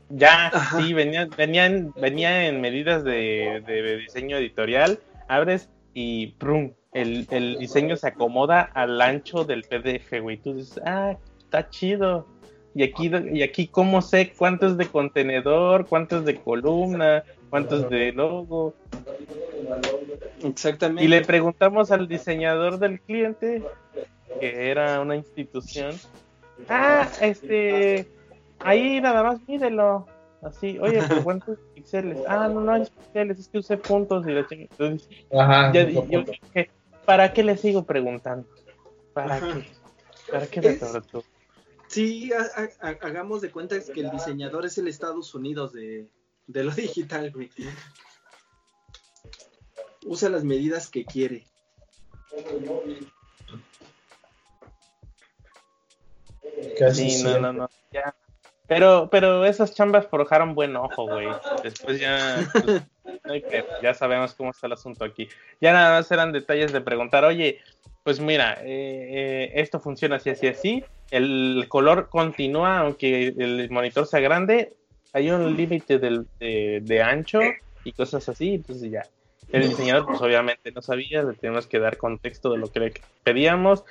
ya, 0.10 0.52
sí, 0.78 0.94
venía, 0.94 1.28
venía, 1.36 1.66
en, 1.66 1.92
venía 1.94 2.48
en 2.48 2.62
medidas 2.62 3.04
de, 3.04 3.64
de 3.66 3.98
diseño 3.98 4.38
editorial. 4.38 5.00
Abres 5.28 5.70
y 5.94 6.28
¡prum! 6.38 6.74
El, 6.94 7.58
diseño 7.60 7.96
se 7.96 8.08
acomoda 8.08 8.62
al 8.62 9.00
ancho 9.02 9.44
del 9.44 9.64
PDF, 9.64 10.22
güey. 10.22 10.38
Tú 10.38 10.54
dices, 10.56 10.82
ah, 10.86 11.16
está 11.40 11.70
chido. 11.70 12.26
Y 12.74 12.84
aquí, 12.84 13.12
y 13.32 13.42
aquí, 13.42 13.68
¿cómo 13.68 14.02
sé 14.02 14.34
cuántos 14.38 14.78
de 14.78 14.88
contenedor, 14.88 15.88
cuántos 15.88 16.26
de 16.26 16.36
columna, 16.36 17.24
cuántos 17.50 17.90
de 17.90 18.12
logo? 18.12 18.76
Exactamente. 20.44 21.04
Y 21.04 21.08
le 21.08 21.22
preguntamos 21.22 21.92
al 21.92 22.08
diseñador 22.08 22.78
del 22.78 23.00
cliente, 23.02 23.64
que 24.40 24.70
era 24.70 25.02
una 25.02 25.16
institución, 25.16 25.96
ah, 26.70 27.10
este, 27.22 28.08
ahí 28.60 29.02
nada 29.02 29.24
más 29.24 29.40
mídelo. 29.48 30.06
Así, 30.44 30.78
oye, 30.80 31.02
pero 31.08 31.24
¿cuántos 31.24 31.58
píxeles? 31.74 32.20
Ah, 32.28 32.48
no, 32.48 32.62
no 32.62 32.74
hay 32.74 32.84
píxeles, 32.84 33.40
es 33.40 33.48
que 33.48 33.58
usé 33.58 33.78
puntos 33.78 34.28
y 34.28 34.32
la 34.32 34.46
Entonces, 34.50 35.10
Ajá, 35.36 35.74
ya, 35.74 35.90
yo 35.90 36.22
dije, 36.22 36.70
¿para 37.08 37.32
qué 37.32 37.42
le 37.42 37.56
sigo 37.56 37.86
preguntando? 37.86 38.46
¿Para 39.14 39.40
qué? 39.40 39.66
¿Para 40.30 40.46
qué 40.48 40.60
me 40.62 41.02
tú? 41.02 41.24
Sí, 41.88 42.32
hagamos 42.82 43.40
de 43.40 43.50
cuenta 43.50 43.82
que 43.82 44.02
el 44.02 44.12
diseñador 44.12 44.66
es 44.66 44.78
el 44.78 44.90
Estados 44.90 45.34
Unidos 45.34 45.72
de, 45.72 46.10
lo 46.48 46.72
digital, 46.76 47.32
güey. 47.32 47.50
Usa 50.06 50.28
las 50.28 50.44
medidas 50.44 50.90
que 50.90 51.06
quiere. 51.06 51.48
Casi 56.78 57.10
Sí, 57.10 57.24
no, 57.24 57.40
no, 57.40 57.54
no. 57.54 57.70
Ya. 57.94 58.14
Pero, 58.68 59.08
pero 59.10 59.46
esas 59.46 59.74
chambas 59.74 60.08
forjaron 60.08 60.56
buen 60.56 60.76
ojo, 60.76 61.08
güey. 61.08 61.30
Después 61.64 62.02
ya, 62.02 62.46
pues, 62.52 62.82
ya 63.82 63.94
sabemos 63.94 64.34
cómo 64.34 64.52
está 64.52 64.68
el 64.68 64.74
asunto 64.74 65.04
aquí. 65.04 65.28
Ya 65.62 65.74
nada 65.74 65.98
más 65.98 66.12
eran 66.12 66.32
detalles 66.32 66.72
de 66.72 66.82
preguntar, 66.82 67.26
oye, 67.26 67.60
pues 68.04 68.20
mira, 68.20 68.54
eh, 68.62 68.66
eh, 68.66 69.52
esto 69.56 69.80
funciona 69.80 70.18
así, 70.18 70.30
así, 70.30 70.48
así. 70.48 70.84
El 71.12 71.66
color 71.70 72.10
continúa, 72.10 72.80
aunque 72.80 73.28
el 73.38 73.70
monitor 73.70 74.08
sea 74.08 74.20
grande, 74.20 74.74
hay 75.14 75.30
un 75.30 75.56
límite 75.56 76.00
de, 76.00 76.82
de 76.82 77.02
ancho 77.02 77.40
y 77.84 77.92
cosas 77.94 78.28
así, 78.30 78.56
entonces 78.56 78.92
ya. 78.92 79.06
El 79.52 79.70
diseñador, 79.70 80.06
pues 80.06 80.22
obviamente 80.22 80.72
no 80.72 80.82
sabía, 80.82 81.24
le 81.24 81.34
teníamos 81.34 81.68
que 81.68 81.80
dar 81.80 81.98
contexto 81.98 82.52
de 82.52 82.58
lo 82.58 82.70
que 82.70 82.94
pedíamos, 83.24 83.86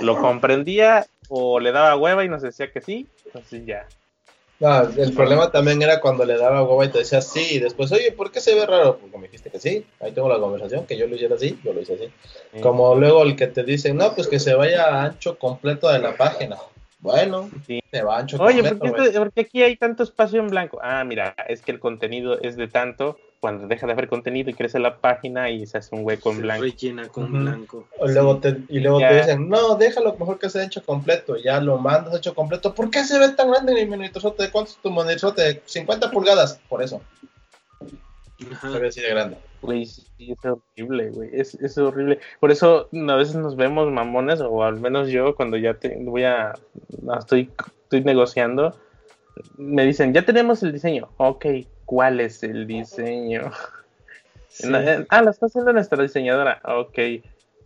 lo 0.00 0.20
comprendía 0.20 1.06
o 1.28 1.58
le 1.58 1.72
daba 1.72 1.96
hueva 1.96 2.24
y 2.24 2.28
nos 2.28 2.42
decía 2.42 2.70
que 2.70 2.80
sí, 2.80 3.08
entonces 3.26 3.66
ya. 3.66 3.86
No, 4.64 4.80
el 5.02 5.12
problema 5.12 5.50
también 5.50 5.82
era 5.82 6.00
cuando 6.00 6.24
le 6.24 6.38
daba 6.38 6.62
hueva 6.62 6.86
y 6.86 6.88
te 6.88 6.98
decía 6.98 7.20
sí, 7.20 7.56
y 7.56 7.58
después, 7.58 7.92
oye, 7.92 8.12
¿por 8.12 8.32
qué 8.32 8.40
se 8.40 8.54
ve 8.54 8.64
raro? 8.64 8.96
Pues 8.98 9.12
me 9.14 9.22
dijiste 9.26 9.50
que 9.50 9.60
sí, 9.60 9.84
ahí 10.00 10.12
tengo 10.12 10.28
la 10.28 10.38
conversación, 10.38 10.86
que 10.86 10.96
yo 10.96 11.06
lo 11.06 11.16
hiciera 11.16 11.34
así, 11.34 11.58
yo 11.62 11.72
lo 11.74 11.80
hice 11.82 11.94
así. 11.94 12.60
Como 12.62 12.94
luego 12.94 13.22
el 13.24 13.36
que 13.36 13.46
te 13.46 13.62
dice, 13.62 13.92
no, 13.92 14.14
pues 14.14 14.26
que 14.26 14.38
se 14.40 14.54
vaya 14.54 14.86
a 14.86 15.04
ancho 15.04 15.38
completo 15.38 15.88
de 15.90 15.98
la 15.98 16.16
página. 16.16 16.56
Bueno, 17.00 17.50
Sí. 17.66 17.80
se 17.90 18.02
va 18.02 18.16
a 18.16 18.20
ancho 18.20 18.38
Oye, 18.42 18.54
completo. 18.62 18.78
¿por 18.78 18.90
güey. 18.92 19.06
este- 19.08 19.18
por 19.18 19.32
qué 19.32 19.40
aquí 19.42 19.62
hay 19.62 19.76
tanto 19.76 20.02
espacio 20.02 20.40
en 20.40 20.48
blanco? 20.48 20.78
Ah, 20.82 21.04
mira, 21.04 21.34
es 21.48 21.60
que 21.60 21.70
el 21.70 21.78
contenido 21.78 22.40
es 22.40 22.56
de 22.56 22.66
tanto, 22.66 23.18
cuando 23.44 23.66
deja 23.66 23.86
de 23.86 23.92
haber 23.92 24.08
contenido 24.08 24.48
y 24.48 24.54
crece 24.54 24.78
la 24.78 24.96
página 24.96 25.50
y 25.50 25.66
se 25.66 25.76
hace 25.76 25.94
un 25.94 26.02
hueco 26.02 26.30
en 26.30 26.36
Se 26.36 26.42
blanco. 26.44 26.62
rellena 26.62 27.08
con 27.08 27.24
Ujú. 27.24 27.36
blanco. 27.36 27.88
O 27.98 28.06
luego 28.06 28.38
te, 28.38 28.56
y 28.70 28.80
luego 28.80 29.00
Ya. 29.00 29.08
te 29.10 29.16
dicen, 29.16 29.50
no, 29.50 29.74
déjalo 29.74 30.16
mejor 30.16 30.38
que 30.38 30.48
sea 30.48 30.64
hecho 30.64 30.82
completo. 30.82 31.36
Ya 31.36 31.60
lo 31.60 31.76
mandas 31.76 32.16
hecho 32.16 32.34
completo. 32.34 32.74
¿Por 32.74 32.88
qué 32.88 33.04
se 33.04 33.18
ve 33.18 33.28
tan 33.36 33.50
grande 33.50 33.74
mi 33.74 33.84
monitorzote? 33.84 34.50
¿Cuánto 34.50 34.70
es 34.70 34.78
tu 34.78 34.90
monitorzote? 34.90 35.60
50 35.66 36.10
pulgadas. 36.10 36.62
Por 36.70 36.82
eso, 36.82 37.02
Ajá. 38.50 38.72
se 38.72 38.78
ve 38.78 38.88
así 38.88 39.02
de 39.02 39.10
grande. 39.10 39.36
Güey, 39.60 39.84
sí, 39.84 40.08
es 40.18 40.38
horrible, 40.42 41.10
güey. 41.10 41.28
Es, 41.34 41.54
es 41.56 41.76
horrible. 41.76 42.20
Por 42.40 42.50
eso 42.50 42.88
a 42.90 43.14
veces 43.16 43.36
nos 43.36 43.56
vemos 43.56 43.92
mamones, 43.92 44.40
o 44.40 44.62
al 44.62 44.80
menos 44.80 45.10
yo, 45.10 45.34
cuando 45.34 45.58
ya 45.58 45.74
te, 45.74 45.98
voy 46.00 46.24
a. 46.24 46.54
estoy, 47.18 47.50
estoy 47.82 48.04
negociando, 48.04 48.74
me 49.56 49.84
dicen, 49.84 50.12
ya 50.14 50.24
tenemos 50.24 50.62
el 50.62 50.72
diseño. 50.72 51.10
Ok, 51.16 51.46
¿cuál 51.84 52.20
es 52.20 52.42
el 52.42 52.66
diseño? 52.66 53.50
Sí. 54.48 54.68
Na- 54.68 55.04
Ah, 55.08 55.22
lo 55.22 55.30
está 55.30 55.46
haciendo 55.46 55.72
nuestra 55.72 56.00
diseñadora. 56.02 56.60
Ok. 56.64 56.98
¿Y 56.98 57.22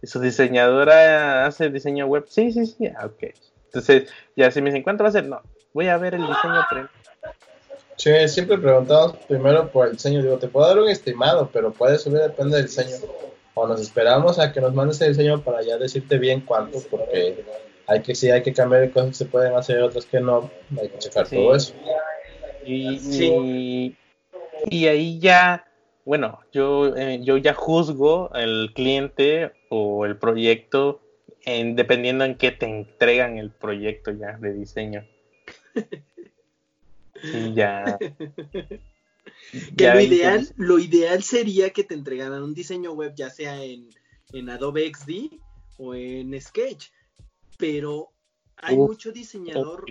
¿Su 0.07 0.21
diseñadora 0.21 1.47
hace 1.47 1.69
diseño 1.71 2.07
web? 2.07 2.25
Sí, 2.29 2.53
sí, 2.53 2.67
sí. 2.67 2.87
Ah, 2.97 3.07
ok. 3.07 3.35
Entonces, 3.67 4.09
ya 4.37 4.51
si 4.51 4.63
me 4.63 4.71
dicen, 4.71 4.83
¿cuánto 4.83 5.03
va 5.05 5.11
a 5.11 5.13
ser? 5.13 5.27
No, 5.27 5.43
voy 5.75 5.89
a 5.89 5.99
ver 5.99 6.15
el 6.15 6.21
diseño. 6.23 6.65
primero. 6.71 6.89
Sí, 7.97 8.29
siempre 8.29 8.59
preguntamos 8.59 9.17
primero 9.27 9.69
por 9.71 9.87
el 9.89 9.93
diseño. 9.95 10.23
Digo, 10.23 10.39
te 10.39 10.49
puedo 10.49 10.67
dar 10.69 10.79
un 10.79 10.89
estimado, 10.89 11.51
pero 11.53 11.73
puede 11.73 11.99
subir, 11.99 12.21
depende 12.21 12.57
del 12.57 12.67
diseño. 12.67 12.97
O 13.55 13.67
nos 13.67 13.81
esperamos 13.81 14.39
a 14.39 14.53
que 14.53 14.61
nos 14.61 14.73
mandes 14.73 15.01
el 15.01 15.09
diseño 15.09 15.43
para 15.43 15.63
ya 15.63 15.77
decirte 15.79 16.17
bien 16.17 16.41
cuánto, 16.43 16.79
porque 16.91 17.45
hay 17.89 18.03
que 18.03 18.15
sí, 18.15 18.31
hay 18.31 18.43
que 18.43 18.53
cambiar 18.53 18.91
cosas 18.91 19.09
que 19.09 19.15
se 19.15 19.25
pueden 19.25 19.55
hacer, 19.55 19.83
otras 19.83 20.07
que 20.07 20.21
no. 20.21 20.51
Hay 20.81 20.89
que 20.91 20.99
checar 20.99 21.27
Sí. 21.27 21.37
todo 21.37 21.57
eso. 21.57 21.75
Y, 22.65 22.99
Sí. 22.99 23.27
y, 23.27 23.97
y 24.71 24.87
ahí 24.87 25.19
ya, 25.19 25.67
bueno, 26.05 26.41
yo, 26.53 26.95
eh, 26.97 27.21
yo 27.23 27.37
ya 27.39 27.55
juzgo 27.55 28.31
el 28.35 28.73
cliente 28.75 29.53
o 29.71 30.05
el 30.05 30.17
proyecto 30.19 31.01
en, 31.45 31.77
dependiendo 31.77 32.25
en 32.25 32.37
qué 32.37 32.51
te 32.51 32.67
entregan 32.67 33.39
el 33.39 33.51
proyecto 33.51 34.11
ya 34.13 34.37
de 34.39 34.53
diseño. 34.55 35.05
Sí, 37.21 37.53
ya. 37.53 37.99
Que 37.99 38.79
ya 39.77 39.95
lo 39.95 40.01
ideal, 40.01 40.49
lo 40.57 40.79
ideal 40.79 41.23
sería 41.25 41.71
que 41.71 41.83
te 41.83 41.95
entregaran 41.95 42.43
un 42.45 42.55
diseño 42.55 42.93
web, 42.93 43.13
ya 43.17 43.29
sea 43.29 43.61
en, 43.65 43.89
en 44.33 44.51
Adobe 44.51 44.89
XD 44.95 45.35
o 45.79 45.97
en 45.97 46.41
Sketch. 46.41 46.91
Pero 47.59 48.09
hay 48.57 48.77
Uf, 48.77 48.89
mucho 48.89 49.13
diseñador, 49.13 49.85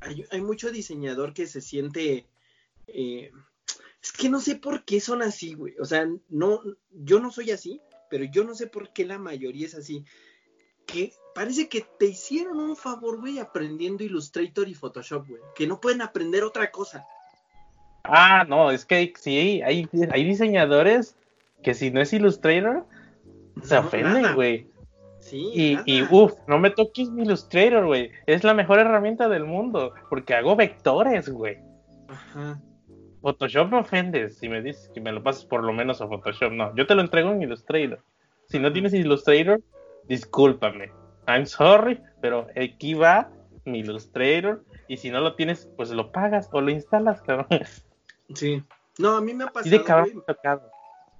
hay, 0.00 0.24
hay 0.30 0.40
mucho 0.42 0.70
diseñador 0.70 1.32
que 1.32 1.46
se 1.46 1.60
siente. 1.62 2.26
eh, 2.88 3.30
es 4.02 4.12
que 4.12 4.28
no 4.28 4.40
sé 4.40 4.56
por 4.56 4.84
qué 4.84 5.00
son 5.00 5.22
así, 5.22 5.54
güey. 5.54 5.74
O 5.80 5.84
sea, 5.84 6.06
no, 6.28 6.60
yo 6.92 7.18
no 7.18 7.30
soy 7.32 7.50
así, 7.50 7.80
pero 8.10 8.24
yo 8.24 8.44
no 8.44 8.54
sé 8.54 8.66
por 8.68 8.92
qué 8.92 9.04
la 9.06 9.18
mayoría 9.18 9.66
es 9.66 9.74
así. 9.74 10.04
Que 10.86 11.12
parece 11.34 11.68
que 11.68 11.84
te 11.98 12.06
hicieron 12.06 12.60
un 12.60 12.76
favor, 12.76 13.18
güey, 13.18 13.40
aprendiendo 13.40 14.04
Illustrator 14.04 14.68
y 14.68 14.74
Photoshop, 14.74 15.26
güey. 15.26 15.42
Que 15.56 15.66
no 15.66 15.80
pueden 15.80 16.02
aprender 16.02 16.44
otra 16.44 16.70
cosa. 16.70 17.04
Ah, 18.04 18.44
no, 18.48 18.70
es 18.70 18.84
que 18.84 19.12
sí, 19.18 19.60
hay, 19.62 19.88
hay 20.12 20.24
diseñadores 20.24 21.16
que 21.64 21.74
si 21.74 21.90
no 21.90 22.00
es 22.00 22.12
Illustrator, 22.12 22.86
se 23.64 23.74
No, 23.74 23.80
ofenden, 23.80 24.34
güey. 24.36 24.70
Sí, 25.26 25.50
Y, 25.52 25.78
y 25.86 26.02
uff, 26.08 26.34
no 26.46 26.58
me 26.58 26.70
toques 26.70 27.10
mi 27.10 27.22
Illustrator, 27.22 27.84
güey. 27.84 28.12
Es 28.26 28.44
la 28.44 28.54
mejor 28.54 28.78
herramienta 28.78 29.28
del 29.28 29.44
mundo, 29.44 29.92
porque 30.08 30.34
hago 30.34 30.54
vectores, 30.54 31.28
güey. 31.28 31.58
Ajá. 32.08 32.60
Photoshop 33.22 33.72
me 33.72 33.78
ofendes 33.78 34.38
si 34.38 34.48
me 34.48 34.62
dices 34.62 34.88
que 34.94 35.00
me 35.00 35.10
lo 35.10 35.24
pases 35.24 35.44
por 35.44 35.64
lo 35.64 35.72
menos 35.72 36.00
a 36.00 36.06
Photoshop. 36.06 36.52
No, 36.52 36.72
yo 36.76 36.86
te 36.86 36.94
lo 36.94 37.00
entrego 37.00 37.32
en 37.32 37.42
Illustrator. 37.42 37.98
Si 38.48 38.60
no 38.60 38.72
tienes 38.72 38.94
Illustrator, 38.94 39.60
discúlpame. 40.04 40.92
I'm 41.26 41.44
sorry, 41.44 42.00
pero 42.20 42.46
aquí 42.56 42.94
va 42.94 43.28
mi 43.64 43.80
Illustrator. 43.80 44.64
Y 44.86 44.96
si 44.98 45.10
no 45.10 45.20
lo 45.20 45.34
tienes, 45.34 45.68
pues 45.76 45.90
lo 45.90 46.12
pagas 46.12 46.48
o 46.52 46.60
lo 46.60 46.70
instalas, 46.70 47.20
cabrón. 47.22 47.48
Sí. 48.32 48.62
No, 48.98 49.16
a 49.16 49.20
mí 49.20 49.34
me 49.34 49.44
ha 49.44 49.48
pasado, 49.48 49.76
de 49.76 49.82
cabrón 49.82 50.24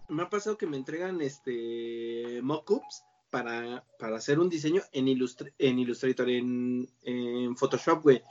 me 0.09 0.23
ha 0.23 0.29
pasado 0.29 0.57
que 0.57 0.67
me 0.67 0.77
entregan 0.77 1.21
este 1.21 2.41
mockups 2.43 3.05
para, 3.31 3.85
para 3.99 4.16
hacer 4.16 4.39
un 4.39 4.49
diseño 4.49 4.83
en, 4.93 5.07
Illustra- 5.09 5.53
en 5.59 5.79
Illustrator, 5.79 6.29
en, 6.31 6.89
en 7.03 7.57
Photoshop, 7.57 8.03
güey. 8.03 8.22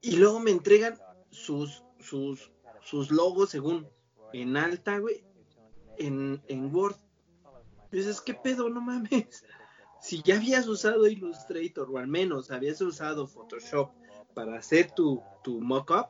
Y 0.00 0.16
luego 0.16 0.40
me 0.40 0.50
entregan 0.50 0.98
sus, 1.30 1.82
sus, 2.00 2.50
sus 2.82 3.10
logos 3.10 3.50
según 3.50 3.88
en 4.32 4.56
alta, 4.56 4.98
güey, 4.98 5.24
en, 5.98 6.42
en 6.48 6.74
Word. 6.74 6.96
Dices, 7.90 8.20
¿qué 8.20 8.34
pedo? 8.34 8.68
No 8.68 8.80
mames. 8.80 9.44
Si 9.98 10.22
ya 10.22 10.36
habías 10.36 10.68
usado 10.68 11.08
Illustrator, 11.08 11.90
o 11.90 11.98
al 11.98 12.06
menos 12.06 12.50
habías 12.50 12.80
usado 12.82 13.26
Photoshop 13.26 13.90
para 14.34 14.58
hacer 14.58 14.92
tu, 14.92 15.20
tu 15.42 15.58
mockup, 15.60 16.08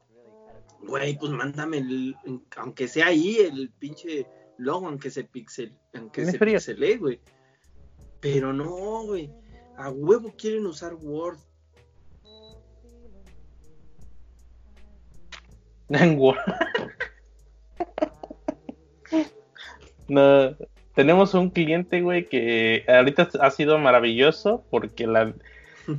güey, 0.82 1.16
pues 1.16 1.30
mándame, 1.30 1.78
el, 1.78 2.16
aunque 2.57 2.89
sea 2.89 3.07
ahí, 3.07 3.37
el 3.37 3.70
pinche 3.70 4.26
logo, 4.59 4.87
aunque 4.87 5.11
se 5.11 5.25
pixel, 5.25 5.77
aunque 5.95 6.25
se 6.25 6.39
frío. 6.39 6.59
güey. 6.99 7.21
Pero 8.21 8.53
no, 8.53 9.05
güey. 9.05 9.31
A 9.77 9.91
huevo 9.91 10.35
quieren 10.37 10.67
usar 10.67 10.95
Word. 10.95 11.39
En 15.89 16.19
Word. 16.19 16.39
No, 20.09 20.57
tenemos 20.95 21.35
un 21.35 21.51
cliente, 21.51 22.01
güey, 22.01 22.27
que 22.29 22.85
ahorita 22.89 23.29
ha 23.41 23.51
sido 23.51 23.79
maravilloso 23.79 24.65
porque 24.71 25.07
la, 25.07 25.35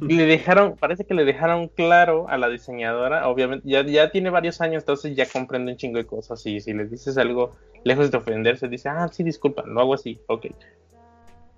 le 0.02 0.26
dejaron, 0.26 0.76
parece 0.78 1.06
que 1.06 1.14
le 1.14 1.26
dejaron 1.26 1.70
claro 1.70 2.28
a 2.30 2.38
la 2.38 2.50
diseñadora, 2.50 3.28
obviamente, 3.28 3.68
ya, 3.70 3.86
ya 3.86 4.12
tiene 4.12 4.30
varios 4.30 4.60
años, 4.62 4.84
entonces 4.84 5.16
ya 5.16 5.26
comprende 5.26 5.72
un 5.72 5.78
chingo 5.78 5.98
de 5.98 6.06
cosas 6.06 6.46
y 6.46 6.60
si 6.60 6.74
le 6.74 6.86
dices 6.86 7.18
algo 7.18 7.52
lejos 7.84 8.12
de 8.12 8.18
ofenderse, 8.18 8.68
dice, 8.68 8.90
ah, 8.90 9.08
sí, 9.08 9.24
disculpa, 9.24 9.64
lo 9.66 9.80
hago 9.80 9.94
así, 9.94 10.20
ok. 10.28 10.48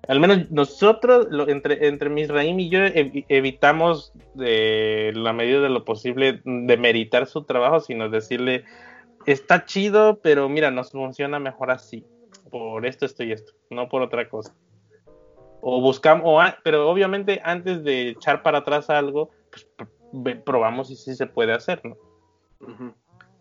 Al 0.07 0.19
menos 0.19 0.49
nosotros, 0.49 1.27
entre, 1.47 1.87
entre 1.87 2.09
Misraim 2.09 2.59
y 2.59 2.69
yo, 2.69 2.79
ev- 2.79 3.25
evitamos 3.29 4.11
de 4.33 5.11
la 5.15 5.33
medida 5.33 5.61
de 5.61 5.69
lo 5.69 5.85
posible 5.85 6.41
demeritar 6.45 7.27
su 7.27 7.43
trabajo, 7.43 7.79
sino 7.79 8.09
decirle, 8.09 8.63
está 9.25 9.65
chido, 9.65 10.19
pero 10.21 10.49
mira, 10.49 10.71
nos 10.71 10.91
funciona 10.91 11.39
mejor 11.39 11.71
así, 11.71 12.05
por 12.49 12.85
esto, 12.85 13.05
esto 13.05 13.23
y 13.23 13.31
esto, 13.31 13.53
no 13.69 13.89
por 13.89 14.01
otra 14.01 14.29
cosa 14.29 14.53
o 15.61 15.81
buscamos, 15.81 16.23
o 16.25 16.39
a- 16.41 16.57
pero 16.63 16.89
obviamente 16.89 17.41
antes 17.43 17.83
de 17.83 18.09
echar 18.09 18.43
para 18.43 18.59
atrás 18.59 18.89
algo, 18.89 19.31
pues 19.51 20.37
probamos 20.45 20.87
si 20.87 20.95
sí 20.95 21.15
se 21.15 21.27
puede 21.27 21.53
hacer, 21.53 21.81
¿no? 21.85 21.97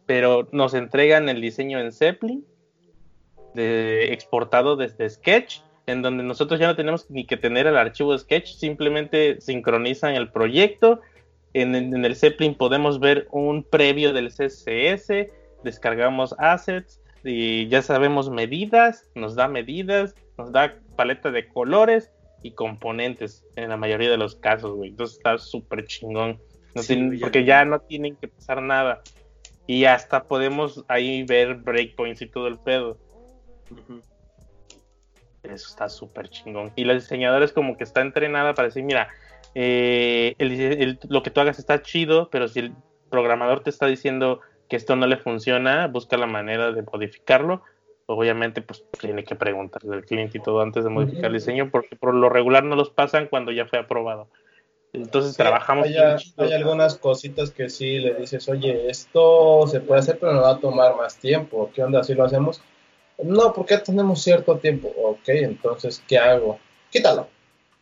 Pero 0.07 0.49
nos 0.53 0.75
entregan 0.75 1.29
el 1.29 1.41
diseño 1.41 1.79
en 1.81 1.93
Zeppelin, 1.93 2.45
de, 3.55 4.13
exportado 4.13 4.77
desde 4.77 5.09
Sketch, 5.09 5.61
en 5.87 6.03
donde 6.03 6.23
nosotros 6.23 6.61
ya 6.61 6.67
no 6.67 6.77
tenemos 6.77 7.11
ni 7.11 7.25
que 7.27 7.37
tener 7.37 7.67
el 7.67 7.77
archivo 7.77 8.13
de 8.13 8.19
Sketch, 8.19 8.55
simplemente 8.55 9.41
sincronizan 9.41 10.15
el 10.15 10.31
proyecto. 10.31 11.01
En, 11.55 11.75
en- 11.75 11.95
en 11.95 12.05
el 12.05 12.15
Zeppelin 12.17 12.55
podemos 12.55 13.01
ver 13.01 13.27
un 13.31 13.63
previo 13.65 14.13
del 14.13 14.31
CSS, 14.31 15.31
descargamos 15.65 16.35
assets 16.39 17.01
y 17.25 17.69
ya 17.69 17.83
sabemos 17.83 18.31
medidas, 18.31 19.11
nos 19.15 19.35
da 19.35 19.49
medidas, 19.49 20.15
nos 20.37 20.53
da 20.53 20.77
paleta 20.99 21.31
de 21.31 21.47
colores 21.47 22.11
y 22.43 22.51
componentes 22.51 23.45
en 23.55 23.69
la 23.69 23.77
mayoría 23.77 24.11
de 24.11 24.17
los 24.17 24.35
casos, 24.35 24.75
güey. 24.75 24.91
Entonces 24.91 25.19
está 25.19 25.39
súper 25.39 25.87
chingón. 25.87 26.41
porque 27.21 27.45
ya 27.45 27.65
no 27.65 27.79
tienen 27.79 28.17
que 28.17 28.27
pasar 28.27 28.61
nada. 28.61 29.03
Y 29.69 29.85
hasta 29.85 30.25
podemos 30.25 30.85
ahí 30.89 31.23
ver 31.23 31.55
breakpoints 31.55 32.21
y 32.23 32.27
todo 32.27 32.49
el 32.49 32.59
pedo. 32.59 32.99
Eso 35.45 35.69
está 35.69 35.89
súper 35.89 36.29
chingón. 36.31 36.73
Y 36.75 36.85
la 36.85 36.95
diseñadora 36.95 37.45
es 37.45 37.53
como 37.53 37.77
que 37.77 37.85
está 37.85 38.01
entrenada 38.01 38.55
para 38.55 38.67
decir, 38.67 38.83
mira, 38.83 39.09
eh, 39.55 40.35
lo 41.09 41.23
que 41.23 41.31
tú 41.31 41.41
hagas 41.41 41.61
está 41.61 41.81
chido, 41.81 42.29
pero 42.31 42.49
si 42.49 42.59
el 42.59 42.73
programador 43.09 43.61
te 43.61 43.71
está 43.71 43.87
diciendo 43.87 44.41
que 44.69 44.77
esto 44.77 44.97
no 44.97 45.07
le 45.07 45.17
funciona, 45.17 45.87
busca 45.87 46.17
la 46.17 46.27
manera 46.27 46.73
de 46.73 46.83
modificarlo. 46.83 47.63
Obviamente, 48.11 48.63
pues 48.63 48.83
tiene 48.99 49.23
que 49.23 49.37
preguntarle 49.37 49.95
al 49.95 50.05
cliente 50.07 50.39
y 50.39 50.41
todo 50.41 50.63
antes 50.63 50.83
de 50.83 50.89
modificar 50.89 51.27
el 51.27 51.35
diseño, 51.35 51.71
porque 51.71 51.95
por 51.95 52.15
lo 52.15 52.31
regular 52.31 52.65
no 52.65 52.75
los 52.75 52.89
pasan 52.89 53.29
cuando 53.29 53.53
ya 53.53 53.67
fue 53.67 53.79
aprobado. 53.79 54.29
Entonces 54.95 55.37
trabajamos. 55.37 55.87
Hay, 55.87 55.95
hay, 55.95 56.53
algunas 56.55 56.97
cositas 56.97 57.51
que 57.51 57.69
sí 57.69 57.99
le 57.99 58.15
dices, 58.15 58.49
oye, 58.49 58.89
esto 58.89 59.67
se 59.67 59.81
puede 59.81 60.01
hacer, 60.01 60.19
pero 60.19 60.33
nos 60.33 60.43
va 60.43 60.53
a 60.53 60.59
tomar 60.59 60.97
más 60.97 61.19
tiempo. 61.19 61.71
¿Qué 61.75 61.83
onda 61.83 62.03
si 62.03 62.15
lo 62.15 62.25
hacemos? 62.25 62.63
No, 63.23 63.53
porque 63.53 63.77
tenemos 63.77 64.23
cierto 64.23 64.57
tiempo. 64.57 64.89
Ok, 65.03 65.29
entonces, 65.29 66.03
¿qué 66.09 66.17
hago? 66.17 66.59
Quítalo. 66.91 67.29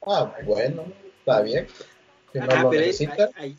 Ah, 0.04 0.32
bueno, 0.44 0.86
está 1.20 1.40
bien. 1.42 1.68
Si 2.32 2.40
no 2.40 2.62
lo 2.62 2.70
necesita. 2.72 3.30
Ahí, 3.36 3.56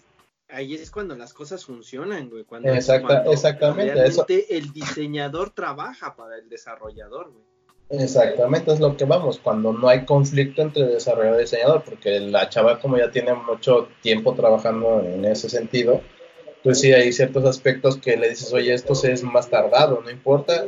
es 0.49 0.91
cuando 0.91 1.15
las 1.15 1.33
cosas 1.33 1.65
funcionan, 1.65 2.29
güey. 2.29 2.43
Cuando, 2.43 2.69
exactamente. 2.71 4.05
Eso. 4.05 4.25
el 4.27 4.71
diseñador 4.71 5.51
trabaja 5.51 6.15
para 6.15 6.37
el 6.37 6.49
desarrollador, 6.49 7.31
güey. 7.31 7.43
Exactamente, 7.89 8.73
es 8.73 8.81
lo 8.81 8.97
que 8.97 9.05
vamos, 9.05 9.39
cuando 9.39 9.71
no 9.71 9.87
hay 9.87 10.03
conflicto 10.03 10.61
entre 10.61 10.83
desarrollador 10.87 11.39
y 11.39 11.43
diseñador, 11.43 11.83
porque 11.85 12.19
la 12.19 12.49
chava 12.49 12.81
como 12.81 12.97
ya 12.97 13.11
tiene 13.11 13.33
mucho 13.33 13.87
tiempo 14.01 14.33
trabajando 14.35 14.99
en 15.01 15.23
ese 15.23 15.49
sentido, 15.49 16.01
pues 16.63 16.81
sí 16.81 16.91
hay 16.91 17.13
ciertos 17.13 17.45
aspectos 17.45 17.97
que 17.97 18.17
le 18.17 18.29
dices, 18.29 18.51
oye, 18.51 18.73
esto 18.73 18.91
es 18.91 19.23
más 19.23 19.49
tardado, 19.49 20.01
no 20.03 20.09
importa. 20.09 20.65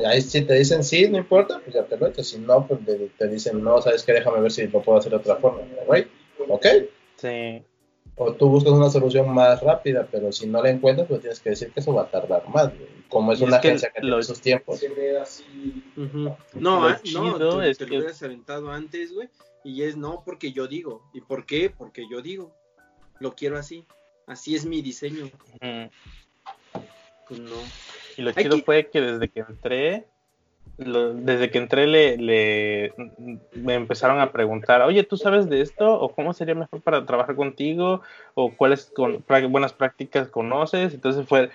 Y 0.00 0.04
ahí 0.04 0.20
si 0.20 0.42
te 0.42 0.54
dicen 0.54 0.82
sí, 0.82 1.08
no 1.08 1.18
importa, 1.18 1.60
pues 1.62 1.76
ya 1.76 1.84
te 1.84 1.96
lo 1.96 2.12
Si 2.24 2.38
no, 2.40 2.66
pues 2.66 2.80
te, 3.16 3.28
dicen, 3.28 3.62
no, 3.62 3.80
sabes 3.80 4.02
que 4.02 4.12
déjame 4.12 4.40
ver 4.40 4.50
si 4.50 4.66
lo 4.66 4.82
puedo 4.82 4.98
hacer 4.98 5.10
de 5.10 5.18
otra 5.18 5.36
forma. 5.36 5.60
¿Right? 5.88 6.08
¿Ok? 6.48 6.66
Sí. 7.16 7.62
O 8.18 8.32
tú 8.32 8.48
buscas 8.48 8.72
una 8.72 8.90
solución 8.90 9.32
más 9.32 9.62
rápida, 9.62 10.08
pero 10.10 10.32
si 10.32 10.46
no 10.48 10.60
la 10.60 10.70
encuentras, 10.70 11.06
pues 11.06 11.20
tienes 11.20 11.38
que 11.38 11.50
decir 11.50 11.70
que 11.70 11.78
eso 11.78 11.94
va 11.94 12.02
a 12.02 12.10
tardar 12.10 12.48
más. 12.48 12.72
Como 13.08 13.32
es 13.32 13.40
una 13.40 13.58
agencia 13.58 13.90
que, 13.90 14.00
tiene 14.00 14.18
esos 14.18 14.40
tiempos. 14.40 14.82
No, 15.94 16.36
ah, 16.88 17.00
no, 17.12 17.62
es 17.62 17.78
te, 17.78 17.86
lo 17.86 17.98
hubieras 17.98 18.22
aventado 18.22 18.70
antes, 18.72 19.14
güey. 19.14 19.28
Y 19.64 19.82
es 19.82 19.96
no 19.96 20.22
porque 20.24 20.52
yo 20.52 20.66
digo. 20.66 21.08
¿Y 21.14 21.20
por 21.20 21.46
qué? 21.46 21.70
Porque 21.70 22.06
yo 22.10 22.20
digo. 22.20 22.52
Lo 23.20 23.34
quiero 23.34 23.56
así. 23.56 23.86
Así 24.26 24.56
es 24.56 24.66
mi 24.66 24.82
diseño. 24.82 25.30
Pues 25.60 27.40
no. 27.40 27.56
Y 28.16 28.22
lo 28.22 28.32
chido 28.32 28.58
fue 28.62 28.88
que 28.88 29.00
desde 29.00 29.28
que 29.28 29.40
entré, 29.40 30.06
desde 30.78 31.50
que 31.50 31.58
entré 31.58 31.86
le, 31.88 32.94
me 33.54 33.74
empezaron 33.74 34.20
a 34.20 34.30
preguntar, 34.30 34.80
oye, 34.82 35.02
¿tú 35.02 35.16
sabes 35.16 35.48
de 35.48 35.60
esto? 35.60 36.00
¿O 36.00 36.14
cómo 36.14 36.32
sería 36.32 36.54
mejor 36.54 36.80
para 36.82 37.04
trabajar 37.04 37.34
contigo? 37.34 38.02
¿O 38.34 38.52
cuáles 38.52 38.92
buenas 39.48 39.72
prácticas 39.72 40.28
conoces? 40.28 40.94
Entonces 40.94 41.26
fue, 41.26 41.50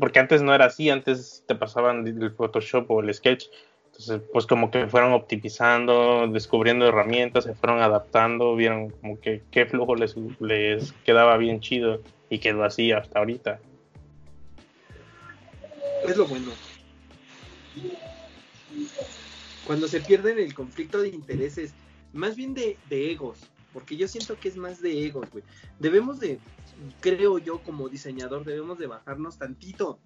porque 0.00 0.18
antes 0.18 0.42
no 0.42 0.54
era 0.54 0.66
así, 0.66 0.90
antes 0.90 1.44
te 1.46 1.54
pasaban 1.54 2.04
el 2.06 2.32
Photoshop 2.32 2.90
o 2.90 3.00
el 3.00 3.14
Sketch. 3.14 3.46
Entonces, 3.86 4.20
pues 4.32 4.46
como 4.46 4.70
que 4.70 4.88
fueron 4.88 5.12
optimizando, 5.12 6.26
descubriendo 6.28 6.86
herramientas, 6.86 7.44
se 7.44 7.54
fueron 7.54 7.80
adaptando, 7.80 8.54
vieron 8.56 8.90
como 8.90 9.20
que 9.20 9.42
qué 9.50 9.66
flujo 9.66 9.94
les, 9.94 10.16
les 10.40 10.92
quedaba 11.04 11.36
bien 11.36 11.60
chido 11.60 12.00
y 12.28 12.38
quedó 12.38 12.64
así 12.64 12.90
hasta 12.92 13.20
ahorita. 13.20 13.60
Es 16.04 16.16
lo 16.16 16.26
bueno. 16.26 16.52
Cuando 19.66 19.88
se 19.88 20.00
pierden 20.00 20.38
el 20.38 20.54
conflicto 20.54 21.00
de 21.00 21.08
intereses, 21.08 21.72
más 22.12 22.36
bien 22.36 22.54
de, 22.54 22.78
de 22.88 23.10
egos, 23.10 23.38
porque 23.72 23.96
yo 23.96 24.08
siento 24.08 24.38
que 24.38 24.48
es 24.48 24.56
más 24.56 24.80
de 24.80 25.06
egos, 25.06 25.30
güey. 25.30 25.44
Debemos 25.78 26.20
de, 26.20 26.38
creo 27.00 27.38
yo 27.38 27.62
como 27.62 27.88
diseñador, 27.88 28.44
debemos 28.44 28.78
de 28.78 28.86
bajarnos 28.86 29.38
tantito 29.38 29.98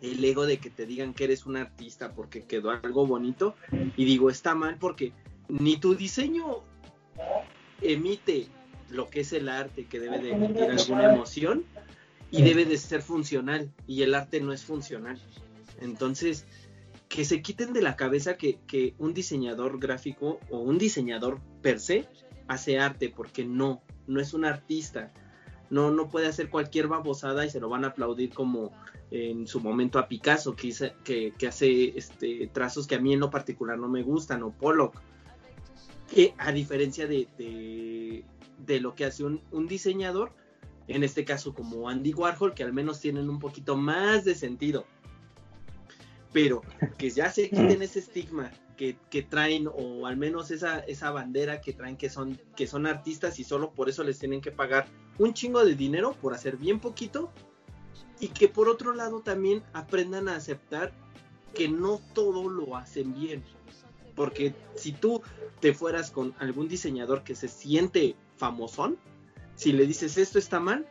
el 0.00 0.24
ego 0.24 0.46
de 0.46 0.58
que 0.58 0.70
te 0.70 0.86
digan 0.86 1.12
que 1.14 1.24
eres 1.24 1.46
un 1.46 1.56
artista 1.56 2.12
porque 2.12 2.42
quedó 2.44 2.70
algo 2.70 3.06
bonito. 3.06 3.54
Y 3.96 4.04
digo, 4.04 4.30
está 4.30 4.54
mal 4.54 4.76
porque 4.78 5.12
ni 5.48 5.76
tu 5.76 5.94
diseño 5.94 6.62
emite 7.82 8.48
lo 8.88 9.08
que 9.08 9.20
es 9.20 9.32
el 9.32 9.48
arte, 9.48 9.86
que 9.86 10.00
debe 10.00 10.18
de 10.18 10.32
emitir 10.32 10.64
alguna 10.64 11.12
emoción 11.12 11.64
y 12.30 12.42
debe 12.42 12.64
de 12.64 12.78
ser 12.78 13.02
funcional. 13.02 13.70
Y 13.86 14.02
el 14.02 14.14
arte 14.14 14.40
no 14.40 14.52
es 14.52 14.64
funcional. 14.64 15.20
Entonces, 15.80 16.46
que 17.10 17.24
se 17.24 17.42
quiten 17.42 17.72
de 17.72 17.82
la 17.82 17.96
cabeza 17.96 18.36
que, 18.36 18.94
un 18.98 19.12
diseñador 19.12 19.80
gráfico 19.80 20.38
o 20.48 20.60
un 20.60 20.78
diseñador 20.78 21.40
per 21.60 21.80
se 21.80 22.08
hace 22.46 22.78
arte, 22.78 23.12
porque 23.14 23.44
no, 23.44 23.82
no 24.06 24.20
es 24.20 24.32
un 24.32 24.44
artista. 24.44 25.12
No, 25.70 25.90
no 25.90 26.08
puede 26.08 26.28
hacer 26.28 26.48
cualquier 26.48 26.86
babosada 26.86 27.44
y 27.44 27.50
se 27.50 27.58
lo 27.58 27.68
van 27.68 27.84
a 27.84 27.88
aplaudir 27.88 28.32
como 28.32 28.72
en 29.10 29.48
su 29.48 29.60
momento 29.60 29.98
a 29.98 30.06
Picasso, 30.06 30.54
que, 30.54 31.34
hace 31.48 31.98
este, 31.98 32.48
trazos 32.52 32.86
que 32.86 32.94
a 32.94 33.00
mí 33.00 33.12
en 33.12 33.20
lo 33.20 33.28
particular 33.28 33.76
no 33.76 33.88
me 33.88 34.04
gustan, 34.04 34.44
o 34.44 34.52
Pollock, 34.52 35.02
que 36.14 36.32
a 36.38 36.52
diferencia 36.52 37.08
de, 37.08 38.24
de, 38.58 38.80
lo 38.80 38.94
que 38.94 39.04
hace 39.04 39.24
un, 39.24 39.66
diseñador, 39.66 40.32
en 40.86 41.02
este 41.02 41.24
caso 41.24 41.54
como 41.54 41.88
Andy 41.88 42.14
Warhol, 42.14 42.54
que 42.54 42.62
al 42.62 42.72
menos 42.72 43.00
tienen 43.00 43.28
un 43.28 43.40
poquito 43.40 43.76
más 43.76 44.24
de 44.24 44.36
sentido, 44.36 44.86
pero 46.32 46.62
que 46.98 47.10
ya 47.10 47.30
se 47.30 47.48
quiten 47.50 47.82
ese 47.82 48.00
estigma 48.00 48.50
que, 48.76 48.96
que, 49.10 49.22
traen, 49.22 49.68
o 49.68 50.06
al 50.06 50.16
menos 50.16 50.50
esa, 50.50 50.80
esa 50.80 51.10
bandera 51.10 51.60
que 51.60 51.72
traen 51.72 51.96
que 51.96 52.08
son, 52.08 52.40
que 52.56 52.66
son 52.66 52.86
artistas 52.86 53.38
y 53.38 53.44
solo 53.44 53.72
por 53.72 53.88
eso 53.88 54.04
les 54.04 54.18
tienen 54.18 54.40
que 54.40 54.52
pagar 54.52 54.86
un 55.18 55.34
chingo 55.34 55.64
de 55.64 55.74
dinero 55.74 56.16
por 56.20 56.32
hacer 56.32 56.56
bien 56.56 56.80
poquito 56.80 57.30
y 58.20 58.28
que 58.28 58.48
por 58.48 58.68
otro 58.68 58.94
lado 58.94 59.20
también 59.20 59.62
aprendan 59.72 60.28
a 60.28 60.36
aceptar 60.36 60.92
que 61.54 61.68
no 61.68 62.00
todo 62.14 62.48
lo 62.48 62.76
hacen 62.76 63.14
bien. 63.14 63.42
Porque 64.14 64.54
si 64.76 64.92
tú 64.92 65.22
te 65.60 65.74
fueras 65.74 66.10
con 66.10 66.34
algún 66.38 66.68
diseñador 66.68 67.22
que 67.22 67.34
se 67.34 67.48
siente 67.48 68.14
famosón, 68.36 68.98
si 69.56 69.72
le 69.72 69.86
dices 69.86 70.16
esto 70.16 70.38
está 70.38 70.60
mal, 70.60 70.86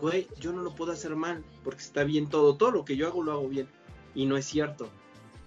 güey, 0.00 0.28
yo 0.38 0.52
no 0.52 0.62
lo 0.62 0.74
puedo 0.74 0.92
hacer 0.92 1.14
mal, 1.16 1.44
porque 1.64 1.80
está 1.80 2.04
bien 2.04 2.28
todo, 2.28 2.56
todo 2.56 2.70
lo 2.70 2.84
que 2.84 2.96
yo 2.96 3.06
hago 3.06 3.22
lo 3.22 3.32
hago 3.32 3.48
bien. 3.48 3.68
Y 4.14 4.26
no 4.26 4.36
es 4.36 4.44
cierto. 4.44 4.88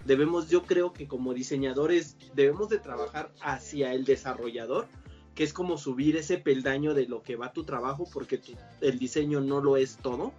Debemos, 0.04 0.48
yo 0.48 0.64
creo 0.64 0.92
que 0.92 1.08
como 1.08 1.34
diseñadores, 1.34 2.16
debemos 2.34 2.68
de 2.68 2.78
trabajar 2.78 3.32
hacia 3.40 3.92
el 3.92 4.04
desarrollador, 4.04 4.86
que 5.34 5.44
es 5.44 5.52
como 5.52 5.76
subir 5.78 6.16
ese 6.16 6.38
peldaño 6.38 6.94
de 6.94 7.06
lo 7.06 7.22
que 7.22 7.36
va 7.36 7.52
tu 7.52 7.64
trabajo, 7.64 8.08
porque 8.12 8.40
el 8.80 8.98
diseño 8.98 9.40
no 9.40 9.60
lo 9.60 9.76
es 9.76 9.98
todo 9.98 10.32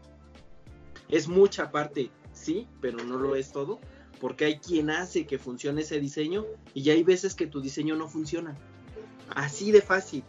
es 1.09 1.27
mucha 1.27 1.71
parte, 1.71 2.09
sí, 2.33 2.67
pero 2.81 3.03
no 3.03 3.17
lo 3.17 3.35
es 3.35 3.51
todo, 3.51 3.79
porque 4.19 4.45
hay 4.45 4.59
quien 4.59 4.89
hace 4.89 5.25
que 5.25 5.37
funcione 5.37 5.81
ese 5.81 5.99
diseño 5.99 6.45
y 6.73 6.89
hay 6.89 7.03
veces 7.03 7.35
que 7.35 7.47
tu 7.47 7.61
diseño 7.61 7.95
no 7.95 8.07
funciona. 8.07 8.55
Así 9.29 9.71
de 9.71 9.81
fácil. 9.81 10.23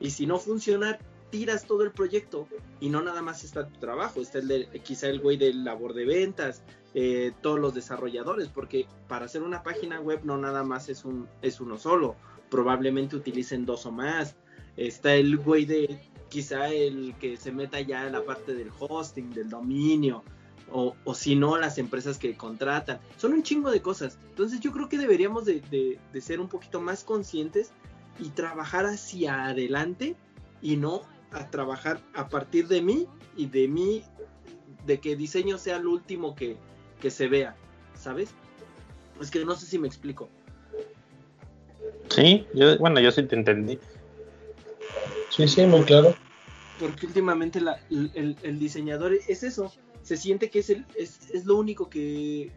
Y 0.00 0.10
si 0.10 0.26
no 0.26 0.38
funciona, 0.38 0.98
tiras 1.32 1.66
todo 1.66 1.82
el 1.82 1.90
proyecto 1.90 2.46
y 2.78 2.90
no 2.90 3.02
nada 3.02 3.22
más 3.22 3.42
está 3.42 3.66
tu 3.66 3.80
trabajo, 3.80 4.20
está 4.20 4.38
el 4.38 4.48
de, 4.48 4.68
quizá 4.84 5.08
el 5.08 5.18
güey 5.18 5.36
del 5.36 5.64
labor 5.64 5.94
de 5.94 6.04
ventas, 6.04 6.62
eh, 6.94 7.32
todos 7.40 7.58
los 7.58 7.74
desarrolladores, 7.74 8.48
porque 8.48 8.86
para 9.08 9.24
hacer 9.24 9.42
una 9.42 9.62
página 9.62 9.98
web 9.98 10.20
no 10.24 10.36
nada 10.36 10.62
más 10.62 10.90
es, 10.90 11.06
un, 11.06 11.26
es 11.40 11.60
uno 11.60 11.78
solo, 11.78 12.16
probablemente 12.50 13.16
utilicen 13.16 13.64
dos 13.64 13.86
o 13.86 13.90
más. 13.90 14.36
Está 14.76 15.14
el 15.14 15.38
güey 15.38 15.64
de 15.64 15.98
quizá 16.28 16.68
el 16.68 17.14
que 17.18 17.36
se 17.38 17.50
meta 17.50 17.80
ya 17.80 18.06
en 18.06 18.12
la 18.12 18.24
parte 18.24 18.54
del 18.54 18.70
hosting, 18.78 19.30
del 19.30 19.48
dominio, 19.48 20.22
o, 20.70 21.14
si 21.14 21.34
no, 21.34 21.58
las 21.58 21.78
empresas 21.78 22.18
que 22.18 22.34
contratan. 22.36 23.00
Son 23.18 23.32
un 23.32 23.42
chingo 23.42 23.70
de 23.70 23.82
cosas. 23.82 24.18
Entonces 24.30 24.60
yo 24.60 24.72
creo 24.72 24.88
que 24.88 24.98
deberíamos 24.98 25.44
de, 25.44 25.98
ser 26.20 26.40
un 26.40 26.48
poquito 26.48 26.80
más 26.80 27.04
conscientes 27.04 27.72
y 28.18 28.30
trabajar 28.30 28.86
hacia 28.86 29.46
adelante 29.46 30.16
y 30.62 30.76
no 30.76 31.02
a 31.32 31.50
trabajar 31.50 32.00
a 32.14 32.28
partir 32.28 32.68
de 32.68 32.82
mí 32.82 33.06
y 33.36 33.46
de 33.46 33.68
mí, 33.68 34.04
de 34.86 35.00
que 35.00 35.16
diseño 35.16 35.58
sea 35.58 35.76
el 35.76 35.86
último 35.86 36.34
que, 36.34 36.56
que 37.00 37.10
se 37.10 37.28
vea, 37.28 37.56
¿sabes? 37.94 38.34
Es 39.20 39.30
que 39.30 39.44
no 39.44 39.54
sé 39.54 39.66
si 39.66 39.78
me 39.78 39.88
explico. 39.88 40.28
Sí, 42.08 42.46
yo, 42.54 42.78
bueno, 42.78 43.00
yo 43.00 43.10
sí 43.10 43.22
te 43.22 43.36
entendí. 43.36 43.78
Sí, 45.30 45.48
sí, 45.48 45.64
muy 45.66 45.82
claro. 45.82 46.14
Porque 46.78 47.06
últimamente 47.06 47.60
el, 47.90 48.58
diseñador 48.58 49.14
es 49.14 49.42
eso, 49.42 49.72
se 50.02 50.16
siente 50.16 50.50
que 50.50 50.58
es, 50.58 50.70
el, 50.70 50.86
es, 50.96 51.44
lo 51.44 51.56
único 51.56 51.88
que... 51.88 52.50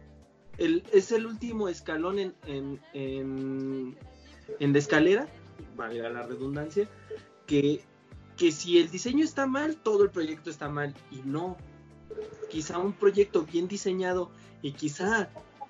El, 0.57 0.83
es 0.91 1.11
el 1.11 1.25
último 1.25 1.67
escalón 1.67 2.17
en, 2.17 2.33
en, 2.45 2.79
en, 2.93 4.73
la 4.73 4.79
escalera 4.79 5.27
valga 5.75 6.09
la 6.09 6.23
redundancia, 6.23 6.87
que, 7.45 7.81
que 8.37 8.51
si 8.51 8.79
el 8.79 8.89
diseño 8.89 9.23
está 9.23 9.45
mal, 9.45 9.77
todo 9.77 10.03
el 10.03 10.09
proyecto 10.09 10.49
está 10.49 10.69
mal. 10.69 10.93
Y 11.11 11.21
no. 11.25 11.57
Quizá 12.49 12.77
un 12.77 12.93
proyecto 12.93 13.43
bien 13.43 13.67
diseñado 13.67 14.31
y 14.61 14.73
quizá 14.73 15.29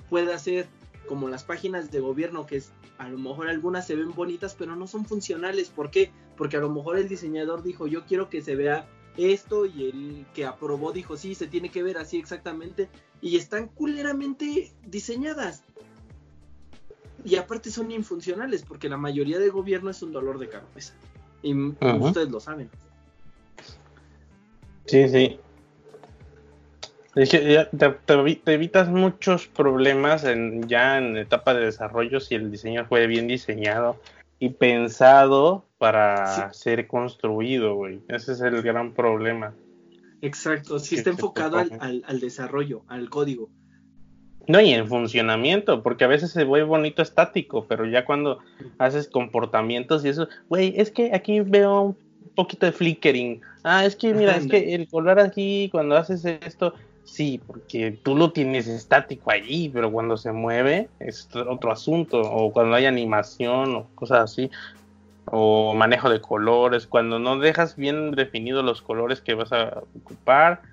pueda 0.10 0.38
ser 0.38 0.68
como 1.08 1.30
las 1.30 1.44
páginas 1.44 1.92
de 1.92 2.00
gobierno 2.00 2.46
que 2.46 2.58
es, 2.58 2.72
a 2.98 3.08
lo 3.10 3.18
mejor 3.18 3.50
algunas 3.50 3.86
se 3.86 3.96
ven 3.96 4.14
bonitas 4.14 4.56
pero 4.58 4.76
no 4.76 4.88
son 4.88 5.06
funcionales. 5.06 5.70
¿Por 5.70 5.92
qué? 5.92 6.12
Porque 6.38 6.58
a 6.58 6.62
lo 6.62 6.70
mejor 6.70 6.98
el 6.98 7.08
diseñador 7.08 7.64
dijo 7.64 7.88
yo 7.88 8.06
quiero 8.06 8.30
que 8.30 8.42
se 8.42 8.56
vea 8.56 8.88
esto 9.18 9.66
y 9.66 9.90
el 9.90 10.26
que 10.34 10.46
aprobó 10.46 10.92
dijo 10.92 11.18
sí, 11.18 11.36
se 11.36 11.48
tiene 11.48 11.70
que 11.70 11.84
ver 11.84 11.98
así 11.98 12.18
exactamente 12.18 12.90
y 13.22 13.38
están 13.38 13.68
culeramente 13.68 14.74
diseñadas. 14.86 15.64
Y 17.24 17.38
aparte 17.38 17.72
son 17.72 17.92
infuncionales 17.92 18.64
porque 18.64 18.90
la 18.90 18.98
mayoría 18.98 19.40
de 19.40 19.50
gobierno 19.50 19.90
es 19.90 20.02
un 20.04 20.12
dolor 20.12 20.38
de 20.38 20.50
cabeza. 20.50 20.94
Y 21.42 21.54
ustedes 21.54 22.30
lo 22.30 22.40
saben. 22.40 22.70
Sí, 24.86 25.10
sí. 25.10 25.40
Es 27.16 27.30
que 27.30 27.68
te, 27.78 28.54
evitas 28.54 28.90
muchos 28.90 29.48
problemas 29.48 30.26
en, 30.26 30.68
ya 30.68 30.98
en 30.98 31.16
etapa 31.16 31.54
de 31.54 31.66
desarrollo 31.66 32.20
si 32.20 32.36
el 32.36 32.52
diseño 32.52 32.86
fue 32.86 33.08
bien 33.08 33.28
diseñado 33.28 33.98
y 34.38 34.50
pensado 34.50 35.66
para 35.78 36.54
ser 36.54 36.88
construido, 36.88 37.76
güey. 37.76 38.02
Ese 38.10 38.34
es 38.34 38.42
el 38.42 38.62
gran 38.62 38.94
problema. 38.94 39.54
Exacto, 40.22 40.80
si 40.80 40.96
está 40.96 41.10
enfocado 41.10 41.58
al, 41.58 42.04
al, 42.06 42.20
desarrollo, 42.20 42.84
al 42.88 43.10
código. 43.10 43.50
No, 44.48 44.62
y 44.62 44.74
en 44.74 44.88
funcionamiento, 44.88 45.82
porque 45.82 46.04
a 46.04 46.08
veces 46.08 46.32
se 46.32 46.44
ve 46.44 46.64
bonito 46.64 47.02
estático, 47.02 47.66
pero 47.68 47.86
ya 47.86 48.06
cuando 48.06 48.40
haces 48.78 49.08
comportamientos 49.08 50.06
y 50.06 50.10
eso, 50.10 50.28
güey, 50.50 50.74
es 50.78 50.92
que 50.92 51.12
aquí 51.14 51.40
veo 51.40 51.82
un 51.82 51.98
poquito 52.36 52.66
de 52.66 52.72
flickering. 52.72 53.42
Ah, 53.64 53.86
es 53.86 53.96
que 53.96 54.14
mira, 54.14 54.36
es 54.36 54.46
que 54.46 54.76
el 54.76 54.88
color 54.88 55.20
aquí, 55.20 55.70
cuando 55.72 55.96
haces 55.98 56.26
esto, 56.26 56.74
Sí, 57.06 57.40
porque 57.46 58.00
tú 58.02 58.16
lo 58.16 58.32
tienes 58.32 58.68
estático 58.68 59.30
allí, 59.30 59.70
pero 59.70 59.92
cuando 59.92 60.18
se 60.18 60.32
mueve 60.32 60.90
es 61.00 61.30
otro 61.36 61.72
asunto, 61.72 62.20
o 62.20 62.52
cuando 62.52 62.76
hay 62.76 62.88
animación 62.88 63.76
o 63.76 63.88
cosas 63.94 64.32
así, 64.32 64.50
o 65.26 65.76
manejo 65.76 66.10
de 66.10 66.20
colores, 66.20 66.88
cuando 66.88 67.20
no 67.20 67.38
dejas 67.38 67.76
bien 67.76 68.12
definidos 68.12 68.66
los 68.66 68.82
colores 68.82 69.22
que 69.22 69.36
vas 69.36 69.54
a 69.54 69.84
ocupar 69.96 70.64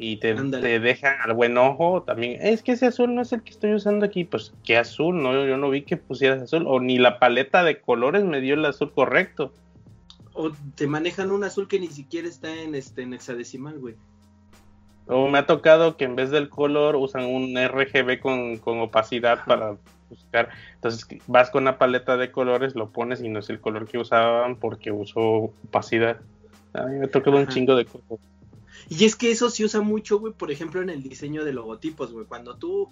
y 0.00 0.16
te, 0.16 0.34
dejan 0.34 1.20
al 1.20 1.34
buen 1.34 1.58
ojo 1.58 2.02
también, 2.02 2.40
es 2.40 2.62
que 2.62 2.72
ese 2.72 2.86
azul 2.86 3.14
no 3.14 3.20
es 3.20 3.34
el 3.34 3.42
que 3.42 3.50
estoy 3.50 3.74
usando 3.74 4.06
aquí, 4.06 4.24
pues 4.24 4.54
qué 4.64 4.78
azul, 4.78 5.22
no, 5.22 5.46
yo 5.46 5.58
no 5.58 5.68
vi 5.68 5.82
que 5.82 5.98
pusieras 5.98 6.40
azul, 6.40 6.64
o 6.66 6.80
ni 6.80 6.98
la 6.98 7.18
paleta 7.18 7.62
de 7.64 7.82
colores 7.82 8.24
me 8.24 8.40
dio 8.40 8.54
el 8.54 8.64
azul 8.64 8.92
correcto. 8.92 9.52
O 10.32 10.52
te 10.74 10.86
manejan 10.86 11.30
un 11.30 11.44
azul 11.44 11.68
que 11.68 11.78
ni 11.78 11.88
siquiera 11.88 12.26
está 12.26 12.50
en 12.62 12.74
este 12.74 13.02
en 13.02 13.12
hexadecimal, 13.12 13.78
güey. 13.78 13.94
O 15.06 15.28
me 15.28 15.38
ha 15.38 15.46
tocado 15.46 15.98
que 15.98 16.04
en 16.04 16.16
vez 16.16 16.30
del 16.30 16.48
color 16.48 16.96
usan 16.96 17.26
un 17.26 17.54
RGB 17.56 18.20
con, 18.20 18.80
opacidad 18.80 19.44
para 19.44 19.76
buscar. 20.08 20.48
Entonces 20.76 21.06
vas 21.26 21.50
con 21.50 21.64
una 21.64 21.76
paleta 21.76 22.16
de 22.16 22.30
colores, 22.30 22.74
lo 22.74 22.88
pones 22.88 23.20
y 23.20 23.28
no 23.28 23.40
es 23.40 23.50
el 23.50 23.60
color 23.60 23.86
que 23.86 23.98
usaban 23.98 24.56
porque 24.56 24.92
usó 24.92 25.52
opacidad. 25.66 26.18
A 26.72 26.84
mí 26.84 27.00
me 27.00 27.04
ha 27.04 27.10
tocado 27.10 27.36
un 27.36 27.48
chingo 27.48 27.74
de 27.74 27.84
cosas. 27.84 28.18
Y 28.90 29.06
es 29.06 29.16
que 29.16 29.30
eso 29.30 29.48
se 29.48 29.64
usa 29.64 29.80
mucho, 29.80 30.18
güey, 30.18 30.34
por 30.34 30.50
ejemplo, 30.50 30.82
en 30.82 30.90
el 30.90 31.02
diseño 31.02 31.44
de 31.44 31.54
logotipos, 31.54 32.12
güey. 32.12 32.26
Cuando 32.26 32.58
tú, 32.58 32.90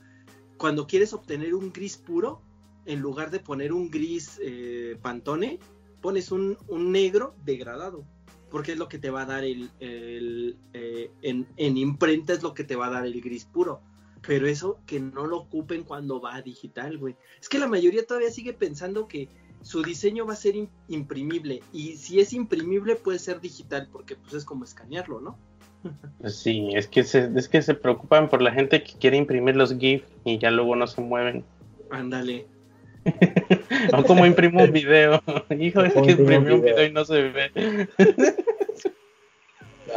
cuando 0.56 0.86
quieres 0.86 1.12
obtener 1.12 1.54
un 1.54 1.72
gris 1.72 1.98
puro, 1.98 2.40
en 2.86 3.00
lugar 3.00 3.30
de 3.30 3.40
poner 3.40 3.74
un 3.74 3.90
gris 3.90 4.40
eh, 4.42 4.96
pantone, 5.02 5.58
pones 6.00 6.32
un, 6.32 6.56
un 6.68 6.92
negro 6.92 7.34
degradado 7.44 8.06
porque 8.50 8.72
es 8.72 8.78
lo 8.78 8.88
que 8.88 8.98
te 8.98 9.10
va 9.10 9.22
a 9.22 9.26
dar 9.26 9.44
el, 9.44 9.70
eh, 9.80 11.10
en, 11.22 11.76
imprenta 11.76 12.32
es 12.32 12.42
lo 12.42 12.54
que 12.54 12.64
te 12.64 12.76
va 12.76 12.86
a 12.86 12.90
dar 12.90 13.06
el 13.06 13.20
gris 13.20 13.44
puro. 13.44 13.80
Pero 14.26 14.48
eso 14.48 14.80
que 14.86 14.98
no 14.98 15.26
lo 15.26 15.38
ocupen 15.38 15.84
cuando 15.84 16.20
va 16.20 16.34
a 16.34 16.42
digital, 16.42 16.98
güey. 16.98 17.16
Es 17.40 17.48
que 17.48 17.58
la 17.58 17.68
mayoría 17.68 18.04
todavía 18.04 18.30
sigue 18.30 18.52
pensando 18.52 19.06
que 19.06 19.28
su 19.62 19.82
diseño 19.82 20.26
va 20.26 20.32
a 20.32 20.36
ser 20.36 20.54
imprimible. 20.88 21.62
Y 21.72 21.96
si 21.96 22.20
es 22.20 22.32
imprimible 22.32 22.96
puede 22.96 23.18
ser 23.18 23.40
digital, 23.40 23.88
porque 23.92 24.16
pues 24.16 24.34
es 24.34 24.44
como 24.44 24.64
escanearlo, 24.64 25.20
¿no? 25.20 25.38
Sí, 26.26 26.70
es 26.74 26.88
que 26.88 27.04
se, 27.04 27.30
es 27.36 27.48
que 27.48 27.62
se 27.62 27.74
preocupan 27.74 28.28
por 28.28 28.42
la 28.42 28.52
gente 28.52 28.82
que 28.82 28.92
quiere 28.94 29.16
imprimir 29.16 29.56
los 29.56 29.78
GIF 29.78 30.02
y 30.24 30.38
ya 30.38 30.50
luego 30.50 30.76
no 30.76 30.86
se 30.86 31.00
mueven. 31.00 31.44
Ándale. 31.90 32.46
o 33.92 34.02
como 34.04 34.26
imprimo 34.26 34.62
un 34.64 34.72
video. 34.72 35.22
Hijo, 35.58 35.82
es 35.82 35.92
que 35.94 36.12
imprimí 36.12 36.52
un 36.52 36.62
video 36.62 36.84
y 36.84 36.92
no 36.92 37.04
se 37.04 37.22
ve. 37.22 37.88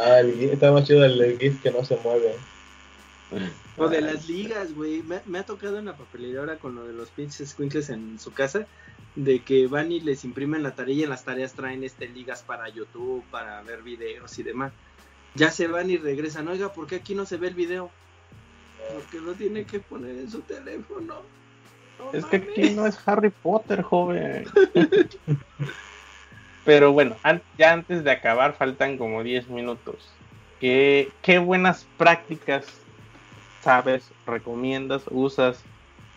ah, 0.00 0.20
el, 0.20 0.40
está 0.50 0.72
más 0.72 0.84
chido 0.84 1.04
el, 1.04 1.38
GIF 1.38 1.62
que 1.62 1.70
no 1.70 1.84
se 1.84 1.96
mueve. 1.96 2.34
O 3.76 3.88
de 3.88 4.00
las 4.00 4.28
ligas, 4.28 4.74
güey. 4.74 5.02
Me, 5.02 5.38
ha 5.38 5.44
tocado 5.44 5.78
en 5.78 5.86
la 5.86 5.96
papelería 5.96 6.40
ahora 6.40 6.56
con 6.58 6.74
lo 6.74 6.86
de 6.86 6.92
los 6.92 7.10
pinches 7.10 7.50
squinkles 7.50 7.90
en 7.90 8.18
su 8.18 8.32
casa. 8.32 8.66
De 9.16 9.40
que 9.40 9.66
van 9.66 9.92
y 9.92 10.00
les 10.00 10.24
imprimen 10.24 10.62
la 10.62 10.74
tarea 10.74 10.94
y 10.94 11.02
en 11.02 11.10
las 11.10 11.24
tareas 11.24 11.52
traen 11.52 11.84
este 11.84 12.08
ligas 12.08 12.42
para 12.42 12.68
YouTube, 12.68 13.22
para 13.30 13.60
ver 13.62 13.82
videos 13.82 14.38
y 14.38 14.42
demás. 14.42 14.72
Ya 15.34 15.50
se 15.50 15.66
van 15.66 15.90
y 15.90 15.96
regresan. 15.96 16.48
Oiga, 16.48 16.72
¿por 16.72 16.86
qué 16.86 16.96
aquí 16.96 17.14
no 17.14 17.26
se 17.26 17.36
ve 17.36 17.48
el 17.48 17.54
video? 17.54 17.90
Porque 18.92 19.20
lo 19.20 19.32
tiene 19.34 19.64
que 19.64 19.80
poner 19.80 20.18
en 20.18 20.30
su 20.30 20.40
teléfono 20.40 21.22
es 22.12 22.24
que 22.26 22.36
aquí 22.36 22.70
no 22.70 22.86
es 22.86 22.98
Harry 23.06 23.30
Potter, 23.30 23.82
joven. 23.82 24.44
Pero 26.64 26.92
bueno, 26.92 27.16
ya 27.58 27.72
antes 27.72 28.04
de 28.04 28.10
acabar 28.10 28.54
faltan 28.54 28.98
como 28.98 29.22
10 29.22 29.48
minutos. 29.48 30.12
¿Qué, 30.60 31.10
¿Qué, 31.22 31.38
buenas 31.38 31.86
prácticas 31.96 32.66
sabes, 33.62 34.10
recomiendas, 34.26 35.02
usas? 35.10 35.62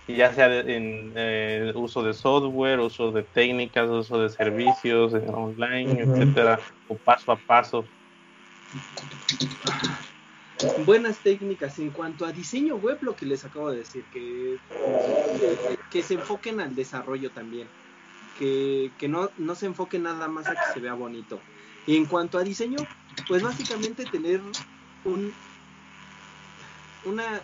Ya 0.07 0.32
sea 0.34 0.59
en 0.59 1.13
eh, 1.16 1.72
uso 1.74 2.03
de 2.03 2.13
software, 2.13 2.80
uso 2.80 3.11
de 3.11 3.24
técnicas, 3.24 3.89
uso 3.89 4.22
de 4.22 4.30
servicios 4.30 5.13
online, 5.13 6.01
etcétera, 6.01 6.59
o 6.88 6.95
paso 6.95 7.32
a 7.32 7.38
paso 7.38 7.86
buenas 10.86 11.18
técnicas 11.20 11.80
en 11.80 11.91
cuanto 11.91 12.26
a 12.26 12.32
diseño 12.32 12.76
web, 12.76 12.99
lo 13.01 13.16
que 13.16 13.26
les 13.26 13.43
acabo 13.45 13.72
de 13.72 13.80
decir, 13.80 14.03
que, 14.11 14.57
que, 15.91 16.03
se 16.03 16.16
enfoquen 16.16 16.59
al 16.59 16.76
desarrollo 16.76 17.32
también, 17.32 17.68
que, 18.39 18.91
no, 19.07 19.30
no 19.38 19.55
se 19.55 19.66
enfoquen 19.66 20.03
nada 20.03 20.28
más 20.28 20.47
a 20.47 20.53
que 20.53 20.74
se 20.74 20.80
vea 20.80 20.93
bonito. 20.93 21.39
Y 21.88 21.95
en 21.97 22.05
cuanto 22.05 22.38
a 22.38 22.43
diseño, 22.43 22.80
pues 23.28 23.43
básicamente 23.43 24.05
tener 24.05 24.41
un 25.03 25.34
una 27.05 27.41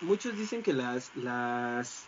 muchos 0.00 0.36
dicen 0.36 0.62
que 0.62 0.72
las 0.72 1.14
las 1.14 2.06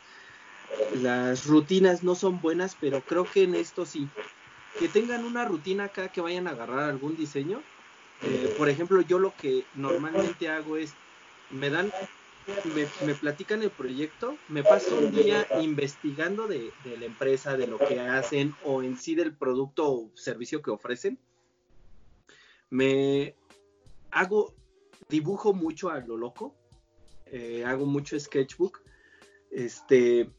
las 0.94 1.46
rutinas 1.46 2.02
no 2.02 2.14
son 2.14 2.40
buenas, 2.40 2.76
pero 2.80 3.02
creo 3.02 3.24
que 3.24 3.42
en 3.42 3.54
esto 3.54 3.84
sí. 3.84 4.08
Que 4.78 4.88
tengan 4.88 5.24
una 5.24 5.44
rutina 5.44 5.84
acá 5.84 6.08
que 6.08 6.20
vayan 6.20 6.46
a 6.46 6.52
agarrar 6.52 6.88
algún 6.88 7.16
diseño 7.16 7.60
eh, 8.22 8.54
por 8.58 8.68
ejemplo, 8.68 9.00
yo 9.00 9.18
lo 9.18 9.34
que 9.34 9.64
normalmente 9.74 10.48
hago 10.48 10.76
es, 10.76 10.92
me 11.50 11.70
dan, 11.70 11.90
me, 13.04 13.14
platican 13.14 13.62
el 13.62 13.70
proyecto, 13.70 14.36
me 14.48 14.62
paso 14.62 14.98
un 14.98 15.10
día 15.10 15.46
investigando 15.60 16.46
de, 16.46 16.70
la 16.84 17.06
empresa, 17.06 17.56
de 17.56 17.66
lo 17.66 17.78
que 17.78 18.00
hacen 18.00 18.54
o 18.64 18.82
en 18.82 18.98
sí 18.98 19.14
del 19.14 19.34
producto 19.34 19.90
o 19.90 20.10
servicio 20.14 20.60
que 20.60 20.70
ofrecen. 20.70 21.18
Me 22.68 23.34
hago, 24.10 24.54
dibujo 25.08 25.54
mucho 25.54 25.88
a 25.88 26.00
lo 26.00 26.16
loco, 26.16 26.54
eh, 27.26 27.64
hago 27.64 27.86
mucho 27.86 28.20
sketchbook, 28.20 28.82
este, 29.50 30.30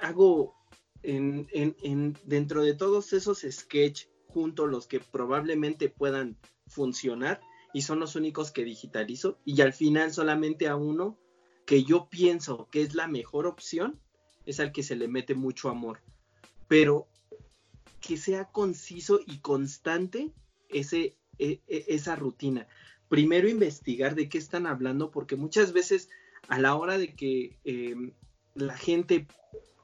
hago 0.00 0.54
en, 1.02 1.48
en, 1.52 2.16
dentro 2.24 2.62
de 2.62 2.74
todos 2.74 3.12
esos 3.12 3.40
sketch 3.40 4.06
junto 4.32 4.66
los 4.66 4.86
que 4.86 5.00
probablemente 5.00 5.88
puedan 5.88 6.36
funcionar 6.66 7.40
y 7.72 7.82
son 7.82 8.00
los 8.00 8.16
únicos 8.16 8.50
que 8.50 8.64
digitalizo. 8.64 9.38
Y 9.44 9.60
al 9.60 9.72
final 9.72 10.12
solamente 10.12 10.68
a 10.68 10.76
uno 10.76 11.18
que 11.66 11.84
yo 11.84 12.08
pienso 12.08 12.68
que 12.70 12.82
es 12.82 12.94
la 12.94 13.08
mejor 13.08 13.46
opción 13.46 14.00
es 14.46 14.58
al 14.60 14.72
que 14.72 14.82
se 14.82 14.96
le 14.96 15.08
mete 15.08 15.34
mucho 15.34 15.68
amor. 15.68 16.00
Pero 16.68 17.08
que 18.00 18.16
sea 18.16 18.46
conciso 18.46 19.20
y 19.26 19.38
constante 19.38 20.32
ese, 20.68 21.16
e, 21.38 21.60
e, 21.68 21.84
esa 21.88 22.16
rutina. 22.16 22.66
Primero 23.08 23.48
investigar 23.48 24.14
de 24.14 24.28
qué 24.28 24.38
están 24.38 24.66
hablando 24.66 25.10
porque 25.10 25.36
muchas 25.36 25.72
veces 25.72 26.08
a 26.48 26.58
la 26.58 26.74
hora 26.74 26.98
de 26.98 27.14
que 27.14 27.58
em, 27.64 28.12
la 28.54 28.76
gente 28.76 29.26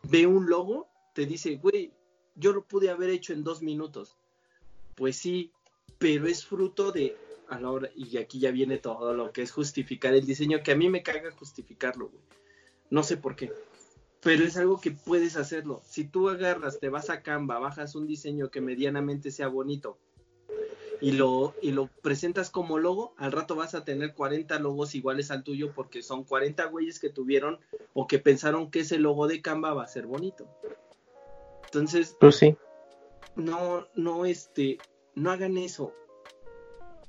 ve 0.02 0.26
un 0.26 0.48
logo 0.48 0.88
te 1.14 1.26
dice 1.26 1.56
güey 1.56 1.92
yo 2.34 2.52
lo 2.52 2.66
pude 2.66 2.90
haber 2.90 3.10
hecho 3.10 3.32
en 3.32 3.44
dos 3.44 3.62
minutos 3.62 4.17
pues 4.98 5.16
sí, 5.16 5.52
pero 5.98 6.26
es 6.26 6.44
fruto 6.44 6.90
de 6.92 7.16
a 7.48 7.58
la 7.58 7.70
hora, 7.70 7.88
y 7.96 8.18
aquí 8.18 8.40
ya 8.40 8.50
viene 8.50 8.76
todo 8.76 9.14
lo 9.14 9.32
que 9.32 9.40
es 9.40 9.52
justificar 9.52 10.12
el 10.12 10.26
diseño, 10.26 10.62
que 10.62 10.72
a 10.72 10.76
mí 10.76 10.90
me 10.90 11.02
caga 11.02 11.30
justificarlo, 11.30 12.08
güey. 12.08 12.22
No 12.90 13.02
sé 13.02 13.16
por 13.16 13.36
qué. 13.36 13.50
pero 14.20 14.44
es 14.44 14.56
algo 14.56 14.80
que 14.80 14.90
puedes 14.90 15.36
hacerlo. 15.36 15.80
Si 15.86 16.04
tú 16.04 16.28
agarras, 16.28 16.80
te 16.80 16.88
vas 16.88 17.08
a 17.08 17.22
Canva, 17.22 17.58
bajas 17.60 17.94
un 17.94 18.06
diseño 18.08 18.50
que 18.50 18.60
medianamente 18.60 19.30
sea 19.30 19.46
bonito 19.48 19.96
y 21.00 21.12
lo, 21.12 21.54
y 21.62 21.70
lo 21.70 21.86
presentas 22.02 22.50
como 22.50 22.78
logo, 22.78 23.14
al 23.16 23.30
rato 23.30 23.54
vas 23.54 23.76
a 23.76 23.84
tener 23.84 24.14
40 24.14 24.58
logos 24.58 24.96
iguales 24.96 25.30
al 25.30 25.44
tuyo 25.44 25.72
porque 25.72 26.02
son 26.02 26.24
40 26.24 26.64
güeyes 26.66 26.98
que 26.98 27.08
tuvieron 27.10 27.60
o 27.94 28.08
que 28.08 28.18
pensaron 28.18 28.70
que 28.72 28.80
ese 28.80 28.98
logo 28.98 29.28
de 29.28 29.40
Canva 29.40 29.72
va 29.72 29.84
a 29.84 29.88
ser 29.88 30.06
bonito. 30.06 30.48
Entonces, 31.66 32.16
Pues 32.18 32.36
sí. 32.36 32.56
no, 33.36 33.86
no, 33.94 34.24
este, 34.26 34.78
no 35.18 35.30
hagan 35.30 35.56
eso. 35.58 35.92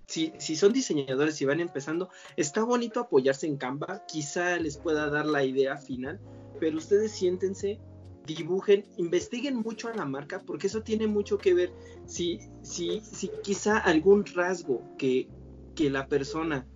Si, 0.08 0.34
si 0.40 0.56
son 0.56 0.74
diseñadores 0.74 1.40
y 1.42 1.46
van 1.46 1.60
empezando, 1.60 2.10
está 2.36 2.64
bonito 2.64 3.00
apoyarse 3.00 3.46
en 3.46 3.58
Canva, 3.58 4.06
quizá 4.08 4.58
les 4.58 4.78
pueda 4.78 5.10
dar 5.10 5.28
la 5.28 5.44
idea 5.44 5.78
final, 5.78 6.20
pero 6.60 6.78
ustedes 6.78 7.12
siéntense, 7.12 7.80
dibujen, 8.26 8.86
investiguen 8.98 9.58
mucho 9.58 9.88
a 9.88 9.94
la 9.94 10.06
marca, 10.06 10.42
porque 10.46 10.68
eso 10.68 10.82
tiene 10.82 11.06
mucho 11.06 11.38
que 11.38 11.54
ver. 11.54 11.72
Si, 12.08 12.40
si, 12.64 13.02
si 13.02 13.30
quizá 13.44 13.78
algún 13.78 14.26
rasgo 14.26 14.82
que, 14.98 15.30
que 15.76 15.92
la 15.92 16.08
persona 16.08 16.68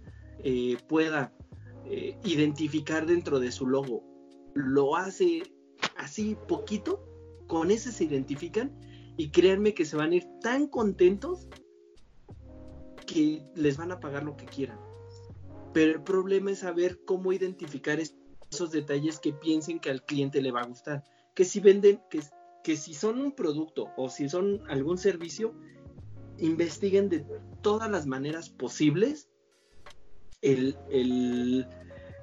eh, 0.43 0.77
pueda 0.87 1.33
eh, 1.85 2.17
identificar 2.23 3.07
dentro 3.07 3.39
de 3.39 3.51
su 3.51 3.67
logo 3.67 4.13
lo 4.53 4.95
hace 4.95 5.43
así 5.97 6.37
poquito, 6.47 7.03
con 7.47 7.71
ese 7.71 7.91
se 7.91 8.05
identifican 8.05 8.71
y 9.17 9.29
créanme 9.29 9.73
que 9.73 9.85
se 9.85 9.95
van 9.95 10.11
a 10.11 10.15
ir 10.15 10.25
tan 10.41 10.67
contentos 10.67 11.47
que 13.05 13.43
les 13.55 13.77
van 13.77 13.91
a 13.91 13.99
pagar 13.99 14.23
lo 14.23 14.35
que 14.35 14.45
quieran. 14.45 14.79
Pero 15.73 15.91
el 15.91 16.03
problema 16.03 16.51
es 16.51 16.59
saber 16.59 16.99
cómo 17.05 17.33
identificar 17.33 17.99
es- 17.99 18.15
esos 18.51 18.71
detalles 18.71 19.19
que 19.19 19.33
piensen 19.33 19.79
que 19.79 19.89
al 19.89 20.03
cliente 20.05 20.41
le 20.41 20.51
va 20.51 20.61
a 20.61 20.67
gustar. 20.67 21.03
Que 21.33 21.43
si 21.45 21.59
venden, 21.59 21.99
que, 22.09 22.21
que 22.63 22.77
si 22.77 22.93
son 22.93 23.19
un 23.19 23.31
producto 23.33 23.89
o 23.97 24.09
si 24.09 24.29
son 24.29 24.61
algún 24.69 24.97
servicio, 24.97 25.53
investiguen 26.37 27.09
de 27.09 27.25
todas 27.61 27.89
las 27.89 28.05
maneras 28.05 28.49
posibles 28.49 29.29
el, 30.41 30.77
el- 30.89 31.67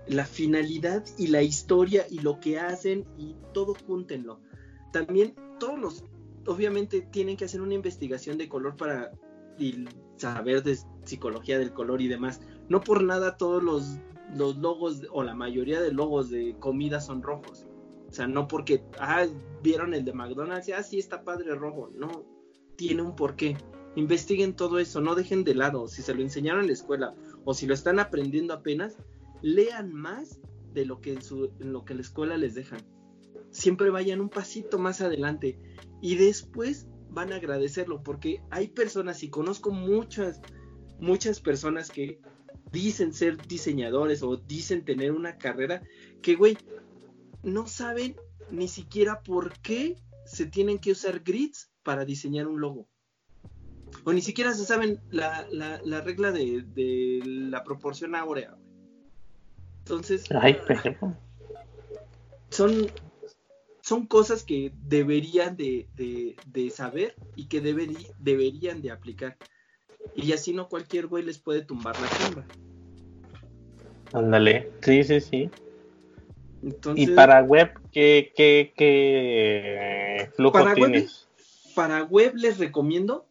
la 0.07 0.25
finalidad 0.27 1.05
y 1.19 1.29
la 1.29 1.43
historia 1.43 2.07
y 2.11 2.19
lo 2.21 2.41
que 2.41 2.59
hacen 2.59 3.07
y 3.19 3.37
todo 3.53 3.75
júntenlo. 3.87 4.41
También 4.93 5.35
todos 5.61 5.79
los, 5.79 6.05
obviamente 6.51 7.03
tienen 7.03 7.37
que 7.37 7.45
hacer 7.45 7.61
una 7.61 7.75
investigación 7.75 8.39
de 8.39 8.49
color 8.49 8.77
para 8.77 9.13
saber 10.17 10.63
de 10.63 10.79
psicología 11.05 11.59
del 11.59 11.73
color 11.73 12.01
y 12.01 12.09
demás. 12.09 12.41
No 12.69 12.81
por 12.81 13.03
nada 13.03 13.37
todos 13.37 13.63
los, 13.63 13.99
los 14.37 14.57
logos 14.57 15.03
o 15.11 15.23
la 15.23 15.35
mayoría 15.35 15.81
de 15.81 15.93
logos 15.93 16.31
de 16.31 16.57
comida 16.59 17.01
son 17.01 17.23
rojos. 17.23 17.67
O 18.09 18.13
sea, 18.13 18.27
no 18.27 18.49
porque, 18.49 18.83
ah, 18.99 19.27
vieron 19.63 19.95
el 19.95 20.05
de 20.05 20.13
McDonald's 20.13 20.69
y, 20.69 20.73
ah, 20.73 20.83
sí, 20.83 20.99
está 20.99 21.23
padre 21.23 21.55
rojo. 21.55 21.91
No, 21.95 22.25
tiene 22.77 23.03
un 23.03 23.15
porqué. 23.15 23.57
Investiguen 23.97 24.55
todo 24.55 24.79
eso, 24.79 25.01
no 25.01 25.15
dejen 25.15 25.45
de 25.45 25.55
lado. 25.55 25.87
Si 25.89 26.03
se 26.03 26.15
lo 26.15 26.23
enseñaron 26.23 26.63
en 26.63 26.69
la 26.69 26.73
escuela 26.73 27.15
o 27.45 27.55
si 27.55 27.67
lo 27.67 27.75
están 27.75 27.99
aprendiendo 27.99 28.55
apenas, 28.55 28.97
lean 29.43 29.93
más 29.93 30.41
de 30.73 30.87
lo 30.87 31.01
que 31.01 31.13
en, 31.13 31.23
su, 31.23 31.51
lo 31.59 31.85
que 31.85 31.95
la 31.95 32.01
escuela 32.01 32.37
les 32.37 32.55
dejan. 32.55 32.81
Siempre 33.51 33.91
vayan 33.91 34.21
un 34.21 34.29
pasito 34.29 34.79
más 34.79 35.01
adelante 35.01 35.59
y 36.01 36.17
después 36.17 36.89
van 37.09 37.33
a 37.33 37.37
agradecerlo 37.37 38.03
porque 38.03 38.43
hay 38.51 38.69
personas 38.69 39.23
y 39.23 39.31
conozco 39.31 39.71
muchas, 39.71 40.41
muchas 40.99 41.41
personas 41.41 41.91
que 41.91 42.21
dicen 42.71 43.13
ser 43.13 43.37
diseñadores 43.47 44.23
o 44.23 44.37
dicen 44.37 44.85
tener 44.85 45.13
una 45.13 45.37
carrera 45.37 45.83
que, 46.23 46.37
güey, 46.37 46.57
no 47.43 47.67
saben 47.67 48.17
ni 48.51 48.69
siquiera 48.69 49.23
por 49.23 49.59
qué 49.61 49.97
se 50.25 50.47
tienen 50.47 50.79
que 50.79 50.93
usar 50.93 51.21
grids 51.21 51.71
para 51.83 52.05
diseñar 52.05 52.47
un 52.47 52.61
logo. 52.61 52.89
O 54.05 54.13
ni 54.13 54.23
siquiera 54.23 54.55
se 54.55 54.65
saben 54.65 55.01
la, 55.11 55.47
la, 55.51 55.81
la 55.85 56.01
regla 56.01 56.31
de, 56.31 56.63
de 56.75 57.21
la 57.25 57.65
proporción 57.65 58.15
áurea. 58.15 58.57
Entonces, 59.81 60.25
Ay, 60.31 60.57
son, 62.51 62.87
son 63.91 64.07
cosas 64.07 64.45
que 64.45 64.73
deberían 64.87 65.57
de, 65.57 65.89
de- 65.97 66.37
de 66.47 66.71
saber 66.71 67.17
y 67.35 67.47
que 67.49 67.61
deberían 67.61 68.83
de 68.83 68.93
aplicar. 68.93 69.37
Y 70.15 70.31
así 70.31 70.53
no 70.53 70.69
cualquier 70.69 71.09
güey 71.09 71.25
les 71.25 71.39
puede 71.39 71.63
tumbar 71.63 71.97
la 72.01 72.09
chamba. 72.09 72.45
Ándale. 74.13 74.71
Sí, 74.81 75.03
sí, 75.03 75.21
sí. 75.21 75.51
Entonces, 76.63 77.09
Y 77.09 77.11
para 77.17 77.43
web, 77.43 77.73
¿qué, 77.91 78.33
qué, 78.37 78.73
qué 78.77 80.31
flujo 80.37 80.53
Para 80.53 80.73
web, 80.75 81.09
para 81.75 82.05
web 82.05 82.37
les 82.37 82.59
recomiendo. 82.59 83.27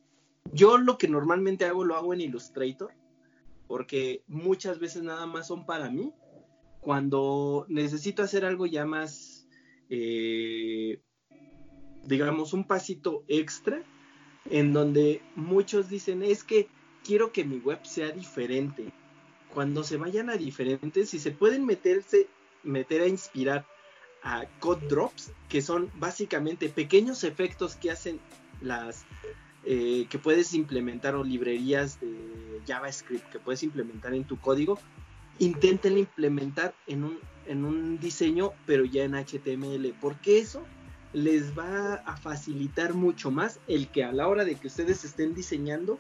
Yo 0.52 0.78
lo 0.78 0.98
que 0.98 1.08
normalmente 1.08 1.64
hago 1.64 1.86
lo 1.86 1.96
hago 1.96 2.14
en 2.14 2.20
Illustrator, 2.20 2.92
porque 3.66 4.24
muchas 4.28 4.78
veces 4.80 5.04
nada 5.04 5.26
más 5.26 5.48
son 5.48 5.66
para 5.66 5.90
mí. 5.90 6.12
Cuando 6.82 7.66
necesito 7.70 8.24
hacer 8.24 8.44
algo 8.44 8.66
ya 8.66 8.86
más, 8.86 9.39
eh, 9.90 11.02
digamos, 12.06 12.54
un 12.54 12.66
pasito 12.66 13.24
extra, 13.28 13.84
en 14.50 14.74
donde 14.74 15.22
muchos 15.36 15.90
dicen, 15.90 16.24
es 16.24 16.44
que 16.44 16.68
quiero 17.04 17.32
que 17.32 17.44
mi 17.44 17.58
web 17.58 17.86
sea 17.86 18.12
diferente. 18.12 18.92
Cuando 19.54 19.84
se 19.84 19.98
vayan 19.98 20.30
a 20.30 20.38
diferentes, 20.38 21.10
si 21.10 21.20
se 21.20 21.32
pueden 21.32 21.66
meterse, 21.66 22.28
meter 22.64 23.02
a 23.02 23.08
inspirar 23.08 23.66
a 24.24 24.46
code 24.60 24.88
drops, 24.88 25.32
que 25.48 25.62
son 25.62 25.92
básicamente 25.96 26.70
pequeños 26.70 27.24
efectos 27.24 27.76
que 27.76 27.92
hacen 27.92 28.20
las 28.62 29.06
eh, 29.66 30.08
que 30.10 30.20
puedes 30.20 30.54
implementar 30.54 31.16
o 31.16 31.24
librerías 31.24 32.00
de 32.00 32.62
JavaScript 32.68 33.30
que 33.30 33.40
puedes 33.40 33.64
implementar 33.64 34.14
en 34.14 34.24
tu 34.24 34.40
código, 34.40 34.80
inténtenlo 35.40 36.00
implementar 36.00 36.74
en 36.88 37.04
un, 37.04 37.20
en 37.46 37.66
un 37.66 38.00
diseño, 38.00 38.52
pero 38.66 38.86
ya 38.86 39.04
en 39.04 39.16
HTML, 39.16 39.94
porque 40.00 40.40
eso 40.40 40.64
les 41.14 41.58
va 41.58 41.96
a 41.96 42.18
facilitar 42.18 42.94
mucho 42.94 43.32
más 43.32 43.60
el 43.68 43.88
que 43.88 44.04
a 44.04 44.12
la 44.12 44.28
hora 44.28 44.46
de 44.46 44.56
que 44.56 44.68
ustedes 44.68 45.04
estén 45.04 45.34
diseñando 45.34 45.98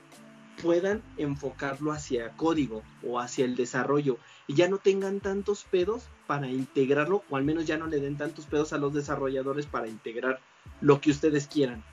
puedan 0.61 1.01
enfocarlo 1.17 1.91
hacia 1.91 2.31
código 2.35 2.83
o 3.03 3.19
hacia 3.19 3.45
el 3.45 3.55
desarrollo 3.55 4.17
y 4.45 4.55
ya 4.55 4.67
no 4.67 4.77
tengan 4.77 5.19
tantos 5.19 5.63
pedos 5.63 6.09
para 6.27 6.49
integrarlo, 6.49 7.23
o 7.29 7.37
al 7.37 7.45
menos 7.45 7.65
ya 7.65 7.77
no 7.77 7.87
le 7.87 7.99
den 7.99 8.17
tantos 8.17 8.45
pedos 8.45 8.73
a 8.73 8.77
los 8.77 8.93
desarrolladores 8.93 9.65
para 9.65 9.87
integrar 9.87 10.39
lo 10.81 10.99
que 11.01 11.11
ustedes 11.11 11.47
quieran. 11.47 11.83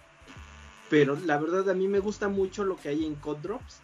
Pero 0.91 1.17
la 1.25 1.39
verdad 1.39 1.69
a 1.71 1.75
mí 1.75 1.89
me 1.89 2.01
gusta 2.01 2.29
mucho 2.29 2.65
lo 2.65 2.77
que 2.77 2.89
hay 2.89 3.05
en 3.05 3.15
Code 3.17 3.41
Drops. 3.43 3.81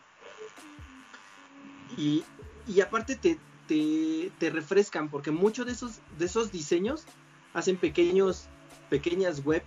Y, 1.97 2.25
y 2.67 2.81
aparte 2.81 3.17
te, 3.17 3.39
te, 4.39 4.51
refrescan, 4.51 5.09
porque 5.09 5.31
muchos 5.31 5.66
de 5.66 5.73
esos, 5.73 6.01
de 6.18 6.27
esos 6.27 6.53
diseños 6.53 7.05
hacen 7.55 7.77
pequeños, 7.77 8.47
pequeñas 8.91 9.45
web 9.45 9.62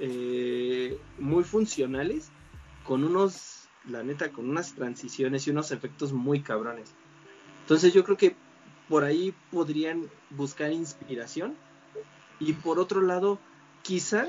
eh, 0.00 0.98
muy 1.18 1.44
funcionales, 1.44 2.30
con 2.84 3.04
unos, 3.04 3.68
la 3.88 4.02
neta, 4.02 4.30
con 4.30 4.48
unas 4.48 4.74
transiciones 4.74 5.46
y 5.46 5.50
unos 5.50 5.70
efectos 5.70 6.12
muy 6.12 6.40
cabrones. 6.40 6.94
Entonces 7.62 7.92
yo 7.92 8.04
creo 8.04 8.16
que 8.16 8.34
por 8.88 9.04
ahí 9.04 9.34
podrían 9.50 10.10
buscar 10.30 10.72
inspiración. 10.72 11.54
Y 12.40 12.54
por 12.54 12.80
otro 12.80 13.00
lado, 13.00 13.38
quizá 13.82 14.26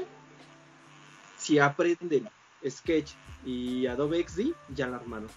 si 1.38 1.58
aprenden 1.58 2.30
Sketch 2.68 3.12
y 3.46 3.88
Adobe 3.88 4.24
XD, 4.28 4.52
ya 4.70 4.88
la 4.88 4.98
armaron. 4.98 5.30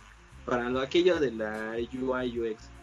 Para 0.45 0.69
lo, 0.69 0.81
aquello 0.81 1.19
de 1.19 1.33
la 1.33 1.77
UI 1.77 2.39
UX. 2.39 2.76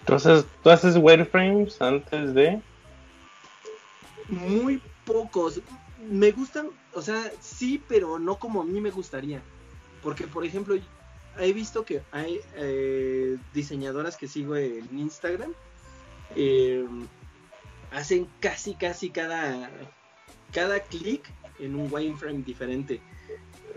Entonces, 0.00 0.44
¿tú 0.62 0.70
haces 0.70 0.96
wireframes 0.96 1.80
antes 1.80 2.34
de...? 2.34 2.60
Muy 4.28 4.80
pocos. 5.04 5.60
Me 6.08 6.30
gustan, 6.30 6.68
o 6.94 7.02
sea, 7.02 7.30
sí, 7.40 7.82
pero 7.88 8.18
no 8.18 8.36
como 8.36 8.62
a 8.62 8.64
mí 8.64 8.80
me 8.80 8.90
gustaría. 8.90 9.42
Porque, 10.02 10.26
por 10.26 10.44
ejemplo, 10.44 10.76
he 11.38 11.52
visto 11.52 11.84
que 11.84 12.02
hay 12.12 12.40
eh, 12.56 13.36
diseñadoras 13.52 14.16
que 14.16 14.28
sigo 14.28 14.56
en 14.56 14.88
Instagram. 14.98 15.52
eh, 16.36 16.86
hacen 17.90 18.28
casi, 18.38 18.74
casi 18.74 19.10
cada, 19.10 19.68
cada 20.52 20.80
clic 20.80 21.28
en 21.58 21.74
un 21.74 21.92
wireframe 21.92 22.42
diferente. 22.44 23.00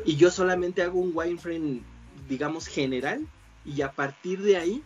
Y 0.05 0.15
yo 0.15 0.31
solamente 0.31 0.81
hago 0.81 0.99
un 0.99 1.11
wireframe, 1.13 1.81
digamos, 2.29 2.67
general. 2.67 3.27
Y 3.65 3.81
a 3.81 3.91
partir 3.91 4.41
de 4.41 4.57
ahí 4.57 4.83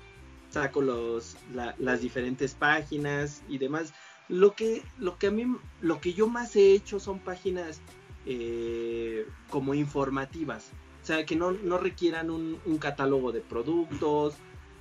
saco 0.61 0.81
los, 0.81 1.35
la- 1.53 1.75
las 1.77 2.01
diferentes 2.01 2.53
páginas 2.53 3.43
y 3.47 3.57
demás. 3.57 3.93
Lo 4.29 4.53
que, 4.53 4.83
lo 4.99 5.17
que 5.17 5.27
a 5.27 5.31
mí, 5.31 5.45
lo 5.81 6.01
que 6.01 6.13
yo 6.13 6.27
más 6.27 6.55
he 6.55 6.73
hecho 6.73 6.99
son 6.99 7.19
páginas 7.19 7.81
eh, 8.25 9.25
como 9.49 9.73
informativas. 9.73 10.71
O 11.01 11.05
sea, 11.05 11.25
que 11.25 11.35
no, 11.35 11.51
no 11.51 11.77
requieran 11.77 12.29
un, 12.29 12.59
un 12.65 12.77
catálogo 12.77 13.31
de 13.31 13.41
productos, 13.41 14.35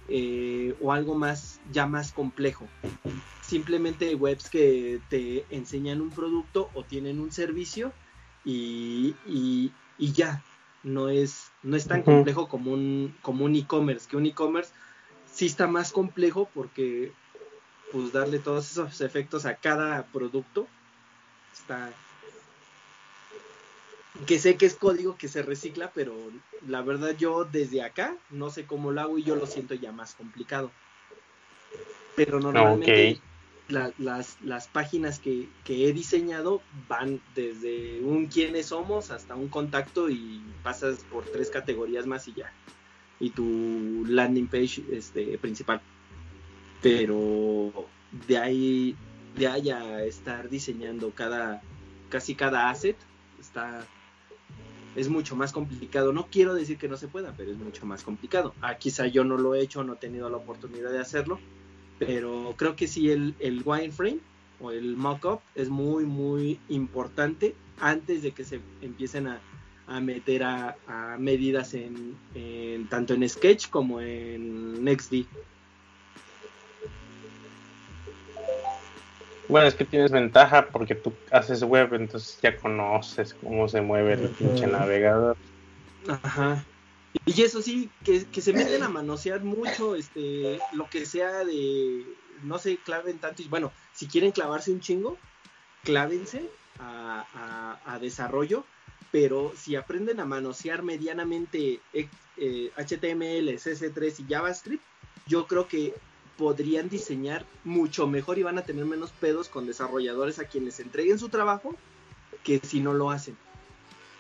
eh, 0.09 0.75
o 0.81 0.93
algo 0.93 1.15
más, 1.15 1.61
ya 1.73 1.87
más 1.87 2.13
complejo. 2.13 2.69
Simplemente 3.41 4.15
webs 4.15 4.49
que 4.51 5.01
te 5.09 5.45
enseñan 5.51 6.01
un 6.01 6.11
producto 6.11 6.71
o 6.75 6.85
tienen 6.85 7.21
un 7.21 7.31
servicio 7.31 7.93
y, 8.45 9.73
ya. 9.99 10.43
No 10.83 11.09
es, 11.09 11.51
no 11.65 11.77
es 11.77 11.89
tan 11.89 12.03
complejo 12.05 12.49
como 12.49 12.73
un, 12.73 13.13
como 13.21 13.45
un 13.45 13.57
e-commerce, 13.57 14.07
que 14.09 14.17
un 14.17 14.27
e-commerce 14.27 14.73
sí 15.37 15.47
está 15.47 15.67
más 15.67 15.93
complejo 15.93 16.49
porque 16.55 17.13
pues 17.93 18.11
darle 18.13 18.39
todos 18.39 18.71
esos 18.71 19.03
efectos 19.03 19.45
a 19.45 19.57
cada 19.57 20.07
producto 20.07 20.67
está 21.53 21.93
que 24.27 24.39
sé 24.39 24.57
que 24.57 24.65
es 24.65 24.75
código 24.75 25.19
que 25.19 25.29
se 25.29 25.43
recicla, 25.43 25.93
pero 25.95 26.17
la 26.67 26.81
verdad 26.81 27.15
yo 27.19 27.45
desde 27.45 27.83
acá 27.83 28.17
no 28.31 28.49
sé 28.49 28.65
cómo 28.65 28.91
lo 28.91 29.03
hago 29.03 29.19
y 29.19 29.25
yo 29.25 29.37
lo 29.37 29.47
siento 29.47 29.75
ya 29.75 29.93
más 29.93 30.15
complicado. 30.15 30.71
Pero 32.17 32.41
normalmente 32.41 33.21
las, 33.69 34.39
las, 34.43 34.69
páginas 34.69 35.19
que, 35.19 35.49
he 35.69 35.93
diseñado 35.93 36.63
van 36.89 37.21
desde 37.35 38.01
un 38.01 38.27
quiénes 38.27 38.67
somos 38.67 39.11
hasta 39.11 39.35
un 39.35 39.49
contacto 39.49 40.09
y 40.09 40.41
pasas 40.63 41.01
por 41.13 41.25
tres 41.25 41.51
categorías 41.51 42.07
más 42.07 42.27
y 42.27 42.33
ya. 42.33 42.51
Y 43.19 43.31
tu 43.31 44.05
landing 44.07 44.47
page 44.47 44.85
este, 44.93 45.39
principal. 45.39 45.81
Pero 46.83 47.73
de 48.29 48.39
ahí, 48.39 48.97
de 49.37 49.47
ahí 49.47 49.71
a 49.71 50.05
estar 50.05 50.49
diseñando 50.49 51.11
cada, 51.11 51.63
casi 52.11 52.35
cada 52.35 52.69
asset, 52.71 52.97
está 53.41 53.87
es 54.97 55.11
mucho 55.11 55.37
más 55.37 55.53
complicado. 55.53 56.13
No 56.13 56.27
quiero 56.31 56.55
decir 56.55 56.79
que 56.79 56.89
no 56.89 56.97
se 56.97 57.07
pueda, 57.07 57.35
pero 57.37 57.53
es 57.53 57.59
mucho 57.59 57.87
más 57.87 58.03
complicado. 58.03 58.55
Ah, 58.63 58.77
quizá 58.79 59.07
yo 59.07 59.25
no 59.25 59.37
lo 59.37 59.55
he 59.55 59.61
hecho, 59.61 59.85
no 59.85 59.93
he 59.93 59.97
tenido 59.97 60.29
la 60.31 60.39
oportunidad 60.39 60.91
de 60.91 60.99
hacerlo, 60.99 61.39
pero 61.99 62.55
creo 62.57 62.75
que 62.77 62.89
sí 62.89 63.11
el, 63.11 63.35
el 63.39 63.63
wireframe 63.65 64.21
o 64.59 64.71
el 64.71 64.97
mockup 64.97 65.41
es 65.55 65.69
muy, 65.69 66.07
muy 66.07 66.59
importante 66.71 67.55
antes 67.79 68.23
de 68.23 68.33
que 68.33 68.45
se 68.45 68.61
empiecen 68.81 69.29
a, 69.29 69.41
meter 70.01 70.43
a, 70.43 70.77
medidas 71.19 71.75
en, 71.75 72.17
en, 72.35 72.89
tanto 72.89 73.15
en 73.15 73.29
Sketch 73.29 73.69
como 73.71 74.01
en 74.01 74.85
NextD. 74.85 75.27
Bueno, 79.49 79.69
es 79.69 79.75
que 79.75 79.85
tienes 79.85 80.11
ventaja 80.11 80.67
porque 80.69 80.97
tú 80.97 81.13
haces 81.31 81.63
web, 81.63 81.95
entonces 81.95 82.39
ya 82.43 82.57
conoces 82.57 83.35
cómo 83.35 83.69
se 83.69 83.81
mueve 83.81 84.15
el 84.15 84.29
pinche 84.31 84.67
navegador. 84.67 85.37
Ajá. 86.09 86.65
Y 87.25 87.43
eso 87.43 87.63
sí, 87.63 87.91
que, 88.05 88.27
se 88.41 88.53
meten 88.53 88.83
a 88.83 88.89
manosear 88.89 89.43
mucho, 89.43 89.95
este, 89.95 90.59
lo 90.73 90.89
que 90.91 91.07
sea 91.07 91.45
de, 91.45 92.05
no 92.43 92.59
sé, 92.59 92.79
claven 92.79 93.19
tanto. 93.19 93.43
Y 93.43 93.49
bueno, 93.49 93.73
si 93.93 94.07
quieren 94.07 94.33
clavarse 94.33 94.73
un 94.73 94.81
chingo, 94.81 95.17
clávense 95.85 96.49
a, 96.79 97.79
a, 97.85 97.99
desarrollo, 97.99 98.65
pero 99.19 99.51
si 99.57 99.77
aprenden 99.77 100.21
a 100.21 100.27
manosear 100.27 100.83
medianamente 100.83 101.81
HTML, 101.95 103.49
eh, 103.49 103.57
CSS3 103.57 104.15
y 104.19 104.31
JavaScript, 104.31 104.85
yo 105.27 105.47
creo 105.47 105.67
que 105.67 105.95
podrían 106.37 106.91
diseñar 106.91 107.47
mucho 107.65 108.07
mejor 108.07 108.39
y 108.39 108.43
van 108.43 108.59
a 108.59 108.67
tener 108.67 108.85
menos 108.85 109.13
pedos 109.13 109.49
con 109.49 109.67
desarrolladores 109.67 110.39
a 110.39 110.45
quienes 110.45 110.81
entreguen 110.81 111.19
su 111.19 111.31
trabajo 111.31 111.75
que 112.45 112.59
si 112.59 112.81
no 112.81 112.93
lo 112.93 113.11
hacen. 113.11 113.39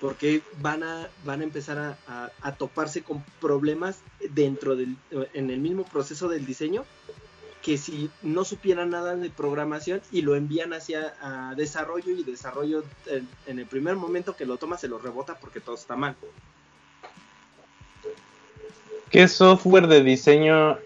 Porque 0.00 0.40
van 0.62 0.82
a, 0.82 1.10
van 1.26 1.42
a 1.42 1.44
empezar 1.44 1.98
a, 2.08 2.52
toparse 2.52 3.02
con 3.02 3.22
problemas 3.38 3.98
dentro 4.30 4.76
del, 4.76 4.96
en 5.34 5.50
el 5.50 5.60
mismo 5.60 5.84
proceso 5.84 6.26
del 6.26 6.46
diseño 6.46 6.86
que 7.66 7.78
si 7.78 8.08
no 8.22 8.44
supieran 8.44 8.90
nada 8.90 9.16
de 9.16 9.28
programación 9.28 10.00
y 10.12 10.22
lo 10.22 10.36
envían 10.36 10.72
hacia 10.72 11.14
desarrollo 11.56 12.12
y 12.12 12.22
desarrollo 12.22 12.84
en, 13.06 13.28
en, 13.48 13.58
el 13.58 13.66
primer 13.66 13.96
momento 13.96 14.36
que 14.36 14.46
lo 14.46 14.56
toma 14.56 14.78
se 14.78 14.86
lo 14.86 15.00
rebota 15.00 15.34
porque 15.40 15.58
todo 15.58 15.74
está 15.74 15.96
mal. 15.96 16.14
¿Qué 19.10 19.26
software 19.26 19.88
de 19.88 20.04
diseño 20.04 20.78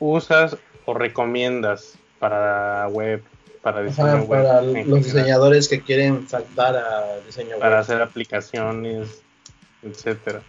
usas 0.00 0.58
o 0.84 0.92
recomiendas 0.92 1.94
para 2.18 2.86
web, 2.88 3.22
para 3.62 3.82
diseño 3.82 4.24
web? 4.24 4.42
Para 4.42 4.60
los 4.60 5.04
diseñadores 5.04 5.66
que 5.66 5.80
quieren 5.80 6.28
saltar 6.28 6.76
a 6.76 7.20
diseño 7.24 7.52
web. 7.52 7.60
Para 7.60 7.78
hacer 7.78 8.02
aplicaciones, 8.02 9.22
etcétera. 9.82 10.42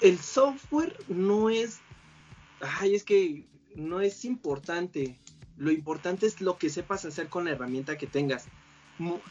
El 0.00 0.18
software 0.18 0.96
no 1.06 1.50
es, 1.50 1.78
ay, 2.60 2.96
es 2.96 3.04
que 3.04 3.44
no 3.74 4.00
es 4.00 4.24
importante. 4.24 5.18
Lo 5.56 5.70
importante 5.70 6.26
es 6.26 6.40
lo 6.40 6.58
que 6.58 6.70
sepas 6.70 7.04
hacer 7.04 7.28
con 7.28 7.44
la 7.44 7.52
herramienta 7.52 7.96
que 7.96 8.06
tengas. 8.06 8.46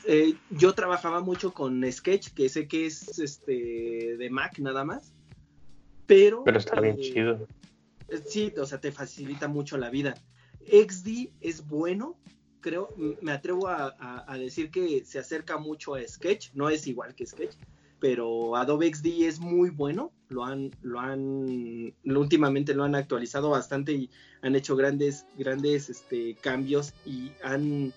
Eh, 0.06 0.36
yo 0.50 0.74
trabajaba 0.74 1.22
mucho 1.22 1.54
con 1.54 1.90
Sketch, 1.90 2.30
que 2.34 2.50
sé 2.50 2.68
que 2.68 2.86
es 2.86 3.20
este 3.20 4.18
de 4.18 4.30
Mac 4.30 4.60
nada 4.60 4.84
más. 4.84 5.14
Pero. 6.06 6.44
Pero 6.44 6.58
está 6.58 6.80
bien 6.82 6.98
eh, 7.00 7.02
chido. 7.02 7.48
Sí, 8.28 8.54
o 8.58 8.66
sea, 8.66 8.80
te 8.80 8.92
facilita 8.92 9.48
mucho 9.48 9.78
la 9.78 9.90
vida. 9.90 10.16
XD 10.66 11.30
es 11.42 11.68
bueno, 11.68 12.18
creo, 12.62 12.90
me 13.22 13.32
atrevo 13.32 13.68
a, 13.68 14.26
decir 14.38 14.72
que 14.72 15.04
se 15.06 15.20
acerca 15.20 15.58
mucho 15.58 15.96
a 15.96 16.08
Sketch, 16.08 16.52
no 16.54 16.70
es 16.70 16.88
igual 16.88 17.16
que 17.16 17.26
Sketch, 17.26 17.56
pero 18.04 18.58
Adobe 18.58 18.94
XD 18.94 19.06
es 19.22 19.40
muy 19.40 19.70
bueno, 19.70 20.12
lo 20.28 20.44
han, 20.44 20.72
lo 20.82 21.00
han, 21.00 21.96
últimamente 22.04 22.74
lo 22.74 22.84
han 22.84 22.96
actualizado 22.96 23.50
bastante 23.50 23.94
y 23.94 24.10
han 24.42 24.58
hecho 24.58 24.76
grandes, 24.76 25.26
grandes 25.38 25.90
este, 25.90 26.36
cambios 26.36 26.94
y 27.06 27.32
han, 27.46 27.94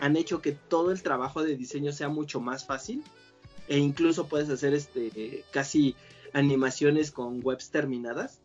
han 0.00 0.16
hecho 0.16 0.40
que 0.40 0.52
todo 0.52 0.90
el 0.90 1.02
trabajo 1.02 1.44
de 1.44 1.54
diseño 1.54 1.92
sea 1.92 2.08
mucho 2.08 2.40
más 2.40 2.64
fácil 2.64 3.04
e 3.68 3.76
incluso 3.76 4.26
puedes 4.26 4.48
hacer 4.48 4.72
este, 4.72 5.44
casi 5.50 5.96
animaciones 6.32 7.10
con 7.10 7.44
webs 7.44 7.68
terminadas, 7.68 8.40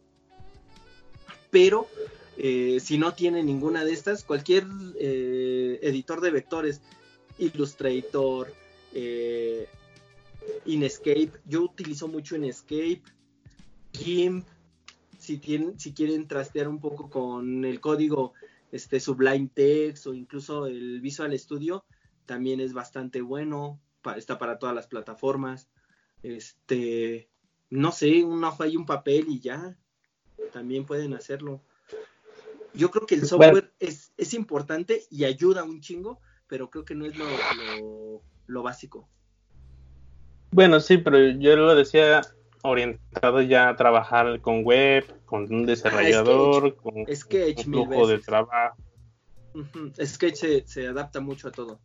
pero 1.52 1.88
eh, 2.36 2.82
si 2.82 2.98
no 2.98 3.14
tiene 3.14 3.46
ninguna 3.46 3.86
de 3.86 3.94
estas, 3.94 4.26
cualquier 4.26 4.68
eh, 5.00 5.80
editor 5.84 6.20
de 6.20 6.32
vectores, 6.32 6.82
Illustrator, 7.38 8.54
eh, 8.94 9.70
Inkscape, 10.66 11.32
yo 11.46 11.64
utilizo 11.64 12.08
mucho 12.08 12.36
Inkscape, 12.36 13.02
GIMP, 13.94 14.46
si, 15.18 15.38
tienen, 15.38 15.80
si 15.80 15.94
quieren 15.94 16.28
trastear 16.28 16.68
un 16.68 16.80
poco 16.80 17.10
con 17.10 17.66
el 17.66 17.80
código 17.80 18.34
este, 18.72 19.00
Sublime 19.00 19.50
Text 19.54 20.08
o 20.08 20.14
incluso 20.14 20.68
el 20.68 21.02
Visual 21.02 21.38
Studio, 21.38 21.86
también 22.26 22.60
es 22.60 22.74
bastante 22.74 23.22
bueno, 23.22 23.80
está 24.16 24.38
para 24.38 24.58
todas 24.58 24.76
las 24.76 24.88
plataformas. 24.88 25.70
Este, 26.24 27.30
no 27.70 27.92
sé, 27.92 28.24
un 28.24 28.44
hoja 28.44 28.68
y 28.68 28.78
un 28.78 28.86
papel 28.86 29.26
y 29.30 29.40
ya, 29.40 29.78
también 30.52 30.86
pueden 30.86 31.14
hacerlo. 31.14 31.62
Yo 32.74 32.90
creo 32.90 33.06
que 33.06 33.16
el 33.16 33.26
software 33.26 33.74
es, 33.80 34.14
es, 34.18 34.34
importante 34.34 35.04
y 35.10 35.26
ayuda 35.26 35.64
un 35.64 35.82
chingo, 35.82 36.20
pero 36.48 36.70
creo 36.70 36.86
que 36.86 36.96
no 36.96 37.06
es 37.06 37.18
lo, 37.18 38.64
básico. 38.64 39.10
Bueno, 40.52 40.80
sí, 40.80 40.98
pero 40.98 41.18
yo 41.18 41.56
lo 41.56 41.76
decía 41.76 42.22
orientado 42.64 43.42
ya 43.42 43.70
a 43.70 43.76
trabajar 43.76 44.40
con 44.42 44.64
web, 44.64 45.06
con 45.26 45.52
un 45.52 45.66
desarrollador, 45.66 46.76
con 46.76 47.00
un 47.00 47.06
flujo 47.64 48.08
de 48.08 48.20
trabajo. 48.20 48.76
Sketch 50.04 50.64
se, 50.66 50.88
adapta 50.88 51.20
mucho 51.20 51.48
a 51.48 51.52
todo. 51.52 51.80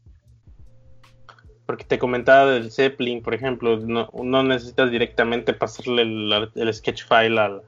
Porque 1.65 1.85
te 1.85 1.99
comentaba 1.99 2.53
del 2.53 2.71
Zeppelin, 2.71 3.23
por 3.23 3.35
ejemplo, 3.35 3.77
no, 3.79 4.09
no 4.13 4.43
necesitas 4.45 4.91
directamente 4.91 5.53
pasarle 5.53 6.03
el, 6.03 6.51
el 6.55 6.75
sketch 6.75 7.05
file 7.05 7.41
al, 7.41 7.63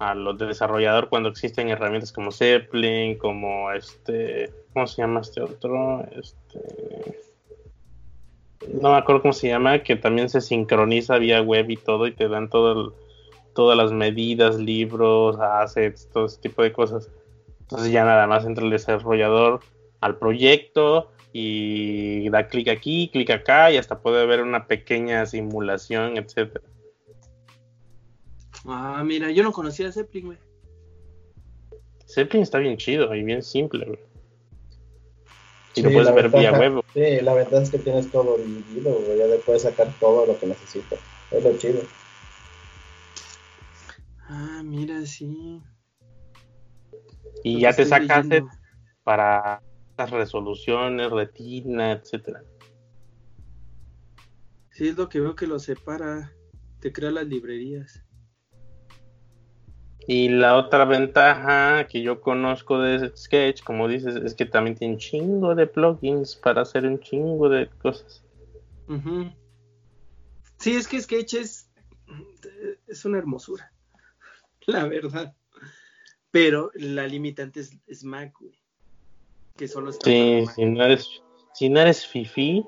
a 0.00 0.14
los 0.14 0.38
de 0.38 0.46
desarrollador 0.46 1.08
cuando 1.08 1.28
existen 1.28 1.68
herramientas 1.68 2.12
como 2.12 2.32
Zeppelin, 2.32 3.18
como 3.18 3.70
este, 3.72 4.50
¿cómo 4.72 4.86
se 4.86 5.02
llama 5.02 5.20
este 5.20 5.42
otro? 5.42 6.04
Este, 6.12 7.20
no 8.68 8.90
me 8.90 8.96
acuerdo 8.96 9.22
cómo 9.22 9.32
se 9.32 9.48
llama, 9.48 9.82
que 9.82 9.96
también 9.96 10.28
se 10.28 10.40
sincroniza 10.40 11.18
vía 11.18 11.40
web 11.40 11.70
y 11.70 11.76
todo 11.76 12.06
y 12.06 12.12
te 12.12 12.28
dan 12.28 12.50
todo 12.50 12.94
todas 13.54 13.76
las 13.76 13.92
medidas, 13.92 14.58
libros, 14.58 15.38
assets, 15.40 16.08
todo 16.12 16.26
ese 16.26 16.40
tipo 16.40 16.62
de 16.62 16.72
cosas. 16.72 17.10
Entonces 17.60 17.90
ya 17.92 18.04
nada 18.04 18.26
más 18.26 18.44
entra 18.44 18.64
el 18.64 18.70
desarrollador 18.70 19.60
al 20.00 20.18
proyecto 20.18 21.10
y 21.32 22.28
da 22.30 22.48
clic 22.48 22.68
aquí, 22.68 23.08
clic 23.12 23.30
acá 23.30 23.70
y 23.70 23.76
hasta 23.76 24.00
puede 24.00 24.26
ver 24.26 24.42
una 24.42 24.66
pequeña 24.66 25.26
simulación, 25.26 26.16
etcétera. 26.16 26.64
Ah, 28.66 29.02
mira, 29.04 29.30
yo 29.30 29.42
no 29.42 29.52
conocía 29.52 29.88
a 29.88 29.92
Zeppelin, 29.92 30.26
güey. 30.26 30.38
Zeppelin 32.06 32.42
está 32.42 32.58
bien 32.58 32.76
chido 32.76 33.14
y 33.14 33.22
bien 33.22 33.42
simple, 33.42 33.86
güey. 33.86 34.09
Y 35.80 35.82
lo 35.82 35.92
puedes 35.92 36.14
ver 36.14 36.30
vía 36.30 36.52
web. 36.52 36.82
Sí, 36.92 37.20
la 37.22 37.32
verdad 37.34 37.62
es 37.62 37.70
que 37.70 37.78
tienes 37.78 38.10
todo 38.10 38.36
dividido, 38.36 38.92
güey. 39.00 39.18
Ya 39.18 39.26
le 39.26 39.38
puedes 39.38 39.62
sacar 39.62 39.92
todo 39.98 40.26
lo 40.26 40.38
que 40.38 40.46
necesitas. 40.46 40.98
Es 41.30 41.42
lo 41.42 41.56
chido. 41.56 41.80
Ah, 44.28 44.62
mira, 44.64 45.04
sí. 45.06 45.62
Y 47.42 47.60
ya 47.60 47.72
te 47.72 47.86
sacas 47.86 48.26
para 49.02 49.62
las 49.96 50.10
resoluciones, 50.10 51.10
retina, 51.10 51.92
etcétera. 51.92 52.42
Sí, 54.70 54.88
es 54.88 54.96
lo 54.96 55.08
que 55.08 55.20
veo 55.20 55.34
que 55.34 55.46
lo 55.46 55.58
separa. 55.58 56.32
Te 56.80 56.92
crea 56.92 57.10
las 57.10 57.26
librerías. 57.26 58.04
Y 60.06 60.28
la 60.28 60.56
otra 60.56 60.84
ventaja 60.84 61.86
que 61.86 62.02
yo 62.02 62.20
conozco 62.20 62.80
de 62.80 63.12
Sketch, 63.16 63.62
como 63.62 63.86
dices, 63.86 64.16
es 64.16 64.34
que 64.34 64.46
también 64.46 64.76
tiene 64.76 64.94
un 64.94 64.98
chingo 65.00 65.54
de 65.54 65.66
plugins 65.66 66.36
para 66.36 66.62
hacer 66.62 66.86
un 66.86 66.98
chingo 67.00 67.48
de 67.48 67.68
cosas. 67.68 68.24
Sí, 70.58 70.74
es 70.74 70.88
que 70.88 71.00
Sketch 71.00 71.34
es, 71.34 71.70
es 72.86 73.04
una 73.04 73.18
hermosura. 73.18 73.72
La 74.66 74.86
verdad. 74.86 75.34
Pero 76.32 76.70
la 76.74 77.06
limitante 77.06 77.60
es, 77.60 77.76
es 77.86 78.04
Mac, 78.04 78.32
güey. 78.38 78.58
Que 79.56 79.66
solo 79.68 79.90
está 79.90 80.04
Sí, 80.10 80.44
si 80.54 80.64
no 80.64 80.84
eres, 80.84 81.22
si 81.54 81.68
no 81.68 81.80
eres 81.80 82.06
fifi 82.06 82.64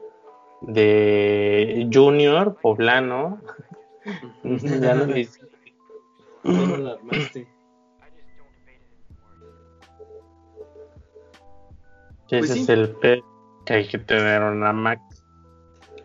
de 0.62 1.88
junior 1.92 2.56
poblano, 2.60 3.40
ya 4.44 4.94
no 4.94 5.06
le- 5.06 5.28
No 6.44 6.76
la 6.76 6.92
armaste. 6.92 7.48
ese 12.32 12.38
Pues 12.38 12.50
sí. 12.50 12.60
es 12.60 12.68
el 12.70 12.96
pe 12.96 13.22
que 13.66 13.74
hay 13.74 13.86
que 13.86 13.98
tener 13.98 14.42
una 14.42 14.72
Mac 14.72 15.00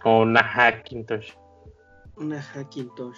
o 0.04 0.22
una 0.22 0.42
Hackintosh. 0.42 1.32
Una 2.18 2.42
Hackintosh. 2.42 3.18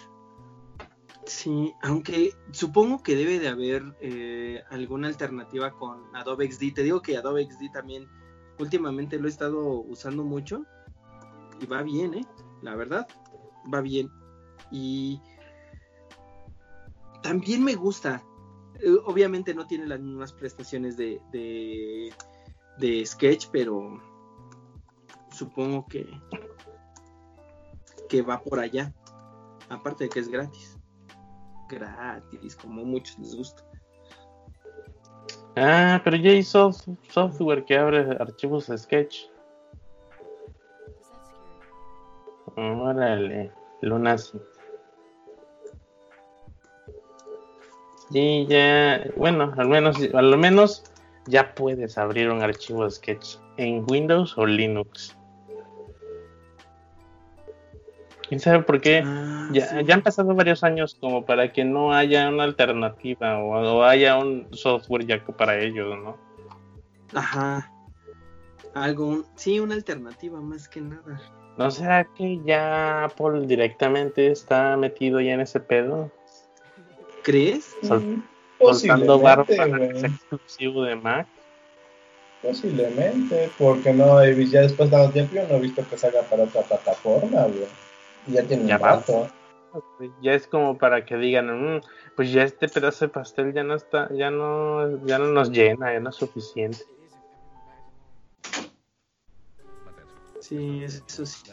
Sí, 1.26 1.74
aunque 1.82 2.34
supongo 2.52 3.04
que 3.04 3.16
debe 3.16 3.40
de 3.40 3.50
haber 3.50 3.84
eh, 4.02 4.64
alguna 4.70 5.08
alternativa 5.08 5.72
con 5.72 6.16
Adobe 6.16 6.52
XD. 6.52 6.74
Te 6.74 6.84
digo 6.84 7.02
que 7.02 7.18
Adobe 7.18 7.46
XD 7.46 7.72
también 7.74 8.08
últimamente 8.60 9.20
lo 9.20 9.28
he 9.28 9.30
estado 9.30 9.82
usando 9.82 10.24
mucho 10.24 10.66
y 11.60 11.66
va 11.66 11.84
bien, 11.84 12.14
¿eh? 12.14 12.26
La 12.62 12.76
verdad, 12.76 13.08
va 13.72 13.82
bien. 13.82 14.10
Y 14.72 15.22
también 17.22 17.64
me 17.64 17.76
gusta. 17.76 18.24
Eh, 18.82 18.96
obviamente 19.06 19.54
no 19.54 19.68
tiene 19.68 19.86
las 19.88 20.00
mismas 20.00 20.34
prestaciones 20.34 20.96
de, 20.98 21.22
de, 21.32 22.14
de 22.78 23.06
Sketch, 23.06 23.48
pero 23.52 24.02
supongo 25.32 25.86
que, 25.88 26.08
que 28.08 28.22
va 28.22 28.42
por 28.42 28.60
allá. 28.60 28.94
Aparte 29.70 30.06
de 30.06 30.10
que 30.10 30.20
es 30.20 30.30
gratis. 30.30 30.78
Gratis, 31.70 32.56
como 32.56 32.82
a 32.82 32.86
muchos 32.86 33.20
les 33.20 33.36
gusta. 33.36 33.64
Ah, 35.56 36.02
pero 36.04 36.16
ya 36.16 36.32
hay 36.32 36.42
sof- 36.42 36.98
software 37.10 37.66
que 37.66 37.78
abre 37.78 38.12
archivos 38.20 38.68
de 38.68 38.78
Sketch. 38.78 39.26
Órale, 42.56 43.52
Lunacy. 43.82 44.40
Sí, 48.12 48.46
ya, 48.50 49.04
bueno, 49.16 49.54
al 49.58 49.68
menos, 49.68 49.98
al 50.14 50.38
menos 50.38 50.84
ya 51.28 51.54
puedes 51.54 51.98
abrir 51.98 52.30
un 52.30 52.42
archivo 52.42 52.86
de 52.86 52.92
Sketch 52.92 53.38
en 53.58 53.86
Windows 53.88 54.38
o 54.38 54.46
Linux. 54.46 55.16
¿Quién 58.28 58.40
sabe 58.40 58.62
por 58.64 58.80
qué? 58.80 59.02
Ah, 59.06 59.50
Ya, 59.52 59.66
sí. 59.68 59.76
ya 59.86 59.96
han 59.96 60.02
pasado 60.04 60.36
varios 60.36 60.64
años 60.64 60.96
como 61.00 61.26
para 61.26 61.52
que 61.52 61.66
no 61.66 61.94
haya 61.94 62.30
una 62.30 62.44
alternativa 62.44 63.40
o, 63.40 63.78
o 63.78 63.84
haya 63.84 64.18
un 64.18 64.48
software 64.52 65.06
ya 65.06 65.24
para 65.26 65.58
ellos, 65.60 65.98
¿no? 66.04 66.18
Ajá. 67.14 67.72
Algo, 68.76 69.24
sí, 69.36 69.60
una 69.60 69.74
alternativa 69.74 70.40
más 70.42 70.70
que 70.70 70.82
nada. 70.82 71.20
¿No 71.58 71.72
será 71.72 72.06
que 72.06 72.40
ya 72.46 73.06
Apple 73.06 73.48
directamente 73.48 74.32
está 74.32 74.78
metido 74.78 75.20
ya 75.20 75.34
en 75.34 75.42
ese 75.42 75.60
pedo? 75.60 76.12
¿Crees? 77.24 77.78
Sol- 77.82 78.06
Mm, 78.06 78.24
soltando 78.60 79.46
sea 79.48 79.66
exclusivo 80.04 80.84
de 80.84 80.96
Mac. 80.96 81.28
Posiblemente, 82.42 83.50
porque 83.58 83.94
no 83.94 84.22
he 84.22 84.34
visto, 84.34 84.56
ya 84.56 84.62
después 84.62 84.90
de 84.90 84.98
tanto 84.98 85.12
tiempo 85.14 85.36
yo 85.36 85.48
no 85.48 85.56
he 85.56 85.60
visto 85.60 85.86
que 85.90 85.98
salga 85.98 86.24
para 86.24 86.44
otra 86.44 86.62
plataforma, 86.64 87.44
güey. 87.46 87.68
Y 88.28 88.34
Ya 88.34 88.44
tiene 88.46 88.66
Ya 88.66 88.76
un 88.78 88.82
rato. 88.82 89.28
Ya 90.22 90.34
es 90.34 90.48
como 90.48 90.78
para 90.78 91.06
que 91.06 91.16
digan, 91.18 91.76
"Mm, 91.76 91.82
pues 92.16 92.32
ya 92.32 92.44
este 92.44 92.68
pedazo 92.70 93.06
de 93.06 93.10
pastel 93.10 93.54
ya 93.54 93.64
no 93.64 93.76
está, 93.76 94.10
ya 94.14 94.32
no, 94.32 95.06
ya 95.06 95.20
no 95.20 95.28
nos 95.28 95.52
llena, 95.52 95.94
ya 95.94 96.00
no 96.00 96.10
es 96.10 96.16
suficiente. 96.16 96.80
Sí, 100.40 100.84
eso 100.84 101.26
sí. 101.26 101.52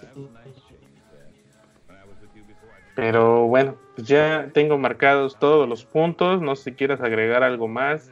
Pero 2.97 3.47
bueno, 3.47 3.77
pues 3.95 4.09
ya 4.09 4.51
tengo 4.55 4.79
marcados 4.79 5.39
todos 5.39 5.69
los 5.69 5.85
puntos. 5.85 6.41
No 6.41 6.57
sé 6.57 6.71
si 6.71 6.73
quieras 6.73 7.01
agregar 7.03 7.43
algo 7.43 7.69
más. 7.69 8.11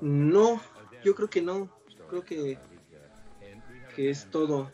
No, 0.00 0.60
yo 1.04 1.14
creo 1.14 1.30
que 1.30 1.40
no. 1.40 1.68
Creo 2.08 2.24
que, 2.24 2.58
que 3.94 4.10
es 4.10 4.28
todo. 4.28 4.72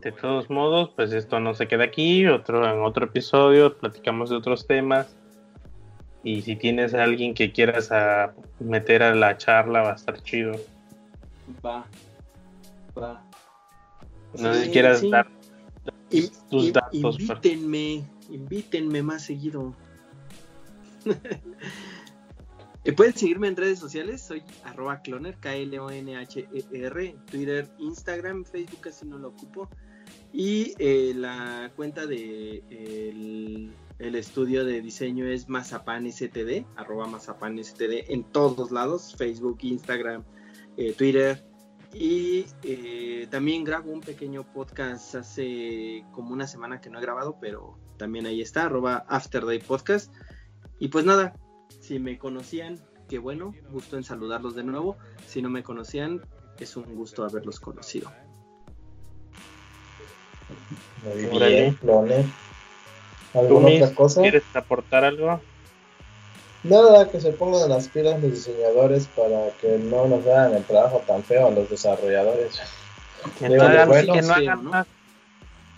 De 0.00 0.10
todos 0.10 0.50
modos, 0.50 0.90
pues 0.96 1.12
esto 1.12 1.38
no 1.38 1.54
se 1.54 1.68
queda 1.68 1.84
aquí. 1.84 2.26
Otro 2.26 2.68
en 2.68 2.80
otro 2.80 3.06
episodio 3.06 3.78
platicamos 3.78 4.30
de 4.30 4.36
otros 4.36 4.66
temas. 4.66 5.16
Y 6.24 6.42
si 6.42 6.56
tienes 6.56 6.92
a 6.92 7.04
alguien 7.04 7.34
que 7.34 7.52
quieras 7.52 7.92
a 7.92 8.34
meter 8.58 9.04
a 9.04 9.14
la 9.14 9.38
charla, 9.38 9.82
va 9.82 9.92
a 9.92 9.94
estar 9.94 10.20
chido. 10.22 10.56
Va. 11.64 11.86
Va. 13.00 13.22
No 14.38 14.52
sé 14.52 14.64
si 14.64 14.70
quieras 14.70 15.00
sí. 15.00 15.10
dar 15.10 15.35
In- 16.10 16.30
tus 16.50 16.66
in- 16.66 16.72
datos. 16.72 16.92
pero- 17.00 17.12
Invítenme, 17.34 18.04
invítenme 18.30 19.02
más 19.02 19.24
seguido. 19.24 19.74
Pueden 22.96 23.14
seguirme 23.14 23.48
en 23.48 23.56
redes 23.56 23.78
sociales, 23.80 24.22
soy 24.22 24.42
arroba 24.64 25.02
cloner, 25.02 25.36
K-L-O-N-H-E-R, 25.38 27.16
Twitter, 27.30 27.68
Instagram, 27.78 28.44
Facebook 28.44 28.80
casi 28.80 29.06
no 29.06 29.18
lo 29.18 29.28
ocupo. 29.28 29.68
Y 30.32 30.74
eh, 30.78 31.12
la 31.14 31.72
cuenta 31.74 32.06
de 32.06 32.62
el, 32.70 33.72
el 33.98 34.14
estudio 34.14 34.64
de 34.64 34.80
diseño 34.82 35.26
es 35.26 35.48
Mazapan 35.48 36.10
STD, 36.10 36.64
arroba 36.76 37.06
Mazapan 37.08 37.58
STD 37.62 38.08
en 38.08 38.22
todos 38.24 38.70
lados, 38.70 39.14
Facebook, 39.18 39.58
Instagram, 39.62 40.22
eh, 40.76 40.92
Twitter. 40.92 41.44
Y 41.98 42.44
eh, 42.62 43.26
también 43.30 43.64
grabo 43.64 43.90
un 43.90 44.00
pequeño 44.00 44.44
podcast 44.52 45.14
hace 45.14 46.04
como 46.12 46.34
una 46.34 46.46
semana 46.46 46.78
que 46.80 46.90
no 46.90 46.98
he 46.98 47.02
grabado, 47.02 47.38
pero 47.40 47.78
también 47.96 48.26
ahí 48.26 48.42
está, 48.42 48.64
arroba 48.64 49.06
After 49.08 49.46
Day 49.46 49.60
Podcast. 49.60 50.12
Y 50.78 50.88
pues 50.88 51.06
nada, 51.06 51.34
si 51.80 51.98
me 51.98 52.18
conocían, 52.18 52.78
qué 53.08 53.18
bueno, 53.18 53.54
gusto 53.70 53.96
en 53.96 54.04
saludarlos 54.04 54.54
de 54.54 54.64
nuevo. 54.64 54.98
Si 55.26 55.40
no 55.40 55.48
me 55.48 55.62
conocían, 55.62 56.20
es 56.58 56.76
un 56.76 56.94
gusto 56.96 57.24
haberlos 57.24 57.60
conocido. 57.60 58.12
Muy 61.02 61.48
bien, 61.48 61.74
clones. 61.76 62.26
¿Tú, 63.32 63.38
¿Alguna 63.38 63.68
otra 63.68 63.94
cosa? 63.94 64.20
¿Quieres 64.20 64.44
aportar 64.54 65.04
algo? 65.04 65.40
Nada, 66.68 67.08
que 67.10 67.20
se 67.20 67.32
pongan 67.32 67.68
las 67.68 67.88
pilas 67.88 68.20
los 68.22 68.32
diseñadores 68.32 69.06
para 69.08 69.50
que 69.60 69.78
no 69.78 70.06
nos 70.06 70.24
vean 70.24 70.54
el 70.54 70.64
trabajo 70.64 71.02
tan 71.06 71.22
feo 71.22 71.48
a 71.48 71.50
los 71.50 71.68
desarrolladores. 71.70 72.60
Que 73.38 73.48
no 73.48 73.62
hagan, 73.62 73.88
bueno, 73.88 74.12
que 74.14 74.22
no 74.22 74.34
feo, 74.34 74.36
hagan 74.36 74.64
¿no? 74.64 74.70
más. 74.70 74.86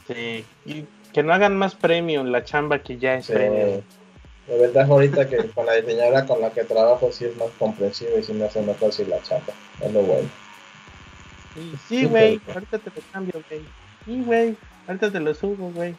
Sí, 0.07 0.45
y 0.65 0.85
que 1.13 1.23
no 1.23 1.33
hagan 1.35 1.57
más 1.57 1.75
premium 1.75 2.27
la 2.29 2.45
chamba 2.45 2.79
que 2.79 2.97
ya 2.99 3.15
es 3.17 3.27
Sí. 3.27 3.33
premium. 3.33 3.81
La 4.49 4.57
ventaja 4.57 4.91
ahorita 4.93 5.29
que 5.29 5.37
con 5.51 5.67
la 5.67 5.75
diseñadora 5.75 6.25
con 6.27 6.41
la 6.41 6.51
que 6.51 6.65
trabajo 6.65 7.11
sí 7.13 7.27
es 7.27 7.37
más 7.37 7.49
comprensiva 7.59 8.19
y 8.19 8.23
sí 8.23 8.33
me 8.33 8.47
hace 8.47 8.63
más 8.63 8.77
fácil 8.79 9.11
la 9.11 9.21
chamba. 9.23 9.53
Es 9.83 9.93
lo 9.93 10.01
bueno. 10.03 10.29
Sí, 11.89 12.05
güey, 12.07 12.41
ahorita 12.55 12.79
te 12.79 12.91
lo 12.91 13.03
cambio, 13.13 13.43
güey. 13.49 13.61
Sí, 14.07 14.23
güey, 14.25 14.57
ahorita 14.87 15.11
te 15.11 15.21
lo 15.21 15.35
subo, 15.35 15.71
güey. 15.73 15.95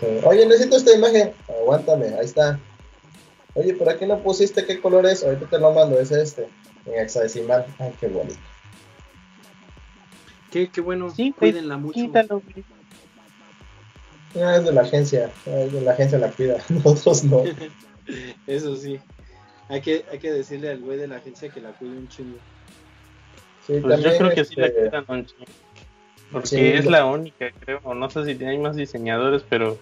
Sí. 0.00 0.06
Oye, 0.24 0.46
necesito 0.46 0.76
esta 0.76 0.94
imagen. 0.94 1.32
Aguántame, 1.48 2.06
ahí 2.18 2.24
está. 2.24 2.58
Oye, 3.58 3.74
¿por 3.74 3.88
aquí 3.88 4.06
no 4.06 4.20
pusiste 4.20 4.64
qué 4.64 4.80
color 4.80 5.04
es? 5.06 5.24
Ahorita 5.24 5.46
te 5.46 5.58
lo 5.58 5.72
mando, 5.72 5.98
es 5.98 6.12
este. 6.12 6.46
En 6.86 7.02
hexadecimal. 7.02 7.66
Ay, 7.80 7.92
qué 7.98 8.06
bonito. 8.06 8.38
Qué, 10.52 10.68
qué 10.68 10.80
bueno, 10.80 11.10
Sí, 11.10 11.34
güey, 11.36 11.52
cuídenla 11.52 11.76
mucho. 11.76 11.94
Quítalo, 11.94 12.40
güey. 12.40 12.64
Ah, 14.40 14.58
es 14.58 14.64
de 14.64 14.72
la 14.72 14.82
agencia. 14.82 15.32
Ah, 15.48 15.58
Es 15.58 15.72
de 15.72 15.80
la 15.80 15.90
agencia 15.90 16.18
la 16.18 16.30
cuida. 16.30 16.58
Nosotros 16.68 17.24
no. 17.24 17.42
Eso 18.46 18.76
sí. 18.76 19.00
Hay 19.68 19.80
que, 19.80 20.04
hay 20.12 20.20
que 20.20 20.32
decirle 20.32 20.70
al 20.70 20.78
güey 20.78 20.96
de 20.96 21.08
la 21.08 21.16
agencia 21.16 21.48
que 21.48 21.60
la 21.60 21.72
cuide 21.72 21.98
un 21.98 22.08
chingo. 22.08 22.38
Sí, 23.66 23.80
Pues 23.82 24.00
yo 24.00 24.16
creo 24.16 24.30
que 24.30 24.44
sí 24.44 24.54
la 24.54 24.68
este, 24.68 24.84
quitan 24.84 25.04
un 25.08 25.26
chingo. 25.26 25.44
Porque 26.30 26.46
Sí, 26.46 26.60
es 26.60 26.86
la 26.86 27.06
única, 27.06 27.50
creo. 27.58 27.80
No 27.92 28.08
sé 28.08 28.24
si 28.24 28.44
hay 28.44 28.58
más 28.58 28.76
diseñadores, 28.76 29.42
pero 29.48 29.78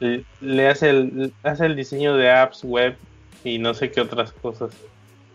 le, 0.00 0.68
hace, 0.68 0.90
el, 0.90 1.32
hace 1.42 1.66
el 1.66 1.76
diseño 1.76 2.16
de 2.16 2.30
apps 2.30 2.64
web 2.64 2.96
y 3.44 3.58
no 3.58 3.74
sé 3.74 3.90
qué 3.90 4.00
otras 4.00 4.32
cosas. 4.32 4.70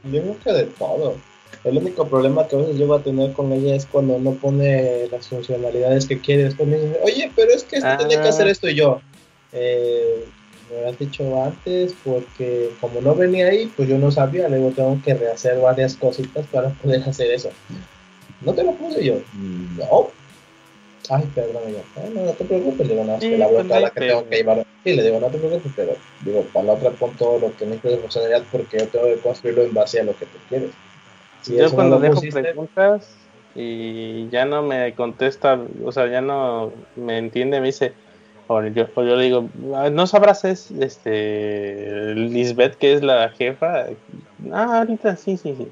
Yo 0.03 0.22
creo 0.22 0.38
que 0.43 0.51
de 0.53 0.64
todo. 0.66 1.16
El 1.64 1.78
único 1.78 2.07
problema 2.07 2.47
que 2.47 2.55
a 2.55 2.59
veces 2.59 2.76
llego 2.78 2.95
a 2.95 3.03
tener 3.03 3.34
con 3.34 3.51
ella 3.51 3.76
es 3.76 3.86
cuando 3.86 4.18
no 4.20 4.32
pone 4.34 5.07
las 5.12 5.28
funcionalidades 5.28 6.07
que 6.07 6.20
quiere. 6.20 6.45
Después 6.45 6.68
me 6.68 6.78
dice, 6.78 6.99
oye, 7.03 7.32
pero 7.36 7.51
es 7.51 7.64
que 7.64 7.78
esto 7.78 7.97
tenía 7.97 8.22
que 8.22 8.30
hacer 8.30 8.47
Ah. 8.47 8.51
esto 8.51 8.70
y 8.70 8.76
yo. 8.76 9.01
Eh, 9.53 10.26
me 10.72 10.82
lo 10.82 10.89
has 10.89 10.97
dicho 10.97 11.43
antes 11.43 11.93
porque 12.03 12.70
como 12.80 13.01
no 13.01 13.14
venía 13.14 13.47
ahí, 13.47 13.72
pues 13.76 13.89
yo 13.89 13.97
no 13.97 14.09
sabía. 14.09 14.47
Luego 14.47 14.72
tengo 14.72 14.99
que 15.03 15.14
rehacer 15.14 15.59
varias 15.59 15.95
cositas 15.95 16.45
para 16.47 16.70
poder 16.70 17.03
hacer 17.03 17.30
eso. 17.32 17.49
No 18.41 18.53
te 18.53 18.64
lo 18.64 18.72
puse 18.72 19.03
yo. 19.03 19.16
No. 19.78 20.09
Ay, 21.10 21.26
perdón, 21.34 21.64
"Ah, 21.97 22.02
no, 22.14 22.26
no 22.26 22.34
te 22.34 22.45
preocupes, 22.45 22.88
le 22.88 22.93
digo, 22.93 23.06
no, 23.06 23.18
es 23.18 23.24
que 23.24 23.38
la 23.38 23.45
pues, 23.45 23.56
vuelta 23.56 23.76
no 23.76 23.82
la 23.82 23.89
que 23.91 23.99
tengo 24.02 24.30
que 24.30 24.36
llevar. 24.38 24.64
Sí, 24.84 24.93
le 24.95 25.04
digo, 25.04 25.20
no 25.20 25.30
te 25.30 25.38
preocupes, 25.38 25.72
pero 25.76 25.93
digo, 26.22 26.43
para 26.54 26.66
la 26.66 26.74
otra 26.74 26.91
pon 26.91 27.16
todo 27.16 27.39
lo 27.39 27.56
que 27.56 27.66
necesitas 27.66 27.91
de 27.91 27.97
funcionalidad 27.99 28.43
porque 28.52 28.78
yo 28.80 28.88
tengo 28.88 29.06
que 29.06 29.18
construirlo 29.18 29.64
en 29.64 29.74
base 29.74 29.99
a 29.99 30.04
lo 30.04 30.16
que 30.16 30.26
tú 30.26 30.38
quieres. 30.47 30.72
Si 31.41 31.56
Yo 31.56 31.64
no 31.66 31.72
cuando 31.72 31.99
dejo 31.99 32.16
pusiste, 32.16 32.41
preguntas 32.41 33.18
y 33.56 34.30
ya 34.30 34.45
no 34.45 34.64
me 34.64 34.93
contesta, 34.95 35.60
o 35.84 35.91
sea, 35.91 36.08
ya 36.08 36.22
no 36.22 36.72
me 36.95 37.18
entiende, 37.18 37.60
me 37.60 37.68
dice, 37.68 37.93
o 38.47 38.62
yo, 38.64 38.86
o 38.95 39.04
yo 39.04 39.16
le 39.16 39.26
digo, 39.26 39.49
"Ah, 39.76 39.89
¿no 39.89 40.08
sabrás 40.08 40.45
es 40.45 40.72
este 40.72 42.14
Lisbeth 42.16 42.76
que 42.76 42.93
es 42.93 43.04
la 43.04 43.30
jefa? 43.30 43.88
Ah, 44.52 44.80
ahorita 44.80 45.16
sí, 45.16 45.38
sí, 45.38 45.56
sí. 45.56 45.68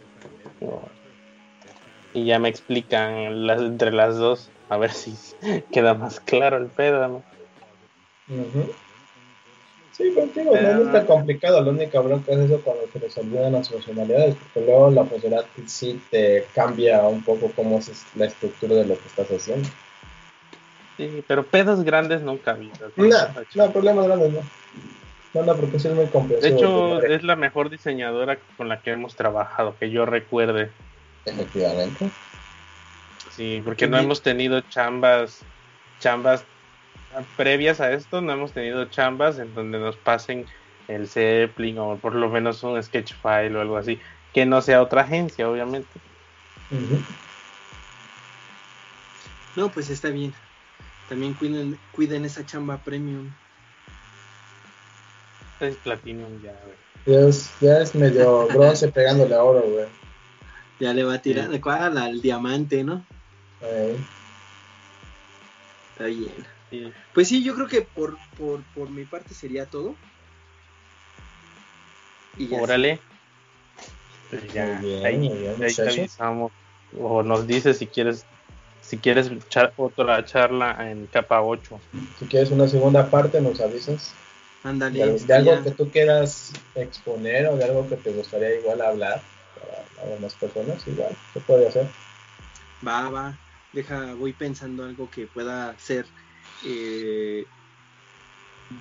Y 2.14 2.26
ya 2.26 2.40
me 2.40 2.50
explican 2.50 3.46
las, 3.48 3.62
entre 3.62 3.92
las 3.92 4.18
dos, 4.18 4.52
a 4.70 4.78
ver 4.78 4.92
si 4.92 5.16
queda 5.72 5.94
más 5.94 6.20
claro 6.20 6.58
el 6.58 6.68
pedo, 6.68 7.08
¿no? 7.08 7.24
Sí, 9.92 10.14
contigo, 10.14 10.52
no 10.52 10.52
Pero- 10.54 10.84
es 10.86 10.92
tan 10.94 11.06
complicado. 11.06 11.62
La 11.62 11.72
única 11.72 12.00
bronca 12.00 12.32
es 12.32 12.38
eso 12.40 12.62
cuando 12.62 12.88
se 12.94 13.00
les 13.00 13.18
olvidan 13.18 13.52
las 13.54 13.70
funcionalidades, 13.70 14.36
porque 14.36 14.66
luego 14.66 14.92
la 14.92 15.04
funcionalidad 15.04 15.50
sí 15.66 16.00
te 16.10 16.46
cambia 16.56 17.02
un 17.02 17.22
poco 17.22 17.52
cómo 17.56 17.80
es 17.80 18.06
la 18.16 18.26
estructura 18.28 18.76
de 18.76 18.86
lo 18.86 18.98
que 18.98 19.08
estás 19.08 19.28
haciendo. 19.30 19.68
Sí, 20.96 21.24
pero 21.28 21.46
pedos 21.46 21.84
grandes 21.84 22.22
nunca 22.22 22.54
vi. 22.54 22.72
No, 22.96 23.08
no, 23.56 23.74
problemas 23.74 24.06
grandes 24.08 24.32
no. 24.32 24.42
No, 25.34 25.44
no, 25.44 25.56
porque 25.58 25.80
sí 25.80 25.88
es 25.88 25.94
muy 25.94 26.06
De 26.06 26.12
comprensivo. 26.12 26.58
hecho, 26.58 27.02
es 27.04 27.24
la 27.24 27.36
mejor 27.36 27.70
diseñadora 27.70 28.38
con 28.58 28.68
la 28.70 28.82
que 28.82 28.92
hemos 28.92 29.16
trabajado, 29.16 29.76
que 29.80 29.90
yo 29.90 30.06
recuerde. 30.06 30.72
efectivamente. 31.26 32.12
Sí, 33.40 33.62
porque 33.64 33.88
no 33.88 33.98
hemos 33.98 34.22
tenido 34.22 34.60
chambas, 34.60 35.44
chambas 36.02 36.44
previas 37.38 37.80
a 37.80 37.94
esto, 37.94 38.20
no 38.20 38.34
hemos 38.34 38.52
tenido 38.52 38.84
chambas 38.84 39.40
en 39.40 39.56
donde 39.56 39.80
nos 39.80 39.96
pasen 39.96 40.46
el 40.90 41.08
Zeppelin 41.08 41.78
o 41.78 41.96
por 41.96 42.16
lo 42.16 42.28
menos 42.28 42.62
un 42.64 42.84
sketch 42.84 43.14
file 43.14 43.56
o 43.56 43.62
algo 43.62 43.78
así, 43.78 43.98
que 44.34 44.46
no 44.46 44.62
sea 44.62 44.82
otra 44.82 45.04
agencia, 45.04 45.50
obviamente. 45.50 45.88
No, 49.56 49.70
pues 49.70 49.90
está 49.90 50.10
bien. 50.10 50.34
También 51.08 51.34
cuiden, 51.34 51.80
cuiden 51.94 52.26
esa 52.26 52.46
chamba 52.46 52.80
premium. 52.80 53.32
Es 55.62 55.78
Platinum 55.78 56.42
ya, 56.44 56.60
güey. 56.66 56.76
Ya 57.22 57.30
es, 57.30 57.50
ya 57.62 57.78
es 57.80 57.96
medio 57.96 58.48
bronce 58.48 58.90
pegándole 58.90 59.34
a 59.34 59.42
oro, 59.42 59.62
güey. 59.62 59.86
Ya 60.82 60.94
le 60.94 61.06
va 61.06 61.14
a 61.14 61.22
tirar 61.22 61.58
¿cuál? 61.62 61.98
al 61.98 62.22
diamante, 62.22 62.84
¿no? 62.84 63.06
Eh, 63.62 63.98
Está 65.92 66.06
bien. 66.06 66.48
Sí. 66.70 66.94
Pues 67.14 67.28
sí, 67.28 67.44
yo 67.44 67.56
creo 67.56 67.68
que 67.68 67.82
por, 67.82 68.18
por, 68.38 68.64
por 68.76 68.90
mi 68.90 69.04
parte 69.04 69.34
sería 69.34 69.66
todo. 69.66 69.96
Y 72.38 72.48
ya 72.48 72.62
Órale. 72.62 73.02
Pues 74.30 74.54
ya, 74.54 74.66
Muy 74.66 74.90
bien, 74.90 75.06
ahí, 75.06 75.18
muy 75.18 75.38
bien, 75.38 75.64
ahí 75.64 75.76
te 75.76 75.90
avisamos. 75.90 76.52
O 76.98 77.22
nos 77.24 77.46
dices 77.48 77.78
si 77.78 77.88
quieres, 77.88 78.26
si 78.82 78.98
quieres 78.98 79.30
echar 79.30 79.74
otra 79.76 80.24
charla 80.24 80.90
en 80.90 81.08
capa 81.08 81.42
8. 81.42 81.82
si 82.18 82.26
quieres 82.28 82.52
una 82.52 82.68
segunda 82.68 83.10
parte, 83.10 83.42
nos 83.42 83.60
avisas. 83.60 84.14
Ándale. 84.64 85.06
De, 85.06 85.20
de 85.20 85.34
algo 85.34 85.56
ya. 85.56 85.64
que 85.64 85.72
tú 85.72 85.90
quieras 85.90 86.54
exponer 86.76 87.48
o 87.48 87.58
de 87.58 87.66
algo 87.66 87.90
que 87.90 87.98
te 87.98 88.12
gustaría 88.12 88.56
igual 88.56 88.82
hablar 88.82 89.22
para 89.98 90.10
las 90.10 90.20
más 90.22 90.34
personas, 90.36 90.88
igual, 90.88 91.16
se 91.34 91.40
puede 91.42 91.68
hacer. 91.68 91.88
Va, 92.86 93.10
va. 93.10 93.38
Deja, 93.74 94.14
voy 94.16 94.34
pensando 94.34 94.84
algo 94.84 95.10
que 95.10 95.28
pueda 95.28 95.78
ser 95.78 96.06
eh, 96.66 97.46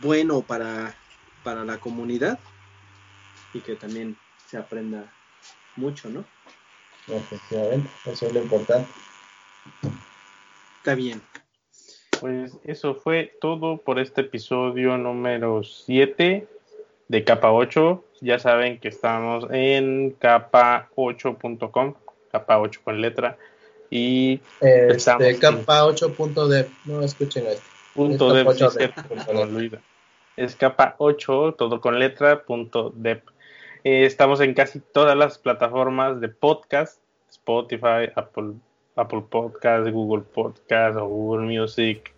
bueno 0.00 0.42
para, 0.42 0.94
para 1.42 1.64
la 1.64 1.78
comunidad 1.78 2.38
y 3.52 3.60
que 3.60 3.76
también 3.76 4.16
se 4.46 4.56
aprenda 4.56 5.12
mucho, 5.76 6.08
¿no? 6.08 6.24
Efectivamente, 7.06 7.88
eso 8.06 8.26
es 8.26 8.32
lo 8.32 8.42
importante. 8.42 8.88
Está 10.78 10.94
bien. 10.94 11.22
Pues 12.20 12.58
eso 12.64 12.94
fue 12.94 13.36
todo 13.40 13.78
por 13.78 13.98
este 13.98 14.22
episodio 14.22 14.98
número 14.98 15.62
7 15.62 16.48
de 17.08 17.24
capa 17.24 17.52
8. 17.52 18.04
Ya 18.20 18.38
saben 18.38 18.80
que 18.80 18.88
estamos 18.88 19.46
en 19.50 20.18
capa8.com, 20.18 21.94
capa 22.32 22.58
8 22.58 22.80
con 22.82 23.00
letra, 23.00 23.38
y 23.90 24.40
Estamos 24.60 25.26
Este, 25.26 25.40
capa 25.40 25.84
8.dev, 25.84 26.68
no 26.84 27.02
escuchen 27.02 27.46
esto. 27.46 27.62
punto 27.94 28.26
8 28.26 28.70
me 29.32 29.40
olvida. 29.40 29.80
Es 30.36 30.54
capa 30.54 30.94
8, 30.98 31.56
todo 31.58 31.80
con 31.80 31.98
letra, 31.98 32.42
punto 32.44 32.92
dev. 32.94 33.22
Eh, 33.84 34.04
estamos 34.04 34.40
en 34.40 34.54
casi 34.54 34.80
todas 34.80 35.16
las 35.16 35.38
plataformas 35.38 36.20
de 36.20 36.28
podcast, 36.28 37.00
Spotify, 37.30 38.10
Apple, 38.14 38.54
Apple 38.96 39.24
Podcast, 39.28 39.88
Google 39.88 40.24
Podcast 40.32 40.96
o 40.96 41.06
Google 41.06 41.46
Music. 41.46 42.12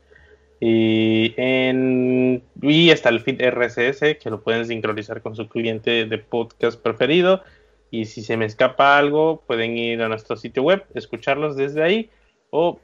Y, 0.63 1.33
en, 1.39 2.43
y 2.61 2.91
está 2.91 3.09
el 3.09 3.21
feed 3.21 3.41
RSS 3.41 4.19
que 4.19 4.29
lo 4.29 4.43
pueden 4.43 4.67
sincronizar 4.67 5.23
con 5.23 5.35
su 5.35 5.49
cliente 5.49 6.05
de 6.05 6.19
podcast 6.19 6.79
preferido. 6.79 7.43
Y 7.91 8.05
si 8.05 8.23
se 8.23 8.37
me 8.37 8.45
escapa 8.45 8.97
algo, 8.99 9.43
pueden 9.47 9.77
ir 9.77 10.03
a 10.03 10.09
nuestro 10.09 10.37
sitio 10.37 10.63
web, 10.63 10.85
escucharlos 10.95 11.57
desde 11.57 11.83
ahí 11.83 12.11
o 12.51 12.79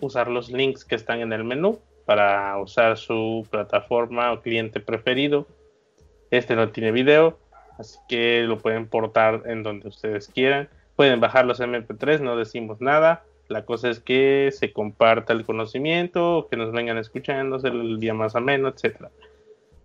usar 0.00 0.28
los 0.28 0.50
links 0.50 0.84
que 0.84 0.94
están 0.94 1.20
en 1.20 1.32
el 1.32 1.44
menú 1.44 1.78
para 2.04 2.58
usar 2.58 2.98
su 2.98 3.46
plataforma 3.50 4.32
o 4.32 4.42
cliente 4.42 4.80
preferido. 4.80 5.46
Este 6.30 6.56
no 6.56 6.70
tiene 6.70 6.92
video, 6.92 7.38
así 7.78 7.98
que 8.08 8.42
lo 8.42 8.58
pueden 8.58 8.86
portar 8.86 9.42
en 9.46 9.62
donde 9.62 9.88
ustedes 9.88 10.28
quieran. 10.28 10.68
Pueden 10.96 11.20
bajar 11.20 11.46
los 11.46 11.60
MP3, 11.60 12.20
no 12.20 12.36
decimos 12.36 12.80
nada. 12.80 13.24
La 13.48 13.64
cosa 13.64 13.90
es 13.90 14.00
que 14.00 14.50
se 14.52 14.72
comparta 14.72 15.32
el 15.32 15.44
conocimiento, 15.44 16.48
que 16.50 16.56
nos 16.56 16.72
vengan 16.72 16.98
escuchando, 16.98 17.56
el 17.64 17.98
día 17.98 18.14
más 18.14 18.36
ameno, 18.36 18.68
etcétera. 18.68 19.10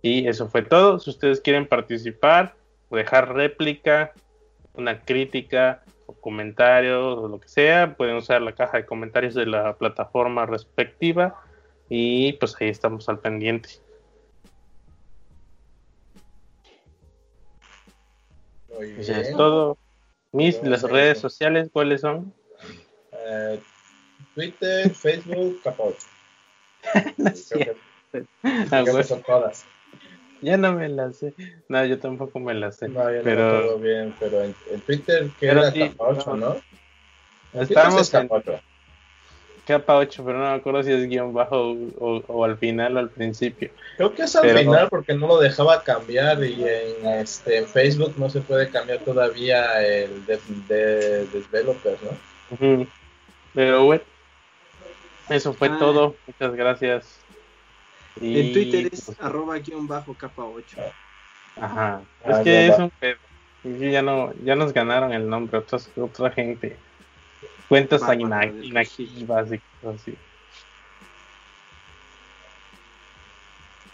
Y 0.02 0.28
eso 0.28 0.48
fue 0.48 0.62
todo. 0.62 0.98
Si 0.98 1.10
ustedes 1.10 1.40
quieren 1.40 1.66
participar 1.66 2.54
dejar 2.90 3.34
réplica, 3.34 4.12
una 4.80 5.00
crítica 5.04 5.82
o 6.06 6.14
comentarios 6.14 7.18
o 7.18 7.28
lo 7.28 7.38
que 7.40 7.48
sea, 7.48 7.94
pueden 7.96 8.16
usar 8.16 8.42
la 8.42 8.54
caja 8.54 8.78
de 8.78 8.86
comentarios 8.86 9.34
de 9.34 9.46
la 9.46 9.76
plataforma 9.76 10.46
respectiva 10.46 11.40
y 11.88 12.32
pues 12.34 12.56
ahí 12.60 12.68
estamos 12.68 13.08
al 13.08 13.18
pendiente. 13.20 13.68
Muy 18.76 18.90
Eso 18.98 19.12
es 19.14 19.36
todo. 19.36 19.78
Mis 20.32 20.62
las 20.62 20.82
redes 20.82 21.18
eso. 21.18 21.28
sociales, 21.28 21.68
¿cuáles 21.72 22.00
son? 22.02 22.32
Eh, 23.12 23.60
Twitter, 24.34 24.90
Facebook, 24.90 25.60
capa 25.62 25.82
8. 25.84 25.98
No 27.16 27.28
es 27.30 27.48
Creo 27.50 27.64
cierto. 27.64 27.80
que- 28.12 28.24
creo 28.68 28.84
que 28.84 28.90
güey, 28.92 29.04
son 29.04 29.22
todas. 29.22 29.64
ya 30.42 30.56
no 30.56 30.72
me 30.72 30.88
las 30.88 31.16
sé. 31.16 31.34
No, 31.68 31.84
yo 31.84 31.98
tampoco 31.98 32.38
me 32.40 32.54
las 32.54 32.76
sé. 32.76 32.88
No, 32.88 33.10
ya 33.10 33.18
no 33.18 33.22
pero 33.24 33.48
acuerdo 33.48 33.78
bien, 33.78 34.14
pero 34.18 34.42
en, 34.42 34.54
en 34.70 34.80
Twitter 34.80 35.28
que 35.38 35.46
era 35.46 35.70
sí, 35.70 35.80
capa 35.90 36.04
8, 36.08 36.36
¿no? 36.36 36.54
Sí 36.54 36.60
estamos 37.60 38.00
es 38.02 38.10
capa 38.10 38.36
8. 38.36 38.60
capa 39.66 39.96
8, 39.96 40.24
pero 40.24 40.38
no 40.38 40.44
me 40.50 40.54
acuerdo 40.54 40.82
si 40.82 40.92
es 40.92 41.08
guion 41.08 41.32
bajo 41.32 41.72
o, 41.98 42.22
o 42.26 42.44
al 42.44 42.56
final 42.58 42.96
o 42.96 43.00
al 43.00 43.10
principio. 43.10 43.70
Creo 43.96 44.14
que 44.14 44.22
es 44.22 44.34
al 44.36 44.42
Pero- 44.42 44.58
final 44.60 44.88
porque 44.88 45.14
no 45.14 45.26
lo 45.26 45.38
dejaba 45.38 45.82
cambiar 45.82 46.42
y 46.44 46.62
en, 46.64 47.06
este, 47.06 47.58
en 47.58 47.66
Facebook 47.66 48.14
no 48.16 48.30
se 48.30 48.40
puede 48.40 48.68
cambiar 48.70 49.00
todavía 49.00 49.82
el 49.86 50.24
de, 50.26 50.38
de, 50.68 51.26
developer, 51.26 51.96
¿no? 52.02 52.86
Pero 53.54 53.84
bueno, 53.84 54.02
eso 55.28 55.52
fue 55.52 55.68
Ah. 55.68 55.76
todo. 55.78 56.14
Muchas 56.26 56.54
gracias. 56.54 57.19
Y, 58.20 58.40
En 58.40 58.52
Twitter 58.52 58.88
es 58.92 59.02
pues, 59.06 59.20
arroba 59.20 59.58
guion 59.58 59.86
bajo 59.86 60.14
capa 60.14 60.44
8. 60.44 60.76
Ajá. 61.60 62.02
Ah, 62.24 62.30
es 62.30 62.38
que 62.38 62.52
ya 62.52 62.60
es 62.74 62.78
va. 62.78 62.84
un 62.84 62.90
pedo. 62.90 63.18
Ya 63.90 64.02
no, 64.02 64.32
ya 64.44 64.54
nos 64.56 64.72
ganaron 64.72 65.12
el 65.12 65.28
nombre 65.28 65.58
otras, 65.58 65.90
otra 65.96 66.30
gente. 66.30 66.76
Cuentas 67.68 68.00
Bárbaro 68.00 68.20
ina- 68.20 68.40
del 68.40 68.64
inactivas 68.64 69.52
y 69.52 69.58
cosas 69.82 70.00
así. 70.02 70.14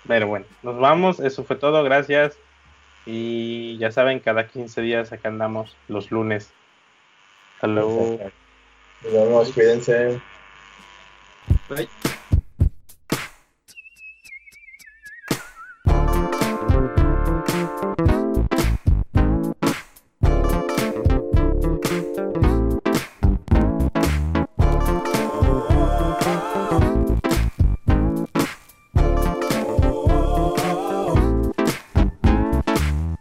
Pero 0.07 0.29
bueno, 0.29 0.47
nos 0.63 0.79
vamos. 0.79 1.21
Eso 1.21 1.45
fue 1.45 1.57
todo. 1.57 1.83
Gracias. 1.83 2.39
Y 3.07 3.77
ya 3.79 3.91
saben, 3.93 4.21
cada 4.21 4.47
15 4.49 4.81
días 4.81 5.13
acá 5.13 5.29
andamos 5.29 5.77
los 5.89 6.11
lunes. 6.11 6.53
Hasta 7.55 7.67
luego. 7.69 8.19
Nos 9.03 9.13
vemos, 9.13 9.53
cuídense. 9.53 10.21
Bye. 11.69 11.89